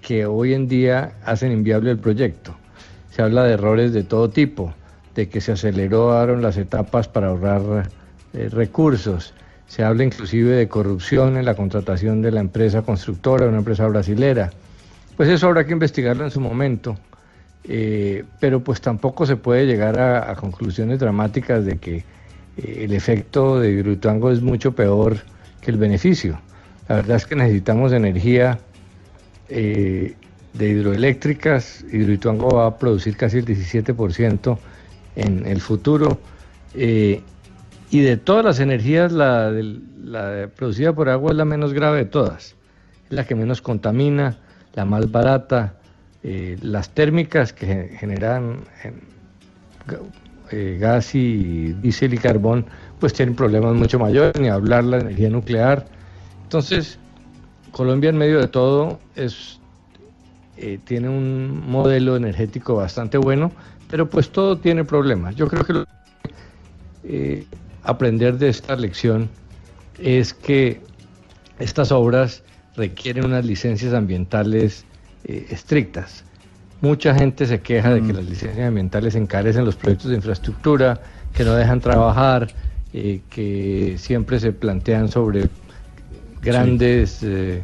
[0.01, 2.55] que hoy en día hacen inviable el proyecto.
[3.11, 4.73] Se habla de errores de todo tipo,
[5.13, 7.89] de que se aceleraron las etapas para ahorrar
[8.33, 9.33] eh, recursos.
[9.71, 14.51] Se habla inclusive de corrupción en la contratación de la empresa constructora, una empresa brasilera.
[15.15, 16.97] Pues eso habrá que investigarlo en su momento.
[17.63, 22.03] Eh, pero pues tampoco se puede llegar a, conclusiones dramáticas de que
[22.57, 25.19] eh, el efecto de Hidroituango es mucho peor
[25.61, 26.37] que el beneficio.
[26.89, 28.59] La verdad es que necesitamos energía
[29.47, 30.15] eh,
[30.51, 31.85] de hidroeléctricas.
[31.89, 34.57] Hidroituango va a producir casi el 17%
[35.15, 36.19] en el futuro.
[37.91, 39.51] Y de todas las energías, la,
[40.55, 42.55] producida por agua es la menos grave de todas.
[43.05, 44.37] Es la que menos contamina,
[44.73, 45.73] la más barata.
[46.23, 48.59] Eh, las térmicas que ge- generan
[50.51, 52.65] eh, gas y diésel y carbón,
[52.99, 55.85] pues tienen problemas mucho mayores, ni hablar la energía nuclear.
[56.43, 56.97] Entonces,
[57.71, 59.59] Colombia en medio de todo es,
[60.57, 63.51] eh, tiene un modelo energético bastante bueno,
[63.89, 65.35] pero pues todo tiene problemas.
[65.35, 65.85] Yo creo que lo
[67.03, 67.45] eh,
[67.83, 69.29] aprender de esta lección
[69.99, 70.81] es que
[71.59, 72.43] estas obras
[72.75, 74.85] requieren unas licencias ambientales
[75.23, 76.23] eh, estrictas.
[76.81, 80.99] Mucha gente se queja de que las licencias ambientales encarecen los proyectos de infraestructura,
[81.33, 82.47] que no dejan trabajar,
[82.93, 85.47] eh, que siempre se plantean sobre
[86.41, 87.61] grandes eh,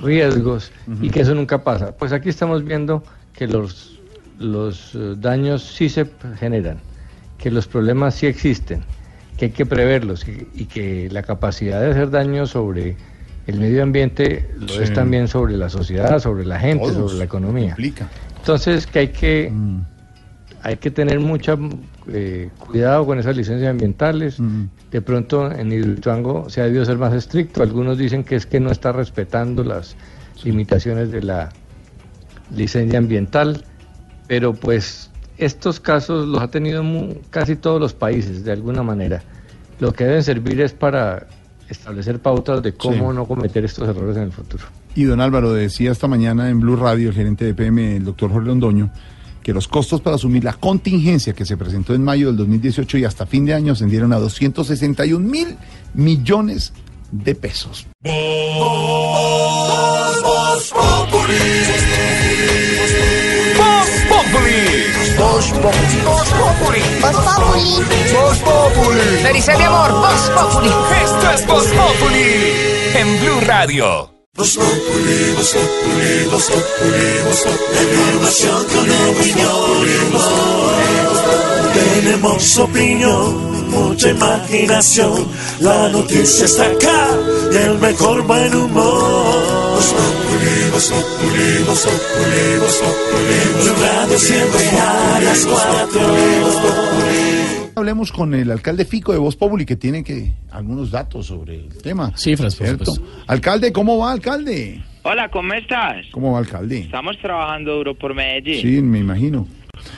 [0.00, 0.72] riesgos
[1.02, 1.92] y que eso nunca pasa.
[1.94, 3.04] Pues aquí estamos viendo
[3.34, 4.00] que los,
[4.38, 6.06] los daños sí se
[6.38, 6.80] generan,
[7.40, 8.82] que los problemas sí existen,
[9.36, 12.96] que hay que preverlos y, y que la capacidad de hacer daño sobre
[13.46, 14.82] el medio ambiente lo Sí.
[14.82, 16.94] es también sobre la sociedad, sobre la gente, Todos.
[17.10, 17.68] sobre la economía.
[17.70, 18.08] Implica.
[18.36, 19.80] Entonces que hay que Mm.
[20.62, 21.58] hay que tener mucho
[22.58, 24.36] cuidado con esas licencias ambientales.
[24.90, 27.62] De pronto en Hidroituango se ha debido ser más estricto.
[27.62, 29.96] Algunos dicen que es que no está respetando las
[30.44, 31.48] limitaciones de la
[32.54, 33.64] licencia ambiental,
[34.26, 35.09] pero pues
[35.40, 36.84] estos casos los ha tenido
[37.30, 39.22] casi todos los países de alguna manera.
[39.80, 41.26] Lo que deben servir es para
[41.68, 43.16] establecer pautas de cómo Sí.
[43.16, 44.64] no cometer estos errores en el futuro.
[44.94, 48.30] Y don Álvaro decía esta mañana en Blue Radio, el gerente de PM, el doctor
[48.32, 48.90] Jorge Londoño,
[49.42, 53.04] que los costos para asumir la contingencia que se presentó en mayo del 2018 y
[53.04, 55.56] hasta fin de año ascendieron a 261 mil
[55.94, 56.72] millones
[57.12, 57.86] de pesos.
[60.22, 60.72] Voz
[65.52, 66.00] Populi.
[66.04, 66.82] Voz Populi.
[67.00, 67.84] Voz Populi.
[68.12, 69.22] Voz Populi.
[69.22, 70.70] Me dice mi amor, Voz Populi.
[71.04, 72.52] Esto es Voz Populi.
[72.94, 74.10] En Blue Radio.
[74.36, 77.94] Voz Populi, Voz Populi, Voz Populi, Voz Populi.
[77.94, 79.60] Información con opinión.
[81.74, 85.26] Tenemos opinión, mucha imaginación.
[85.60, 87.08] La noticia está acá
[87.52, 89.50] y el mejor buen humor.
[93.80, 96.00] Radio siempre a las cuatro.
[97.76, 101.68] Hablemos con el alcalde Fico de Voz Populi que tiene que algunos datos sobre el
[101.82, 102.12] tema.
[102.16, 102.84] Cifras, por ¿cierto?
[102.94, 103.22] supuesto.
[103.26, 104.82] Alcalde, ¿cómo va, alcalde?
[105.02, 106.06] Hola, ¿cómo estás?
[106.12, 106.80] ¿Cómo va, alcalde?
[106.80, 108.60] Estamos trabajando duro por Medellín.
[108.60, 109.46] Sí, me imagino.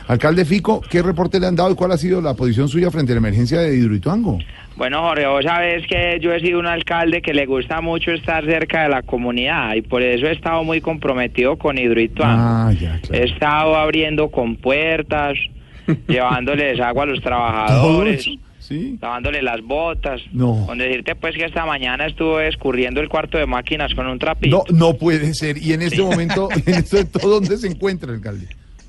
[0.09, 3.12] Alcalde Fico, ¿qué reporte le han dado y cuál ha sido la posición suya frente
[3.12, 4.38] a la emergencia de Hidroituango?
[4.76, 8.44] Bueno, Jorge, vos sabés que yo he sido un alcalde que le gusta mucho estar
[8.44, 12.42] cerca de la comunidad y por eso he estado muy comprometido con Hidroituango.
[12.42, 15.34] Ah, ya, He estado abriendo compuertas,
[16.09, 18.28] llevándoles agua a los trabajadores,
[18.59, 18.96] Sí.
[19.02, 20.20] lavándoles las botas.
[20.32, 20.64] No.
[20.66, 24.64] Con decirte pues que esta mañana estuve escurriendo el cuarto de máquinas con un trapito.
[24.70, 25.59] No, no puede ser.
[25.59, 28.46] Y en este momento, en este ¿dónde se encuentra, alcalde?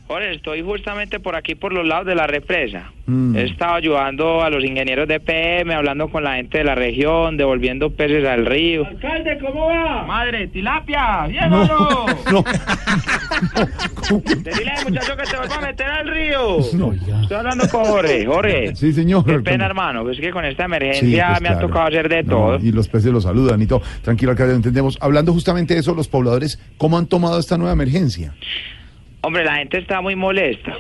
[0.08, 2.92] Jorge, estoy justamente por aquí, por los lados de la represa.
[3.06, 3.36] Mm.
[3.38, 7.36] He estado ayudando a los ingenieros de PM, hablando con la gente de la región,
[7.38, 8.86] devolviendo peces al río.
[8.86, 10.04] Alcalde, ¿cómo va?
[10.06, 12.06] Madre, tilapia, bien No, o no.
[12.32, 12.44] No.
[14.44, 16.58] Decirle al muchacho que te vuelva a meter al río.
[16.74, 18.76] No, Estoy hablando con Jorge, Jorge.
[18.76, 19.26] Sí, señor.
[19.26, 21.68] Qué pena, hermano, es que con esta emergencia Sí, pues, me ha claro.
[21.68, 22.58] tocado hacer de No, todo.
[22.62, 23.82] y los peces lo saludan y todo.
[24.02, 24.98] Tranquilo, alcalde, lo entendemos.
[25.02, 28.34] Hablando justamente de eso, los pobladores, ¿cómo han tomado esta nueva emergencia?
[29.26, 30.74] Hombre, la gente está muy molesta.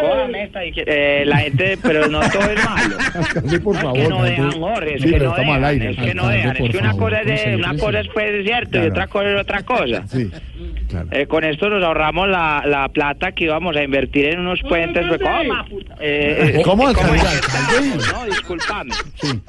[0.00, 2.96] Cójame esta y que- eh, la gente, pero no todo es malo.
[3.14, 3.96] Alcalde, por Es favor.
[4.02, 5.90] que no dejan, Jorge, es Sí, que pero no dejan, aire.
[5.90, 8.44] es que no dejan, es que una favor, cosa es, de- una cosa es pues
[8.44, 8.88] cierto y Claro.
[8.90, 10.06] otra cosa es otra cosa.
[10.08, 10.30] Sí,
[10.88, 11.08] claro.
[11.12, 15.06] Eh, con esto nos ahorramos la, la plata que íbamos a invertir en unos puentes.
[15.06, 15.20] pues.
[16.00, 16.96] Eh, eh, ¿Cómo, es?
[16.96, 17.18] alcalde?
[18.12, 18.90] No, disculpame.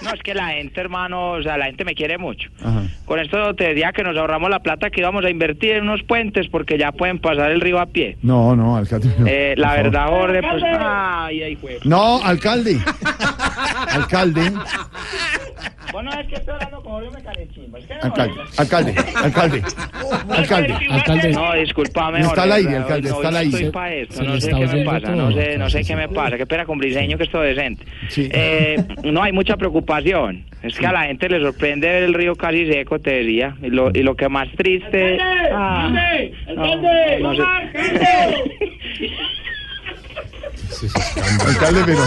[0.04, 2.50] No, es que la gente, hermano, o sea, la gente me quiere mucho.
[2.64, 2.84] Ajá.
[3.06, 6.04] Con esto te diría que nos ahorramos la plata que íbamos a invertir en unos
[6.04, 8.18] puentes porque ya pueden pasar el río a pie.
[8.22, 9.10] No, no, alcalde.
[9.18, 10.64] no, Eh, la verdad, Jorge, pues...
[10.80, 11.80] Ay, ay, fue.
[11.84, 12.80] No, alcalde.
[13.91, 14.52] alcalde.
[15.92, 17.04] Bueno, es que estoy hablando con
[17.86, 19.62] que no, Alcalde, alcalde, alcalde,
[20.30, 20.74] alcalde.
[20.90, 21.32] Alcalde.
[21.32, 23.56] No, discúlpame, Está al aire, no, alcalde, está al no aire.
[23.56, 26.38] estoy pa' esto, no sé qué me pasa, no sé, no sé qué me pasa,
[26.38, 27.86] qué pena con Briseño que es todo decente.
[28.18, 30.46] Eh, no, hay mucha preocupación.
[30.62, 33.56] Es que a la gente le sorprende ver el río casi seco, te diría.
[33.62, 35.18] Y lo, y lo que más triste...
[35.54, 35.92] Ah,
[36.48, 37.20] ¡Alcalde!
[37.22, 37.34] no,
[41.48, 42.00] Alcalde, pero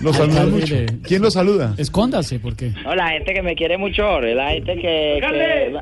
[0.00, 0.74] lo saluda Alcalde, mucho.
[0.74, 1.74] le- ¿Quién lo saluda?
[1.76, 2.70] Escóndase, porque.
[2.84, 5.20] No, la gente que me quiere mucho, la gente que...
[5.20, 5.78] que...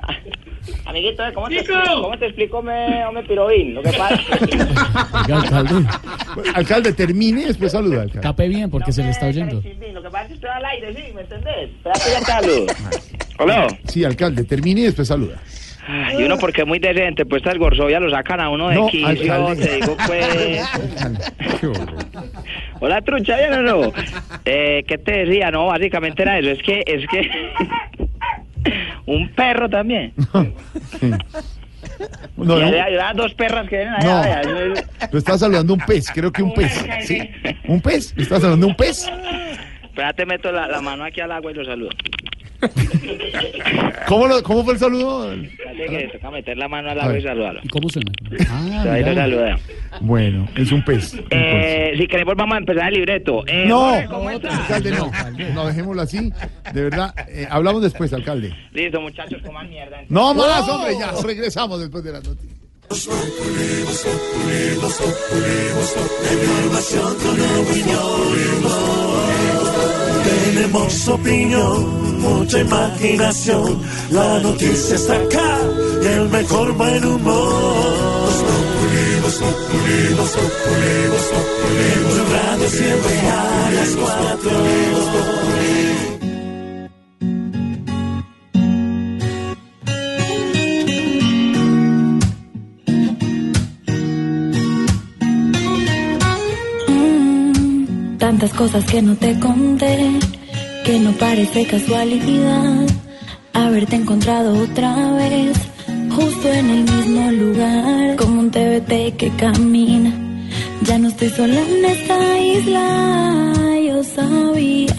[0.84, 3.74] Amiguito, ¿cómo te, explico, ¿cómo te explico, me, hombre, pirobín?
[3.74, 4.20] Lo que pasa...
[5.24, 5.86] Oiga, alcalde,
[6.54, 8.20] Alcalde, termine y después saluda, alcalde.
[8.20, 9.56] tape bien porque se le está oyendo.
[9.92, 11.12] Lo que pasa es que estoy al aire, ¿sí?
[11.14, 11.70] ¿Me entendés?
[11.84, 12.76] Espérate, ya.
[13.38, 13.66] Hola.
[13.88, 15.40] Sí, alcalde, termine y después saluda.
[16.18, 18.86] Y uno porque es muy decente, pues estas gorzovias lo sacan a uno de No,
[18.88, 20.62] quicio, te digo pues...
[22.80, 23.92] Hola, trucha, ¿bien o no?
[24.44, 25.50] Eh, ¿Qué te decía?
[25.50, 27.30] No, básicamente era eso, es que, es que...
[29.06, 30.12] Un perro también.
[32.36, 32.54] No, no.
[32.56, 34.18] hay, dos perras que vienen No.
[34.18, 34.38] allá.
[34.40, 34.64] allá.
[35.10, 36.86] Lo está saludando un pez, creo que un pez.
[37.02, 37.18] ¿Sí?
[37.66, 38.14] ¿Un pez?
[38.16, 39.10] ¿Le está saludando un pez?
[39.82, 41.90] Espérate, meto la, la mano aquí al agua y lo saludo.
[44.06, 45.30] ¿Cómo, lo- cómo fue el saludo?
[45.88, 47.22] Que toca meter la mano al A agua ver.
[47.22, 47.60] y saludarlo.
[47.62, 48.10] ¿Y cómo suena?
[48.50, 49.58] Ah, Ahí lo saluda.
[50.00, 51.14] Bueno, es un pez.
[51.14, 51.28] un pez.
[51.30, 53.44] Eh, si queremos vamos a empezar el libreto.
[53.46, 54.58] Eh, No, Jorge, ¿cómo estás?
[54.60, 55.10] alcalde, no.
[55.54, 56.32] No, dejémoslo así.
[56.72, 58.54] De verdad, eh, hablamos después, alcalde.
[58.72, 59.98] Listo, muchachos, coman mierda.
[60.08, 62.58] No más, hombre, ya regresamos después de las noticias.
[65.80, 68.20] Información con opinión.
[70.24, 73.80] Tenemos opinión, mucha imaginación.
[74.10, 75.58] La noticia está acá
[76.02, 77.52] y el mejor buen humor.
[78.26, 81.84] Voz Populi, Voz Populi, Voz Populi, Voz Populi.
[81.94, 84.50] En Blue Radio siempre a las cuatro.
[96.88, 100.18] Mm, Tantas cosas que no te conté,
[100.84, 102.86] que no parece casualidad
[103.52, 105.56] haberte encontrado otra vez,
[106.10, 110.12] justo en el mismo lugar, como un TBT que camina
[110.82, 113.54] Ya no estoy sola en esta isla.
[113.86, 114.96] Yo sabía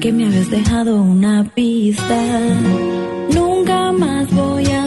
[0.00, 2.20] que me habías dejado una pista.
[3.32, 4.83] Nunca más voy a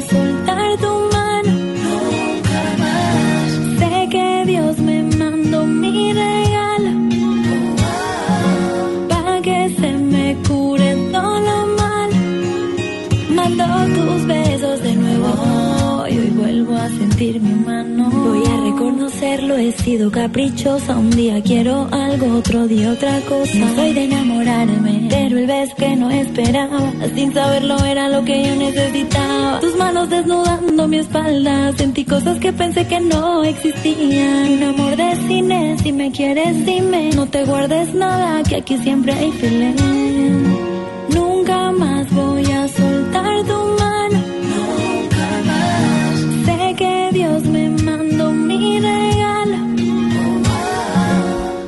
[18.77, 20.95] Reconocerlo, he sido caprichosa.
[20.95, 23.57] Un día quiero algo, otro día otra cosa.
[23.57, 26.93] No soy de enamorarme, pero el beso que no esperaba.
[27.15, 29.59] Sin saberlo era lo que yo necesitaba.
[29.61, 31.73] Tus manos desnudando mi espalda.
[31.75, 34.51] Sentí cosas que pensé que no existían.
[34.51, 37.09] Un amor de cine, si me quieres dime.
[37.15, 40.56] No te guardes nada, que aquí siempre hay pelea.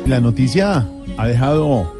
[0.09, 0.87] La noticia
[1.17, 1.93] ha dejado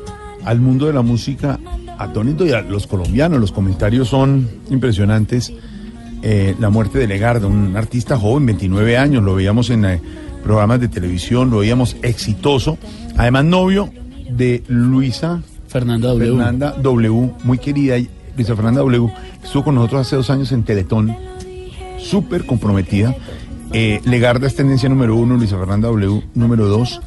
[0.43, 1.59] al mundo de la música
[1.99, 3.39] atónito y a los colombianos.
[3.39, 5.53] Los comentarios son impresionantes.
[6.23, 10.01] Eh, la muerte de Legarda, un artista joven, 29 años, lo veíamos en eh,
[10.41, 12.79] programas de televisión, lo veíamos exitoso.
[13.15, 13.91] Además, novio
[14.27, 16.31] de Luisa Fernanda W.
[16.31, 17.95] Fernanda W, muy querida.
[18.35, 19.07] Luisa Fernanda W
[19.43, 21.15] estuvo con nosotros hace dos años en Teletón,
[21.99, 23.15] súper comprometida.
[23.71, 26.99] Eh, Legarda es tendencia número uno, Luisa Fernanda W número dos.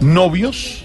[0.00, 0.84] Novios,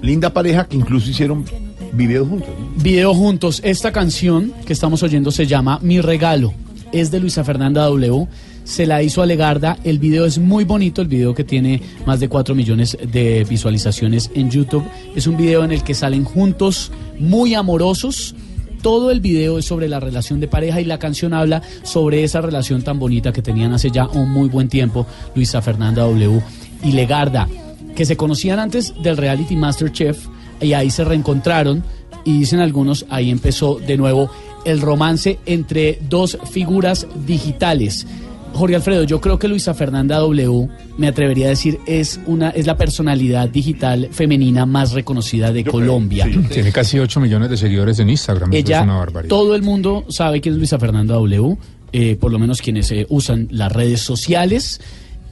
[0.00, 1.44] linda pareja que incluso hicieron
[1.92, 2.48] videos juntos.
[2.58, 2.82] ¿no?
[2.82, 3.60] Video juntos.
[3.62, 6.54] Esta canción que estamos oyendo se llama Mi Regalo.
[6.92, 8.26] Es de Luisa Fernanda W.
[8.64, 9.78] Se la hizo a Legarda.
[9.84, 11.02] El video es muy bonito.
[11.02, 14.84] El video que tiene más de 4 millones de visualizaciones en YouTube.
[15.14, 18.34] Es un video en el que salen juntos, muy amorosos.
[18.82, 22.40] Todo el video es sobre la relación de pareja y la canción habla sobre esa
[22.40, 25.06] relación tan bonita que tenían hace ya un muy buen tiempo
[25.36, 26.42] Luisa Fernanda W.
[26.82, 27.46] y Legarda,
[27.94, 30.26] que se conocían antes del reality Masterchef
[30.60, 31.82] y ahí se reencontraron
[32.24, 34.30] y dicen algunos, ahí empezó de nuevo
[34.64, 38.06] el romance entre dos figuras digitales.
[38.54, 42.66] Jorge Alfredo, yo creo que Luisa Fernanda W, me atrevería a decir, es una es
[42.66, 46.28] la personalidad digital femenina más reconocida de Colombia.
[46.52, 48.52] Tiene casi 8 millones de seguidores en Instagram.
[48.52, 49.30] eso es Ella, una barbaridad.
[49.30, 51.56] todo el mundo sabe quién es Luisa Fernanda W,
[51.92, 54.80] eh, por lo menos quienes eh, usan las redes sociales.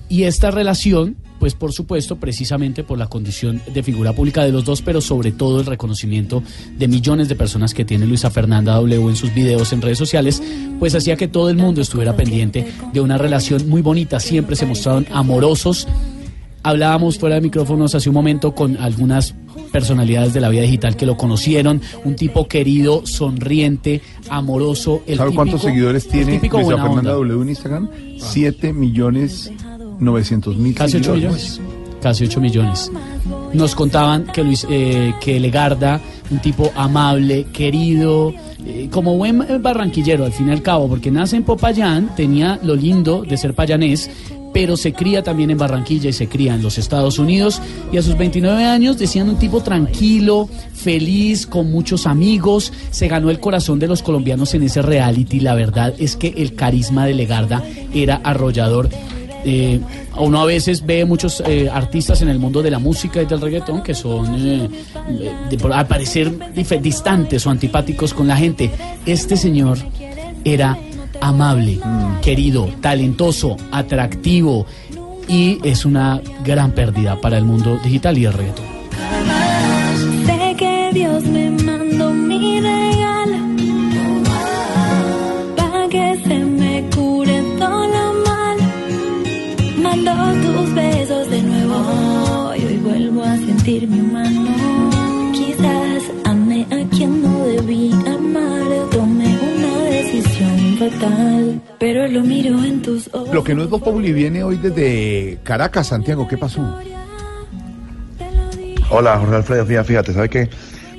[0.08, 4.64] Y esta relación, pues por supuesto, precisamente por la condición de figura pública de los
[4.66, 6.42] dos, pero sobre todo el reconocimiento
[6.76, 10.42] de millones de personas que tiene Luisa Fernanda W en sus videos en redes sociales,
[10.78, 14.20] pues hacía que todo el mundo estuviera pendiente de una relación muy bonita.
[14.20, 15.88] Siempre se mostraron amorosos.
[16.62, 19.34] Hablábamos fuera de micrófonos hace un momento con algunas
[19.72, 25.02] personalidades de la vida digital que lo conocieron, un tipo querido, sonriente, amoroso.
[25.06, 27.12] El ¿Sabe cuántos seguidores tiene Luisa Fernanda onda.
[27.12, 27.90] W en Instagram?
[28.18, 29.50] 7 millones
[30.00, 31.60] 900 mil Casi 8 millones.
[32.02, 32.90] Casi 8 millones.
[33.52, 36.00] Nos contaban que Luis, eh, que Legarda,
[36.30, 38.32] un tipo amable, querido,
[38.64, 42.74] eh, como buen barranquillero al fin y al cabo, porque nace en Popayán, tenía lo
[42.74, 44.10] lindo de ser payanés,
[44.52, 47.60] pero se cría también en Barranquilla y se cría en los Estados Unidos.
[47.92, 52.72] Y a sus 29 años decían un tipo tranquilo, feliz, con muchos amigos.
[52.90, 55.40] Se ganó el corazón de los colombianos en ese reality.
[55.40, 57.62] La verdad es que el carisma de Legarda
[57.94, 58.88] era arrollador.
[59.44, 59.80] Eh,
[60.18, 63.40] uno a veces ve muchos eh, artistas en el mundo de la música y del
[63.40, 64.68] reggaetón que son eh,
[65.50, 66.30] de- al parecer
[66.82, 68.70] distantes o antipáticos con la gente.
[69.06, 69.78] Este señor
[70.44, 70.76] era
[71.20, 71.78] amable,
[72.22, 74.66] querido, talentoso, atractivo
[75.28, 78.64] y es una gran pérdida para el mundo digital y el reggaetón.
[100.90, 103.32] Fatal, pero lo miro en tus ojos.
[103.32, 106.26] Lo que no es Voz Populi viene hoy desde Caracas, Santiago.
[106.28, 106.78] ¿Qué pasó?
[108.90, 109.66] Hola, Jorge Alfredo.
[109.66, 110.50] Fíjate, fíjate, ¿sabe qué?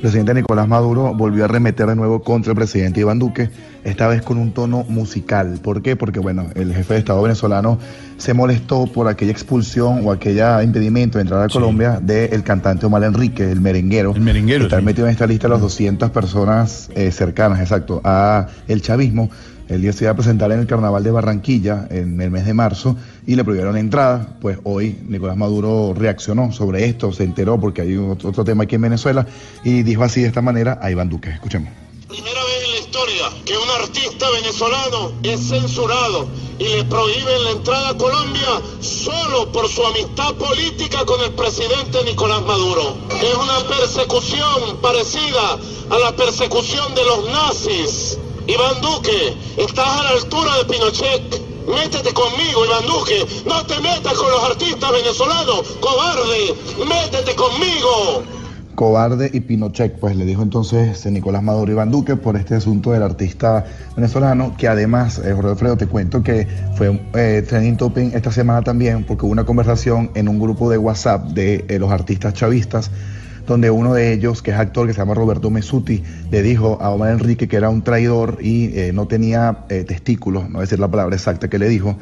[0.01, 3.51] El presidente Nicolás Maduro volvió a arremeter de nuevo contra el presidente Iván Duque,
[3.83, 5.59] esta vez con un tono musical.
[5.61, 5.95] ¿Por qué?
[5.95, 7.77] Porque, bueno, el jefe de Estado venezolano
[8.17, 13.03] se molestó por aquella expulsión o aquella impedimento de entrar a Colombia del cantante Omar
[13.03, 14.15] Enrique, el merenguero.
[14.15, 14.63] El merenguero.
[14.63, 19.29] Está metido en esta lista las 200 personas eh, cercanas, exacto, a el chavismo.
[19.69, 22.53] El día se iba a presentar en el Carnaval de Barranquilla en el mes de
[22.53, 24.35] marzo y le prohibieron la entrada.
[24.41, 28.81] Pues hoy Nicolás Maduro reaccionó sobre esto, se enteró porque hay otro, tema aquí en
[28.81, 29.25] Venezuela
[29.63, 31.29] y dijo así de esta manera a Iván Duque.
[31.29, 31.69] Escuchemos.
[32.07, 36.27] Primera vez en la historia que un artista venezolano es censurado
[36.59, 42.03] y le prohíben la entrada a Colombia solo por su amistad política con el presidente
[42.05, 42.97] Nicolás Maduro.
[43.09, 45.57] Es una persecución parecida
[45.89, 48.17] a la persecución de los nazis.
[48.51, 51.41] Iván Duque, estás a la altura de Pinochet.
[51.67, 53.25] Métete conmigo, Iván Duque.
[53.45, 55.61] No te metas con los artistas venezolanos.
[55.79, 58.23] Cobarde, métete conmigo.
[58.75, 62.91] cobarde y Pinochet, pues le dijo entonces eh, Nicolás Maduro Iván Duque por este asunto
[62.91, 63.63] del artista
[63.95, 66.45] venezolano, que además, eh, Jorge Alfredo, te cuento que
[66.75, 70.77] fue eh, trending topic esta semana también, porque hubo una conversación en un grupo de
[70.77, 72.91] WhatsApp de eh, los artistas chavistas,
[73.45, 76.89] donde uno de ellos, que es actor, que se llama Roberto Mesuti, le dijo a
[76.89, 80.61] Omar Enrique que era un traidor y eh, no tenía eh, testículos, no voy a
[80.61, 81.97] decir la palabra exacta que le dijo,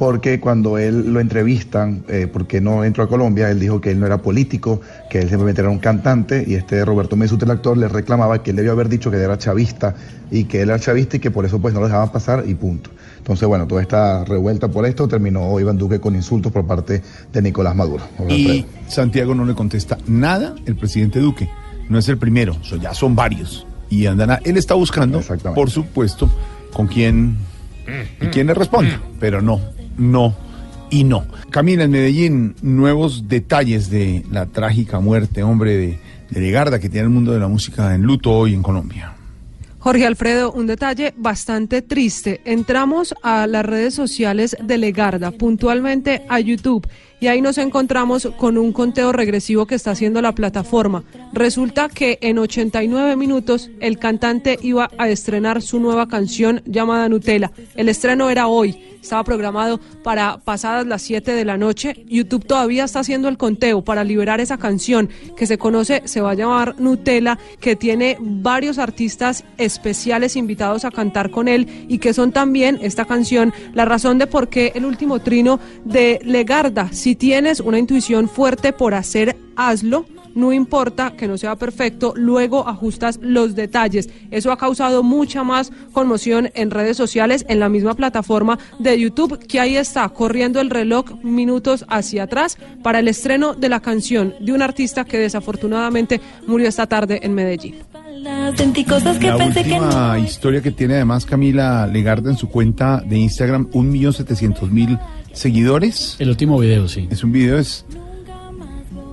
[0.00, 4.00] porque cuando él lo entrevistan, eh, porque no entró a Colombia, él dijo que él
[4.00, 7.76] no era político, que él simplemente era un cantante, y este Roberto Mesut, el actor,
[7.76, 9.94] le reclamaba que él debió haber dicho que él era chavista,
[10.30, 12.54] y que él era chavista y que por eso pues no lo dejaban pasar, y
[12.54, 12.88] punto.
[13.18, 17.42] Entonces, bueno, toda esta revuelta por esto terminó Iván Duque con insultos por parte de
[17.42, 18.02] Nicolás Maduro.
[18.30, 21.46] Y Santiago no le contesta nada el presidente Duque.
[21.90, 23.66] No es el primero, so- ya son varios.
[23.90, 25.18] Y andan a- él está buscando,
[25.54, 26.30] por supuesto,
[26.72, 27.36] con quién
[28.18, 28.98] y quién le responda.
[29.20, 29.60] Pero no,
[30.00, 30.34] no
[30.90, 31.24] y no.
[31.50, 35.98] Camila en Medellín, nuevos detalles de la trágica muerte, hombre, de,
[36.30, 39.14] de Legarda, que tiene el mundo de la música en luto hoy en Colombia.
[39.80, 42.42] Jorge Alfredo, un detalle bastante triste.
[42.44, 46.86] Entramos a las redes sociales de Legarda, puntualmente a YouTube,
[47.18, 51.02] y ahí nos encontramos con un conteo regresivo que está haciendo la plataforma.
[51.32, 57.50] Resulta que en 89 minutos el cantante iba a estrenar su nueva canción llamada Nutella.
[57.74, 62.04] El estreno era hoy, estaba programado para pasadas las 7 de la noche.
[62.08, 66.32] YouTube todavía está haciendo el conteo para liberar esa canción que se conoce, se va
[66.32, 72.14] a llamar Nutella, que tiene varios artistas especiales invitados a cantar con él y que
[72.14, 76.90] son también esta canción la razón de por qué el último trino de Legarda.
[76.92, 80.06] Si tienes una intuición fuerte por hacer, hazlo.
[80.34, 84.08] No importa que no sea perfecto, luego ajustas los detalles.
[84.30, 89.38] Eso ha causado mucha más conmoción en redes sociales, en la misma plataforma de YouTube,
[89.46, 94.34] que ahí está corriendo el reloj minutos hacia atrás para el estreno de la canción
[94.40, 97.76] de un artista que desafortunadamente murió esta tarde en Medellín.
[98.22, 98.50] La
[99.46, 104.70] última historia que tiene además Camila Legarda en su cuenta de Instagram, un millón setecientos
[104.70, 104.98] mil
[105.32, 106.16] seguidores.
[106.18, 107.08] El último video, sí.
[107.10, 107.86] Es un video, es.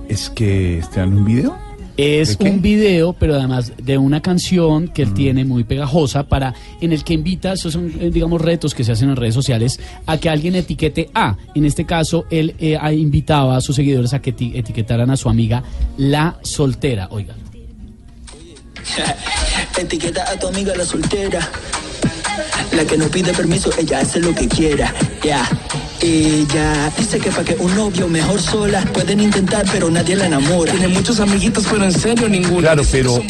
[0.08, 1.56] ¿Es que está en un video?
[1.96, 6.92] Es un video, pero además de una canción que él tiene muy pegajosa para en
[6.92, 10.16] el que invita, esos son eh, digamos retos que se hacen en redes sociales, a
[10.16, 11.36] que alguien etiquete a.
[11.56, 15.28] En este caso, él eh, invitaba a sus seguidores a que eti- etiquetaran a su
[15.28, 15.64] amiga
[15.96, 17.08] la soltera.
[17.10, 17.34] Oiga.
[19.78, 21.40] Etiqueta a tu amiga la soltera.
[22.74, 24.92] La que no pide permiso, ella hace lo que quiera.
[25.24, 25.48] Ya.
[26.00, 30.70] Ella dice que para que un novio mejor sola pueden intentar, pero nadie la enamora.
[30.72, 32.60] Tiene muchos amiguitos, pero en serio ninguno.
[32.60, 33.20] Claro, pero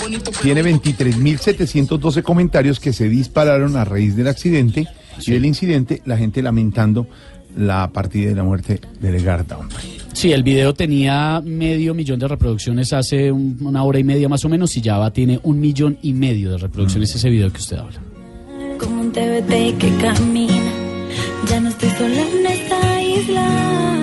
[0.42, 4.86] tiene 23.712 comentarios que se dispararon a raíz del accidente
[5.26, 7.06] y del incidente, la gente lamentando
[7.56, 9.76] la partida y la muerte de Legarda, hombre.
[10.12, 14.44] Sí, el video tenía medio millón de reproducciones hace un- una hora y media más
[14.44, 17.58] o menos y ya va, tiene un millón y medio de reproducciones ese video que
[17.60, 18.00] usted habla.
[18.78, 20.72] Como un TBT que camina.
[21.48, 23.98] Ya no estoy sola en esta isla.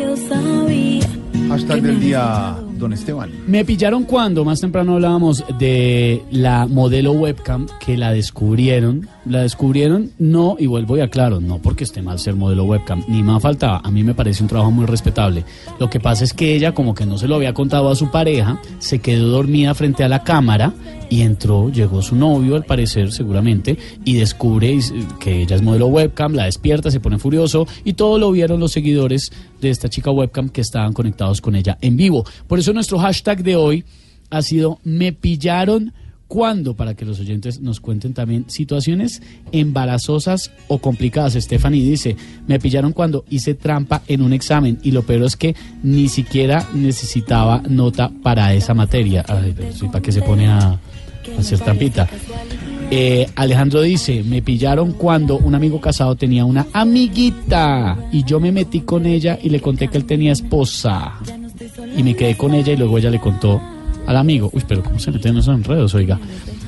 [0.00, 1.08] Yo sabía.
[1.48, 3.30] Hashtag del día, don Esteban.
[3.48, 9.08] Me pillaron cuando, más temprano hablábamos de la modelo webcam que la descubrieron.
[9.24, 13.24] La descubrieron, no, y vuelvo y aclaro, no porque esté mal ser modelo webcam, ni
[13.24, 13.80] más faltaba.
[13.82, 15.44] A mí me parece un trabajo muy respetable.
[15.80, 18.10] Lo que pasa es que ella, como que no se lo había contado a su
[18.10, 20.72] pareja, se quedó dormida frente a la cámara
[21.10, 24.78] y entró, llegó su novio, al parecer, seguramente, y descubre
[25.18, 28.72] que ella es modelo webcam, la despierta, se pone furioso y todo lo vieron los
[28.72, 32.24] seguidores de esta chica webcam que estaban conectados con ella en vivo.
[32.46, 33.84] Por eso nuestro hashtag de hoy
[34.30, 35.92] ha sido me pillaron
[36.28, 39.20] cuando, para que los oyentes nos cuenten también situaciones
[39.50, 41.34] embarazosas o complicadas.
[41.34, 42.16] Stephanie dice,
[42.46, 46.68] me pillaron cuando hice trampa en un examen y lo peor es que ni siquiera
[46.72, 49.24] necesitaba nota para esa materia.
[49.26, 50.78] Ay, pero sí, ¿para qué se pone a
[51.38, 52.08] hacer trampita?
[52.92, 58.50] Eh, Alejandro dice, me pillaron cuando un amigo casado tenía una amiguita y yo me
[58.50, 61.12] metí con ella y le conté que él tenía esposa
[61.96, 63.60] y me quedé con ella y luego ella le contó
[64.06, 64.50] al amigo.
[64.52, 66.18] Uy, pero ¿cómo se meten esos enredos, oiga?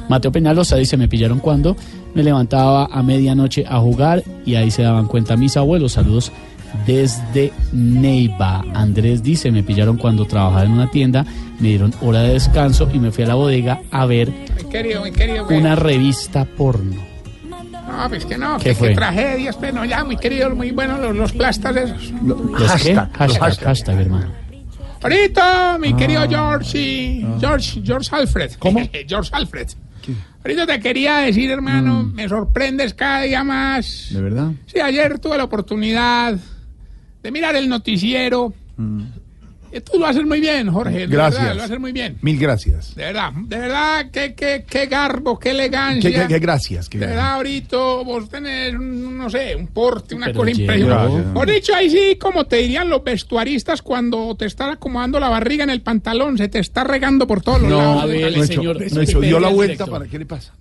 [0.08, 1.76] Mateo Peñalosa dice, me pillaron cuando
[2.14, 5.92] me levantaba a medianoche a jugar y ahí se daban cuenta mis abuelos.
[5.92, 6.30] Saludos
[6.86, 8.64] desde Neiva.
[8.74, 11.24] Andrés dice, me pillaron cuando trabajaba en una tienda,
[11.60, 14.32] me dieron hora de descanso y me fui a la bodega a ver
[14.70, 15.46] querido, querido.
[15.48, 17.10] una revista porno.
[17.48, 21.14] No, pues que no, ¿Qué que, tragedias, pero no, ya, muy queridos, muy buenos los,
[21.14, 22.10] los plastas esos.
[22.22, 22.94] ¿Los qué?
[22.94, 24.30] Hashtag, hashtag, hermano.
[25.02, 25.96] Ahorita, mi Ah.
[25.96, 28.52] querido George y George, George Alfred.
[28.58, 28.80] ¿Cómo?
[29.08, 29.68] George Alfred.
[30.44, 32.14] Ahorita te quería decir, hermano, Mm.
[32.14, 34.08] me sorprendes cada día más.
[34.10, 34.52] ¿De verdad?
[34.66, 36.36] Sí, ayer tuve la oportunidad
[37.22, 38.52] de mirar el noticiero.
[39.74, 41.06] Y tú lo haces muy bien, Jorge.
[41.06, 41.40] Gracias.
[41.42, 42.18] verdad, lo haces muy bien.
[42.20, 42.94] Mil gracias.
[42.94, 46.10] De verdad, de verdad, qué, qué, qué garbo, qué elegancia.
[46.10, 46.90] Qué, qué- qué gracias.
[46.90, 51.22] qué De verdad, ahorita vos tenés, un, no sé, un porte, una Pero cosa impresionante.
[51.32, 55.64] Por dicho, ahí sí, como te dirían los vestuaristas cuando te están acomodando la barriga
[55.64, 58.02] en el pantalón, se te está regando por todos los No, lados.
[58.02, 58.78] a ver, no, señor.
[58.78, 60.52] no, no, dio la vuelta para qué le pasa.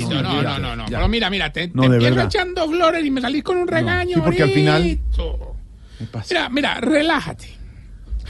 [0.00, 2.24] No, no, no, no, pero mira, mira, te, No, te empiezo verdad.
[2.26, 4.16] echando flores y me salís con un regaño.
[4.16, 4.98] sí, porque al final-
[6.30, 7.56] Mira, mira, relájate.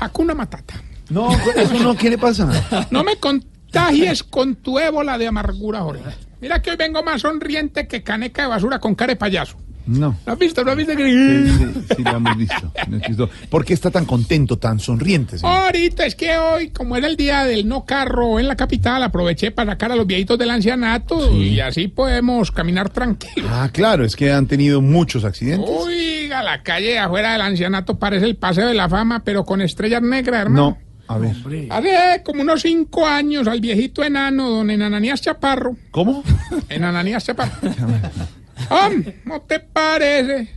[0.01, 0.75] Hakuna Matata.
[1.11, 2.87] No, eso no, ¿qué le pasa?
[2.91, 6.03] No me contagies con tu ébola de amargura, Jorge.
[6.41, 9.57] Mira que hoy vengo más sonriente que caneca de basura con cara de payaso.
[9.87, 10.17] No.
[10.27, 10.65] ¿Lo has visto?
[10.65, 10.93] ¿Lo has visto?
[10.95, 12.73] Sí, sí, sí, lo hemos visto.
[12.89, 13.31] lo hemos visto.
[13.51, 15.39] ¿Por qué está tan contento, tan sonriente?
[15.39, 15.55] señor?
[15.55, 19.51] Ahorita es que hoy, como era el día del no carro en la capital, aproveché
[19.51, 23.51] para sacar a los viejitos del ancianato y así podemos caminar tranquilos.
[23.53, 25.69] Ah, claro, es que han tenido muchos accidentes.
[25.69, 30.03] Oiga, la calle afuera del ancianato parece el paseo de la fama, pero con estrellas
[30.03, 30.79] negras, hermano.
[31.09, 31.35] No, a ver.
[31.71, 35.77] Hace como unos cinco años al viejito enano, don Enananías Chaparro.
[35.91, 36.23] ¿Cómo?
[36.69, 37.53] Enananías Chaparro.
[38.71, 40.49] Hom, ¿No te parece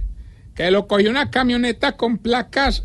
[0.56, 2.84] que lo cogió una camioneta con placas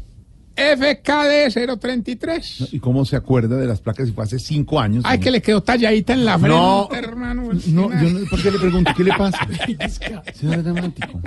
[0.57, 1.49] FKD
[1.81, 2.69] 033?
[2.73, 5.05] ¿Y cómo se acuerda de las placas si fue hace cinco años?
[5.07, 6.89] Ay, que le quedó talladita en la frente, No.
[6.93, 7.51] hermano.
[7.69, 8.91] No, yo no, ¿por qué le pregunto?
[8.97, 9.39] ¿Qué le pasa?
[10.35, 11.21] Señor dramático.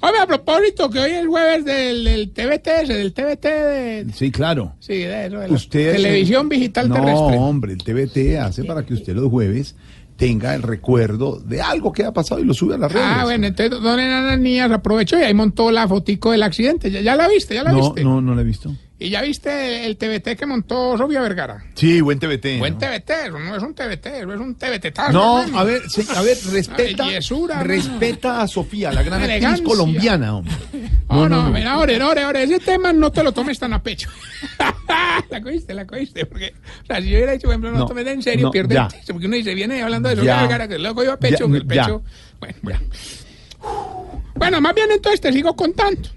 [0.00, 4.06] Oye, a propósito, que hoy es jueves del, del TBT, ese, del TBT de...
[4.14, 4.74] Sí, claro.
[4.80, 7.36] Sí, de eso, de la Usted televisión digital no, terrestre.
[7.38, 9.76] hombre, el TVT hace para que usted los jueves
[10.22, 13.08] tenga el recuerdo de algo que ha pasado y lo sube a las redes.
[13.10, 16.92] Ah, bueno, entonces don Enananías aprovechó y ahí montó la fotico del accidente.
[16.92, 17.56] ¿Ya, ya la viste?
[17.56, 18.04] ¿Ya la no, viste?
[18.04, 18.72] no, no lo he visto.
[19.02, 21.64] ¿Y ya viste el TBT que montó Sofía Vergara?
[21.74, 22.60] Sí, buen TVT.
[22.60, 22.78] Buen ¿no?
[22.78, 24.96] TBT, eso no es un TBT, eso es un TBT.
[25.10, 25.82] No, a ver,
[26.14, 30.54] a ver, respeta, Bellezura, respeta a Sofía, la gran actriz colombiana, hombre.
[31.10, 34.08] No, no, mira, ore, ore, ore, ese tema no te lo tomes tan a pecho.
[35.30, 36.54] la cogiste, la cogiste, porque,
[36.84, 38.76] o sea, si yo hubiera dicho, por ejemplo, no, No, tomes en serio, no, pierde
[38.76, 40.40] el texto, porque uno dice, viene hablando de Sofía Ya.
[40.42, 42.02] Vergara, que lo cogió a pecho, Ya, el pecho,
[42.38, 42.80] bueno, bueno.
[44.36, 46.08] Bueno, más bien entonces te sigo contando.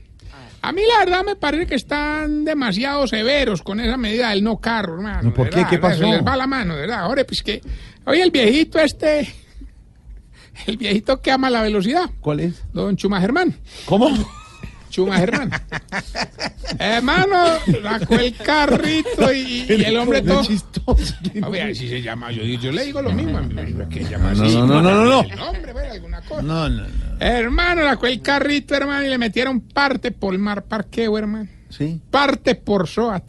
[0.66, 4.58] A mí la verdad me parece que están demasiado severos con esa medida del no
[4.58, 5.30] carro, hermano.
[5.30, 5.58] No, ¿por qué?
[5.58, 6.00] verdad, ¿Qué pasó?
[6.00, 7.02] Se les va la mano, ¿verdad?
[7.02, 7.62] Ahora, pues que,
[8.06, 9.32] oye, el viejito este,
[10.66, 12.64] el viejito que ama la velocidad, ¿Cuál es?
[12.74, 13.56] don Chuma Germán.
[13.86, 14.10] ¿Cómo?
[14.90, 15.52] Chuma Germán.
[16.80, 20.42] Hermano, sacó el carrito y, y el hombre todo.
[21.52, 22.32] Ver, así se llama.
[22.32, 23.40] Yo, yo le digo lo mismo.
[23.40, 25.22] No, no, no, no, no, no.
[25.22, 26.42] El nombre, alguna cosa.
[26.42, 27.05] No, no, no.
[27.20, 31.48] Hermano, sacó el carrito, hermano, y le metieron parte por mar parqueo, hermano.
[31.70, 32.02] Sí.
[32.12, 33.24] Parte por SOAT.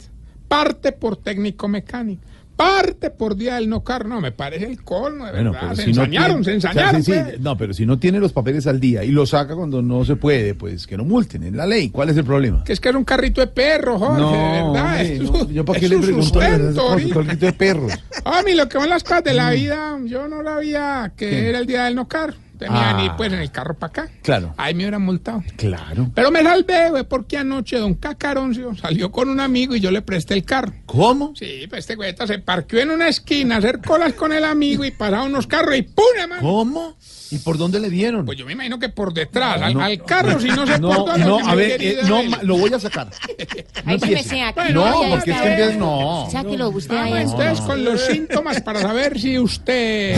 [0.47, 2.21] Parte por técnico mecánico.
[2.55, 4.09] Parte por día del no carro.
[4.09, 5.75] No, me parece el colmo, de Bueno, verdad.
[5.75, 7.03] Se si no ensañaron, tiene- se ensañaron.
[7.03, 7.39] pues.
[7.39, 10.15] No, pero si no tiene los papeles al día y lo saca cuando no se
[10.15, 11.89] puede, pues que no multen, es la ley.
[11.89, 12.63] ¿Cuál es el problema?
[12.63, 14.63] Que es que es un carrito de perro, Jorge, no, de verdad.
[15.01, 17.13] hombre, es no, yo para qué le pregunto ahorita.
[17.13, 17.91] carrito de perros.
[18.25, 21.29] A mí lo que van las cosas de la vida, yo no la veía que
[21.29, 21.49] ¿Qué?
[21.49, 22.33] era el día del no carro.
[22.57, 23.01] Tenía Ah.
[23.01, 24.09] ni pues en el carro para acá.
[24.21, 24.53] Claro.
[24.57, 25.43] Ahí me hubieran multado.
[25.55, 26.09] Claro.
[26.13, 30.01] Pero me salvé, güey, porque anoche don Cacaroncio salió con un amigo y yo le
[30.01, 30.73] presté el carro.
[30.85, 31.33] ¿Cómo?
[31.35, 34.83] Sí, pues este güey se parqueó en una esquina a hacer colas con el amigo
[34.85, 36.03] y pasaron unos carros y ¡pum!
[36.19, 36.41] hermano!
[36.41, 36.95] ¿Cómo?
[37.29, 38.25] ¿Y por dónde le dieron?
[38.25, 39.81] Pues yo me imagino que por detrás, al, No.
[39.83, 42.79] al carro, si no sé no, por no, a ver, eh, no, lo voy a
[42.79, 43.09] sacar.
[43.85, 44.53] Ahí sí me sea.
[44.53, 46.27] Bueno, No, porque es que empieza, no.
[46.31, 47.23] Sáquelo usted Vamos ahí.
[47.23, 50.15] entonces con los síntomas para saber si usted...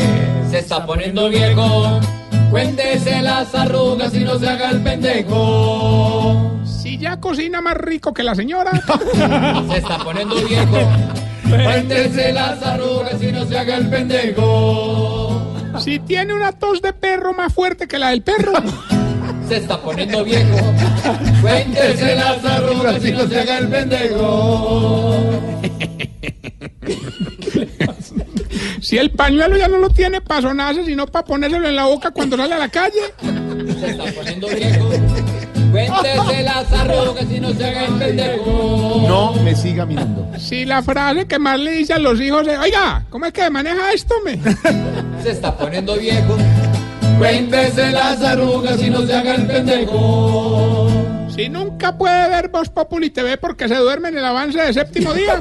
[0.52, 2.00] Se está poniendo viejo.
[2.50, 6.60] Cuéntese las arrugas y no se haga el pendejo.
[6.66, 8.72] Si ya cocina más rico que la señora.
[9.70, 10.78] Se está poniendo viejo.
[11.50, 15.42] Cuéntese las arrugas y no se haga el pendejo.
[15.80, 18.54] Si tiene una tos de perro más fuerte que la del perro.
[19.48, 20.58] Se está poniendo viejo.
[21.42, 25.18] Cuéntese las arrugas y no se haga el pendejo.
[28.82, 32.12] Si el pañuelo ya no lo tiene para sonarse, sino para ponérselo en la boca
[32.12, 33.14] cuando sale a la calle.
[33.80, 34.90] Se está poniendo viejo.
[35.72, 39.06] Cuéntese las arrugas y no se haga el pendejo.
[39.08, 40.28] No me siga mirando.
[40.38, 43.50] Si la frase que más le dice a los hijos es, oiga, ¿cómo es que
[43.50, 44.40] maneja esto, me?
[45.24, 46.38] Se está poniendo viejo.
[47.18, 50.90] Cuéntese las arrugas y no se haga el pendejo.
[51.36, 55.14] Si nunca puede ver Voz Populi TV porque se duerme en el avance de séptimo
[55.14, 55.40] día.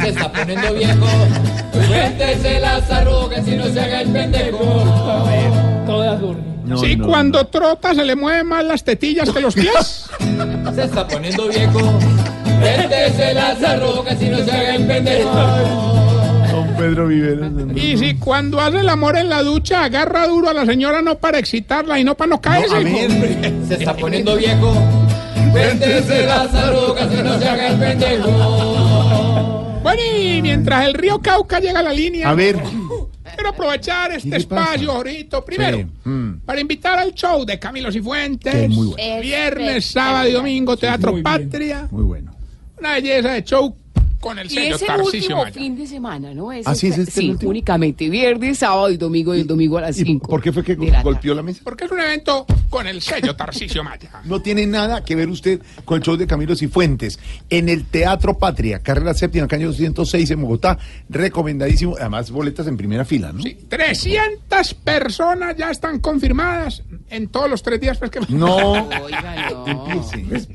[0.00, 1.06] Se está poniendo viejo.
[1.86, 4.58] Cuéntese las arrugas y no se haga el pendejo.
[5.86, 6.20] Todas,
[6.80, 10.08] sí, cuando trota se le mueven más las tetillas que los pies.
[10.74, 11.80] Se está poniendo viejo.
[12.60, 15.30] Véndese las arrugas y no se haga el pendejo.
[16.50, 17.50] Don Pedro Viveros.
[17.74, 21.16] Y si cuando hace el amor en la ducha agarra duro a la señora no
[21.18, 22.76] para excitarla y no para no caerse.
[22.76, 23.10] a ver.
[23.66, 24.72] Se está poniendo viejo.
[25.52, 28.77] Véndese las arrugas y no se haga el pendejo.
[29.94, 32.28] Bueno, y mientras el río Cauca llega a la línea.
[32.28, 32.56] A ver.
[33.34, 35.44] Quiero aprovechar este espacio ahorita.
[35.44, 36.40] Primero, Sí, mm.
[36.44, 38.52] para invitar al show de Camilo Cifuentes.
[38.52, 39.20] Que es muy bueno.
[39.20, 41.88] Viernes, sábado y domingo, Teatro Patria.
[41.90, 42.34] Muy bueno.
[42.78, 43.76] Una belleza de show
[44.20, 45.54] con el Y sello ese Tarcisio último Maya.
[45.54, 46.50] fin de semana, ¿no?
[46.52, 47.50] Ese ¿Ah, sí, es está- este el último?
[47.50, 50.28] únicamente viernes, sábado y domingo y el domingo a las ¿Y 5.
[50.28, 51.60] por qué fue que de la golpeó la mesa?
[51.64, 54.10] Porque es un evento con el sello Tarcisio Maya.
[54.24, 57.18] No tiene nada que ver usted con el show de Camilo Cifuentes.
[57.48, 60.78] En el Teatro Patria, carrera séptima, caño 206 en Bogotá.
[61.08, 61.96] Recomendadísimo.
[61.98, 63.42] Además, boletas en primera fila, ¿no?
[63.68, 67.98] 300 personas ya están confirmadas en todos los tres días.
[67.98, 68.20] Pues, que...
[68.28, 68.72] No.
[69.02, 69.66] Oiga, no.
[69.66, 70.48] Empiece.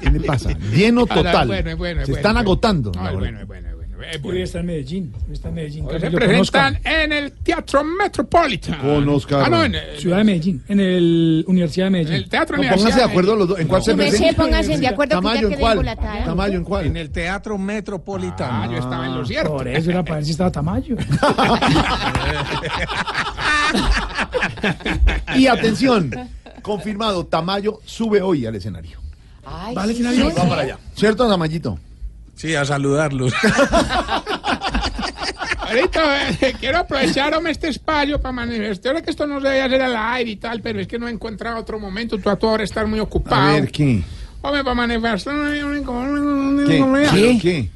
[0.00, 0.50] ¿Qué le pasa?
[0.72, 1.46] Lleno Ah, no, total.
[1.48, 2.38] bueno, es bueno, es Se bueno, están es bueno.
[2.40, 2.83] agotando.
[2.92, 3.32] No, la es boleta.
[3.32, 3.84] bueno, es bueno, bueno.
[3.96, 4.38] Hoy bueno.
[4.40, 5.12] está en Medellín.
[5.26, 5.86] Hoy está en Medellín.
[5.86, 8.78] Hoy se presentan en el Teatro Metropolitan.
[8.80, 9.42] Con Oscar.
[9.46, 10.62] Ah, no, en el, Ciudad de Medellín.
[10.68, 12.14] En el Universidad de en Medellín.
[12.14, 13.58] el Teatro No, Universidad pónganse de acuerdo los dos.
[13.60, 14.42] ¿En cuál se Súmese, presenta?
[14.42, 15.96] pónganse de acuerdo Tamayo, ¿en cuál?
[16.24, 16.86] Tamayo, ¿en cuál?
[16.86, 18.62] En el Teatro Metropolitano.
[18.64, 19.56] Ah, yo estaba en lo cierto.
[19.56, 20.96] Por eso era para ver si estaba Tamayo.
[25.36, 26.10] Y atención,
[26.62, 28.98] confirmado, Tamayo sube hoy al escenario.
[29.44, 30.22] Ay, Vale, sí, sí.
[30.22, 30.78] Va para allá.
[30.94, 31.78] ¿Cierto, Tamayito?
[32.36, 33.32] Sí, a saludarlos.
[35.60, 39.96] Ahorita eh, quiero aprovechar este espacio para manifestar que esto no se debe hacer al
[39.96, 42.18] aire y tal, pero es que no he encontrado otro momento.
[42.18, 43.42] Tú a tu hora estás muy ocupado.
[43.42, 44.02] A ver, ¿qué?
[44.42, 45.34] Hombre, para manifestar
[46.66, 46.84] ¿Qué?
[47.10, 47.38] ¿Qué?
[47.40, 47.70] ¿Qué?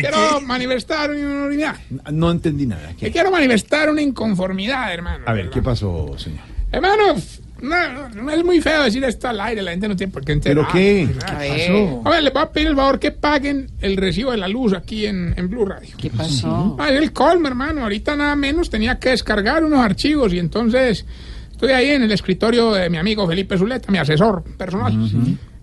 [0.00, 1.80] Quiero manifestar una.
[2.12, 2.92] No entendí nada.
[2.98, 5.24] Quiero manifestar una inconformidad, hermano.
[5.26, 6.40] A ver, ¿qué pasó, señor?
[6.70, 7.14] Hermano,
[7.60, 10.32] no, no es muy feo decir esto al aire, la gente no tiene por qué
[10.32, 10.66] enterar.
[10.66, 11.08] ¿Pero qué?
[11.26, 11.70] A ver.
[11.72, 15.06] Hombre, les voy a pedir el favor que paguen el recibo de la luz aquí
[15.06, 15.94] en, en Blue Radio.
[15.96, 16.76] ¿Qué pasó?
[16.78, 17.82] Ah, es el colmo, hermano.
[17.82, 21.04] Ahorita nada menos tenía que descargar unos archivos y entonces
[21.50, 24.92] estoy ahí en el escritorio de mi amigo Felipe Zuleta, mi asesor personal.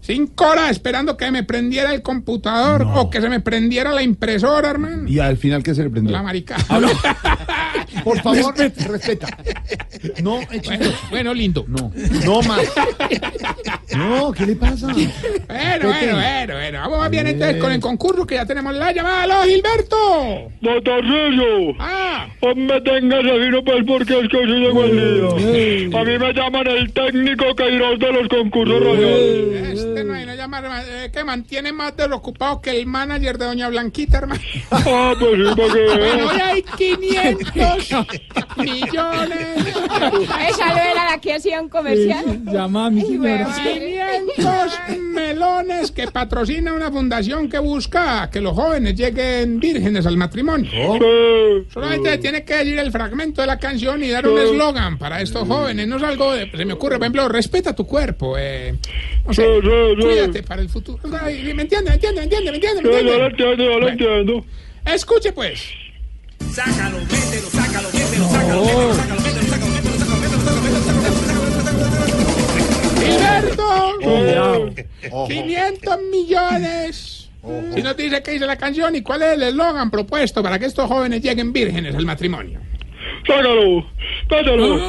[0.05, 4.69] Cinco horas esperando que me prendiera el computador o que se me prendiera la impresora,
[4.69, 5.07] hermano.
[5.07, 6.11] Y al final, ¿qué se le prendió?
[6.11, 6.57] La marica.
[8.03, 9.27] Por favor, respeta.
[10.21, 11.65] No, bueno, bueno, lindo.
[11.67, 11.91] No,
[12.23, 12.61] no más.
[13.95, 14.87] No, ¿qué le pasa?
[14.87, 16.79] Bueno, bueno, bueno, bueno.
[16.81, 19.23] Vamos más bien entonces con el concurso que ya tenemos la llamada.
[19.23, 20.51] ¡Aló, Gilberto!
[20.61, 24.91] Don Tarcisio, Ah, no me tengas así, no pues porque es que soy de buen
[24.91, 25.99] día.
[25.99, 29.87] A mí me llaman el técnico Queiroz de los concursos radiales.
[29.95, 34.17] Este no hay llamar, eh, que mantiene más desocupado que el manager de Doña Blanquita,
[34.17, 34.41] hermano.
[34.71, 38.07] Ah, pues sí, Bueno, hoy hay 500
[38.57, 39.75] millones.
[40.49, 42.43] Esa no era la que hacía un comercial.
[42.45, 43.47] Llama a mi señora.
[43.55, 50.69] 500 melones que patrocina una fundación que busca que los jóvenes lleguen vírgenes al matrimonio.
[51.73, 55.47] Solamente tiene que decir el fragmento de la canción y dar un eslogan para estos
[55.47, 55.87] jóvenes.
[55.87, 58.35] No es algo de, se me ocurre, por ejemplo, respeta tu cuerpo.
[58.37, 58.75] Eh,
[59.25, 59.45] no sé,
[59.93, 60.99] Cuídate para el futuro.
[61.21, 61.89] Ay, ¿Me entiende?
[61.89, 62.21] ¿Me entiende?
[62.21, 62.51] ¿Me entiende?
[62.51, 62.81] ¿Me entiende?
[62.81, 63.25] ¿Me Sí, yo lo entiende?
[63.25, 63.87] entiendo, yo lo Bueno.
[63.89, 64.45] entiendo.
[64.85, 65.61] Escuche pues.
[66.53, 70.85] Sácalo, mételo, sácalo, mételo, sácalo, mételo, sácalo, mételo, sácalo, mételo, sácalo, mételo, sácalo, mételo,
[72.99, 73.99] Gilberto,
[75.27, 77.29] 500 millones.
[77.75, 80.57] Si no te dice qué dice la canción y cuál es el eslogan propuesto para
[80.57, 82.59] que estos jóvenes lleguen vírgenes al matrimonio.
[83.27, 83.85] Sácalo,
[84.29, 84.79] mételo.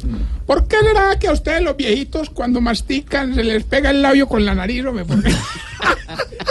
[0.00, 0.26] Por ahí.
[0.46, 4.26] ¿Por qué será que a ustedes los viejitos cuando mastican se les pega el labio
[4.26, 5.30] con la nariz o me pone?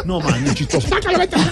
[0.05, 0.88] No, man, muy chistoso.
[0.88, 1.35] Sácalo, vete.
[1.35, 1.45] Voz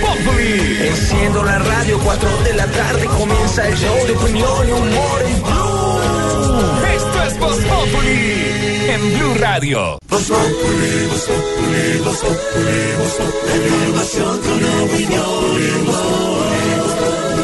[0.00, 0.78] Populi.
[0.86, 5.42] Enciendo la radio, 4 de la tarde comienza el show de opinión y humor en
[5.42, 6.00] Blue.
[6.94, 9.98] Esto es Voz Populi en Blue Radio.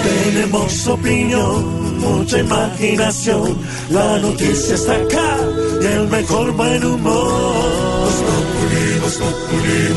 [0.02, 3.58] Tenemos opinión, mucha imaginación.
[3.90, 5.38] La noticia está acá
[5.82, 7.84] y el mejor buen humor.
[9.14, 9.88] Populi.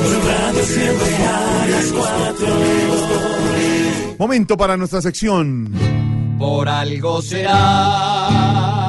[0.00, 2.46] Blue Radio siempre a las cuatro.
[4.18, 5.72] Momento para nuestra sección.
[6.38, 8.79] Por algo será.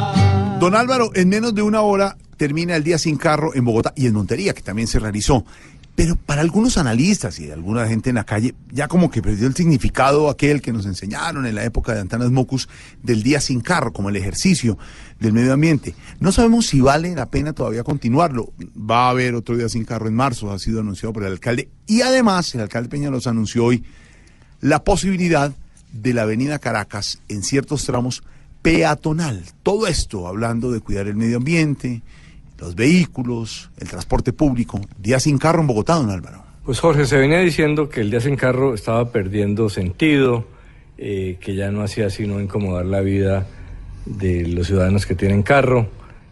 [0.61, 4.05] Don Álvaro, en menos de una hora termina el día sin carro en Bogotá y
[4.05, 5.43] en Montería, que también se realizó.
[5.95, 9.55] Pero para algunos analistas y alguna gente en la calle, ya como que perdió el
[9.55, 12.69] significado aquel que nos enseñaron en la época de Antanas Mocus
[13.01, 14.77] del día sin carro, como el ejercicio
[15.19, 15.95] del medio ambiente.
[16.19, 18.53] No sabemos si vale la pena todavía continuarlo.
[18.77, 21.69] Va a haber otro día sin carro en marzo, ha sido anunciado por el alcalde.
[21.87, 23.83] Y además, el alcalde Peñalosa anunció hoy
[24.59, 25.55] la posibilidad
[25.91, 28.21] de la avenida Caracas en ciertos tramos
[28.61, 29.43] peatonal.
[29.63, 32.01] Todo esto hablando de cuidar el medio ambiente,
[32.59, 34.79] los vehículos, el transporte público.
[34.97, 36.43] Día sin carro en Bogotá, don Álvaro.
[36.63, 40.45] Pues Jorge, se venía diciendo que el día sin carro estaba perdiendo sentido,
[40.97, 43.47] eh, que ya no hacía sino incomodar la vida
[44.05, 45.89] de los ciudadanos que tienen carro,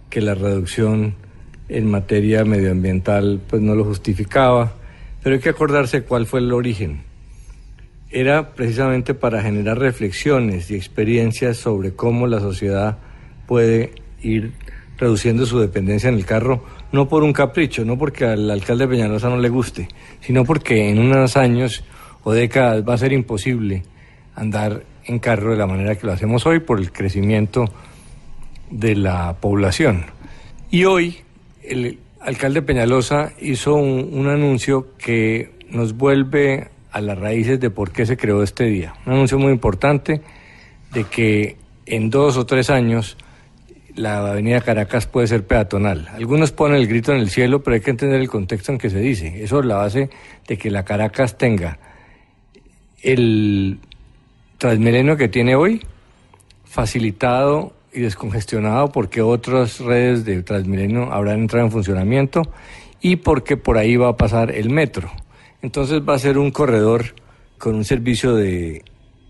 [0.09, 1.15] que la reducción
[1.67, 4.73] en materia medioambiental pues no lo justificaba,
[5.23, 7.08] pero hay que acordarse cuál fue el origen.
[8.11, 12.97] Era precisamente para generar reflexiones y experiencias sobre cómo la sociedad
[13.45, 14.53] puede ir
[14.97, 19.29] reduciendo su dependencia en el carro, no por un capricho, no porque al alcalde Peñalosa
[19.29, 19.87] no le guste,
[20.21, 21.83] sino porque en unos años
[22.23, 23.83] o décadas va a ser imposible
[24.35, 27.65] andar en carro de la manera que lo hacemos hoy por el crecimiento
[28.71, 30.05] de la población.
[30.71, 31.17] Y hoy
[31.63, 37.91] el alcalde Peñalosa hizo un, un anuncio que nos vuelve a las raíces de por
[37.91, 38.93] qué se creó este día.
[39.05, 40.21] Un anuncio muy importante
[40.93, 43.17] de que en dos o tres años
[43.95, 46.07] la avenida Caracas puede ser peatonal.
[46.13, 48.89] Algunos ponen el grito en el cielo, pero hay que entender el contexto en que
[48.89, 49.43] se dice.
[49.43, 50.09] Eso es la base
[50.47, 51.79] de que la Caracas tenga
[53.01, 53.79] el
[54.57, 55.81] Transmilenio que tiene hoy,
[56.65, 62.41] facilitado y descongestionado porque otras redes de Transmilenio habrán entrado en funcionamiento
[63.01, 65.09] y porque por ahí va a pasar el metro.
[65.61, 67.15] Entonces va a ser un corredor
[67.57, 68.83] con un servicio de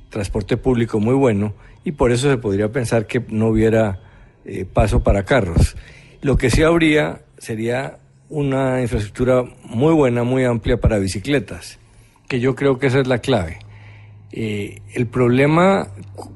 [0.10, 1.54] transporte público muy bueno
[1.84, 4.00] y por eso se podría pensar que no hubiera
[4.46, 5.76] eh, paso para carros.
[6.22, 7.98] Lo que sí habría sería
[8.30, 11.80] una infraestructura muy buena, muy amplia para bicicletas,
[12.28, 13.60] que yo creo que esa es la clave.
[14.32, 15.88] Eh, el problema,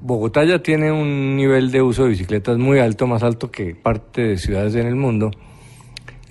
[0.01, 4.21] Bogotá ya tiene un nivel de uso de bicicletas muy alto, más alto que parte
[4.21, 5.29] de ciudades en el mundo.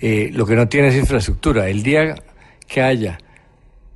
[0.01, 1.69] Eh, lo que no tiene es infraestructura.
[1.69, 2.15] El día
[2.67, 3.17] que haya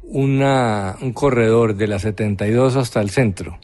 [0.08, 3.60] una, un corredor de la 72 hasta el centro,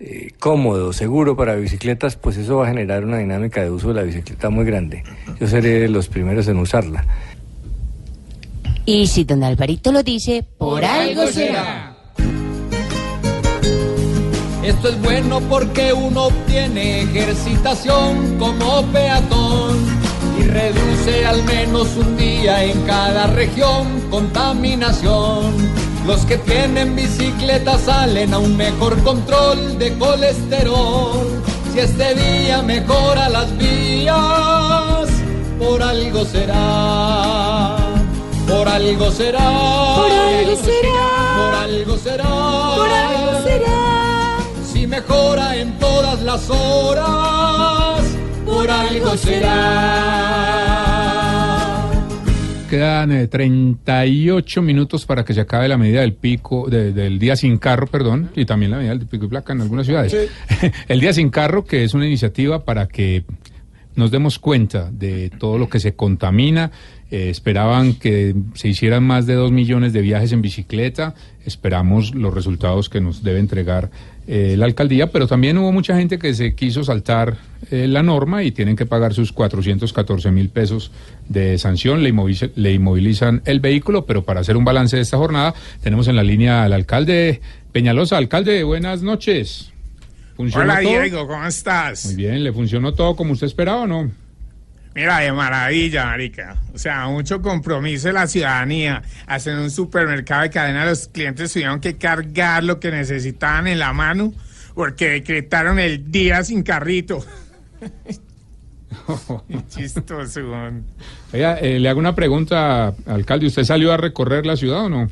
[0.00, 3.94] eh, cómodo, seguro para bicicletas, pues eso va a generar una dinámica de uso de
[3.94, 5.02] la bicicleta muy grande.
[5.40, 7.04] Yo seré de los primeros en usarla.
[8.84, 11.94] Y si don Alvarito lo dice, por, algo será.
[14.62, 19.97] Esto es bueno porque uno obtiene ejercitación como peatón
[20.48, 25.54] reduce al menos un día en cada región contaminación.
[26.06, 31.42] Los que tienen bicicleta salen a un mejor control de colesterol.
[31.72, 35.08] Si este día mejora las vías,
[35.58, 37.76] por algo será.
[38.48, 39.50] Por algo será.
[39.96, 41.08] Por algo será.
[41.36, 42.24] Por algo será.
[42.76, 44.36] Por algo será.
[44.72, 47.77] Si mejora en todas las horas,
[48.68, 49.54] por algo será.
[52.68, 57.34] Quedan eh, 38 minutos para que se acabe la medida del pico, de- del día
[57.34, 60.14] sin carro, perdón, y también la medida del pico y placa en algunas ciudades.
[60.88, 63.24] El día sin carro, que es una iniciativa para que
[63.96, 66.70] nos demos cuenta de todo lo que se contamina.
[67.10, 71.14] Eh, esperaban que se hicieran más de dos millones de viajes en bicicleta.
[71.46, 73.90] Esperamos los resultados que nos debe entregar
[74.30, 77.38] eh, la alcaldía, pero también hubo mucha gente que se quiso saltar
[77.70, 80.92] eh, la norma y tienen que pagar sus 414 mil pesos
[81.30, 82.02] de sanción.
[82.02, 86.08] Le, inmoviliza- le inmovilizan el vehículo, pero para hacer un balance de esta jornada, tenemos
[86.08, 87.40] en la línea al alcalde
[87.72, 88.18] Peñalosa.
[88.18, 89.72] Alcalde, buenas noches.
[90.36, 90.92] ¿Funcionó Hola todo?
[91.00, 92.04] Diego, ¿cómo estás?
[92.06, 94.10] Muy bien, ¿le funcionó todo como usted esperaba o no?
[94.98, 96.56] Mira, de maravilla, marica.
[96.74, 99.00] O sea, mucho compromiso de la ciudadanía.
[99.28, 103.78] Hasta en un supermercado de cadena los clientes tuvieron que cargar lo que necesitaban en
[103.78, 104.34] la mano
[104.74, 107.24] porque decretaron el día sin carrito.
[109.68, 110.40] Chistoso.
[111.32, 113.46] Oiga, eh, le hago una pregunta, alcalde.
[113.46, 115.08] ¿Usted salió a recorrer la ciudad o no?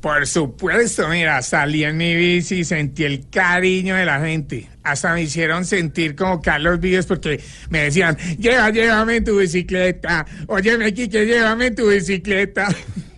[0.00, 4.68] Por supuesto, mira, salí en mi bici y sentí el cariño de la gente.
[4.84, 10.24] Hasta me hicieron sentir como Carlos Vives porque me decían, lleva, llévame en tu bicicleta.
[10.46, 12.68] Oye, Quique, llévame en tu bicicleta.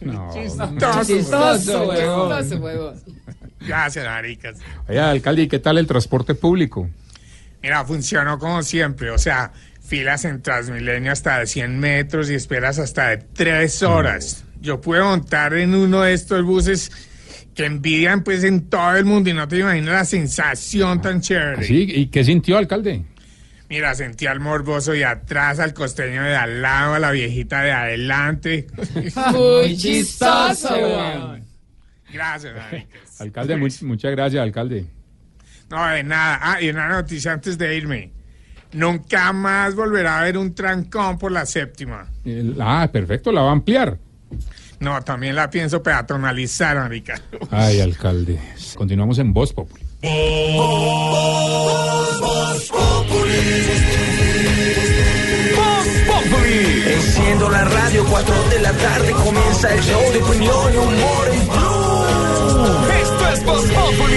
[0.01, 0.31] No.
[0.35, 2.97] Chistoso, Chistoso, huevón.
[3.61, 4.57] Gracias, maricas.
[4.89, 6.89] Oiga, alcalde, ¿y qué tal el transporte público?
[7.62, 9.52] Mira, funcionó como siempre, o sea,
[9.86, 14.44] filas en Transmilenio hasta de 100 metros y esperas hasta de 3 horas.
[14.61, 16.91] Yo pude montar en uno de estos buses
[17.55, 21.65] que envidian pues en todo el mundo y no te imaginas la sensación tan chévere.
[21.65, 21.87] ¿Sí?
[21.89, 23.05] ¿Y qué sintió, alcalde?
[23.69, 27.70] Mira, sentí al morboso de atrás, al costeño de al lado, a la viejita de
[27.73, 28.66] adelante.
[29.32, 31.45] Muy chistoso, weón.
[32.12, 33.01] Gracias, maricas.
[33.20, 34.87] Alcalde, mu- muchas gracias, alcalde.
[35.70, 36.39] No, de nada.
[36.43, 38.11] Ah, y una noticia antes de irme.
[38.73, 42.09] Nunca más volverá a haber un trancón por la séptima.
[42.24, 43.97] El- ah, perfecto, la va a ampliar.
[44.81, 47.20] No, también la pienso peatonalizar, marica.
[47.51, 48.40] Ay, alcalde.
[48.77, 49.85] Continuamos en Voz Populi.
[55.57, 56.82] Voz Populi.
[56.86, 61.47] Enciendo la radio, 4 de la tarde comienza el show de opinión y humor en
[61.47, 62.93] Blue.
[63.02, 64.10] Esto es Voz Populi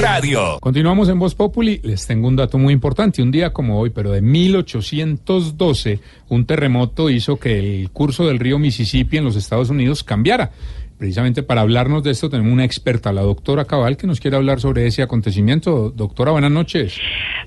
[0.00, 0.58] Radio.
[0.60, 1.80] Continuamos en Voz Populi.
[1.82, 3.22] Les tengo un dato muy importante.
[3.22, 8.58] Un día como hoy, pero de 1812, un terremoto hizo que el curso del río
[8.58, 10.50] Mississippi en los Estados Unidos cambiara.
[10.98, 14.60] Precisamente para hablarnos de esto tenemos una experta, la doctora Cabal, que nos quiere hablar
[14.60, 15.90] sobre ese acontecimiento.
[15.90, 16.98] Doctora, buenas noches.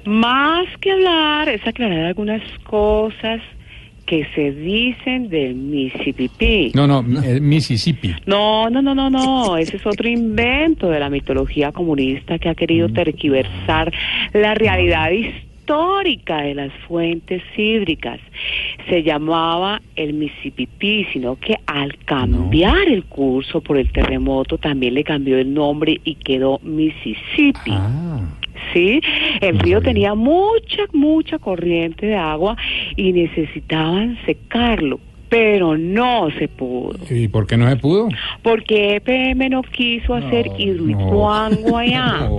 [0.05, 3.41] Más que hablar es aclarar algunas cosas
[4.09, 6.71] que se dicen del Mississippi.
[6.73, 8.15] No, no, eh, Mississippi.
[8.25, 9.55] No, no, no, no, no.
[9.55, 13.93] Ese es otro invento de la mitología comunista que ha querido tergiversar
[14.33, 18.19] la realidad histórica de las fuentes hídricas.
[18.89, 25.03] Se llamaba el Mississippi, sino que al cambiar el curso por el terremoto también le
[25.03, 27.73] cambió el nombre y quedó Mississippi.
[28.73, 29.01] Sí,
[29.41, 32.55] el río tenía mucha, mucha corriente de agua
[32.95, 34.99] y necesitaban secarlo,
[35.29, 36.95] pero no se pudo.
[37.09, 38.09] ¿Y por qué no se pudo?
[38.41, 42.29] Porque EPM no quiso hacer hidroituango allá.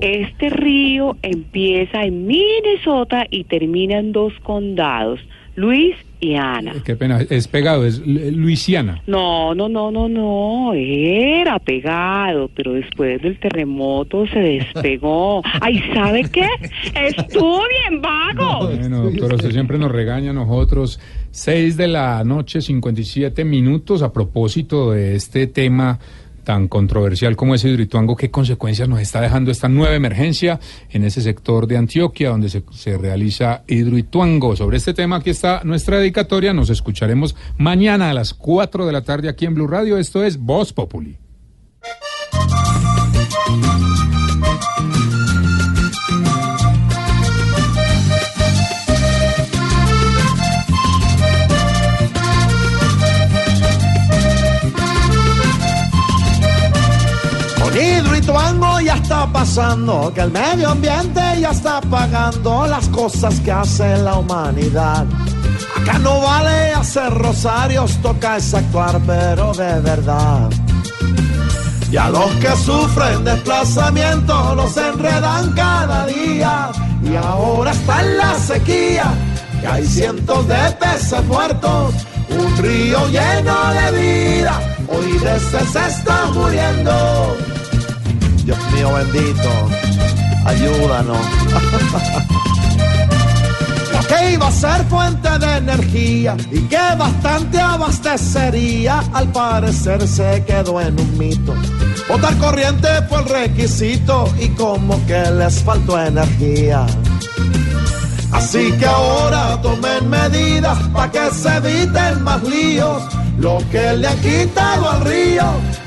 [0.00, 5.20] Este río empieza en Minnesota y termina en dos condados,
[5.56, 5.96] Luis
[6.30, 6.74] y Ana.
[6.84, 9.02] Qué pena, es pegado, es Lu- Luisiana.
[9.06, 15.42] No, no, no, no, no, era pegado, pero después del terremoto se despegó.
[15.60, 16.46] Ay, ¿sabe qué?
[16.94, 18.66] Estuvo bien vago.
[18.68, 21.00] Bueno, doctora, usted siempre nos regaña a nosotros.
[21.30, 24.02] Seis de la noche, 57 minutos.
[24.02, 25.98] A propósito de este tema
[26.44, 30.60] tan controversial como es Hidroituango, ¿qué consecuencias nos está dejando esta nueva emergencia
[30.90, 34.54] en ese sector de Antioquia donde se, realiza Hidroituango?
[34.54, 36.52] Sobre este tema, aquí está nuestra dedicatoria.
[36.52, 39.98] Nos escucharemos mañana a las 4 de la tarde aquí en Blue Radio.
[39.98, 41.18] Esto es Voz Populi.
[59.32, 65.06] Pasando, que el medio ambiente ya está pagando las cosas que hace la humanidad.
[65.76, 70.50] Acá no vale hacer rosarios, toca es actuar, pero de verdad.
[71.90, 76.70] Y a los que sufren desplazamiento los enredan cada día.
[77.02, 79.14] Y ahora está en la sequía,
[79.60, 81.94] que hay cientos de peces muertos.
[82.30, 87.53] Un río lleno de vida, hoy sed se está muriendo.
[88.44, 89.50] Dios mío bendito,
[90.44, 91.18] ayúdanos.
[94.08, 100.78] Que iba a ser fuente de energía y que bastante abastecería, al parecer se quedó
[100.78, 101.54] en un mito.
[102.06, 106.84] Botar corriente fue el requisito y como que les faltó energía.
[108.30, 113.02] Así que ahora tomen medidas para que se eviten más líos.
[113.38, 115.44] Lo que le han quitado al río,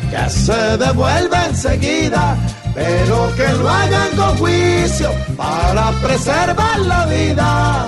[0.09, 2.37] que se devuelve enseguida.
[2.73, 7.87] Pero que lo hagan con juicio para preservar la vida.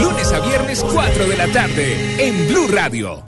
[0.00, 3.22] Lunes a viernes 4 de la tarde en Blue Radio.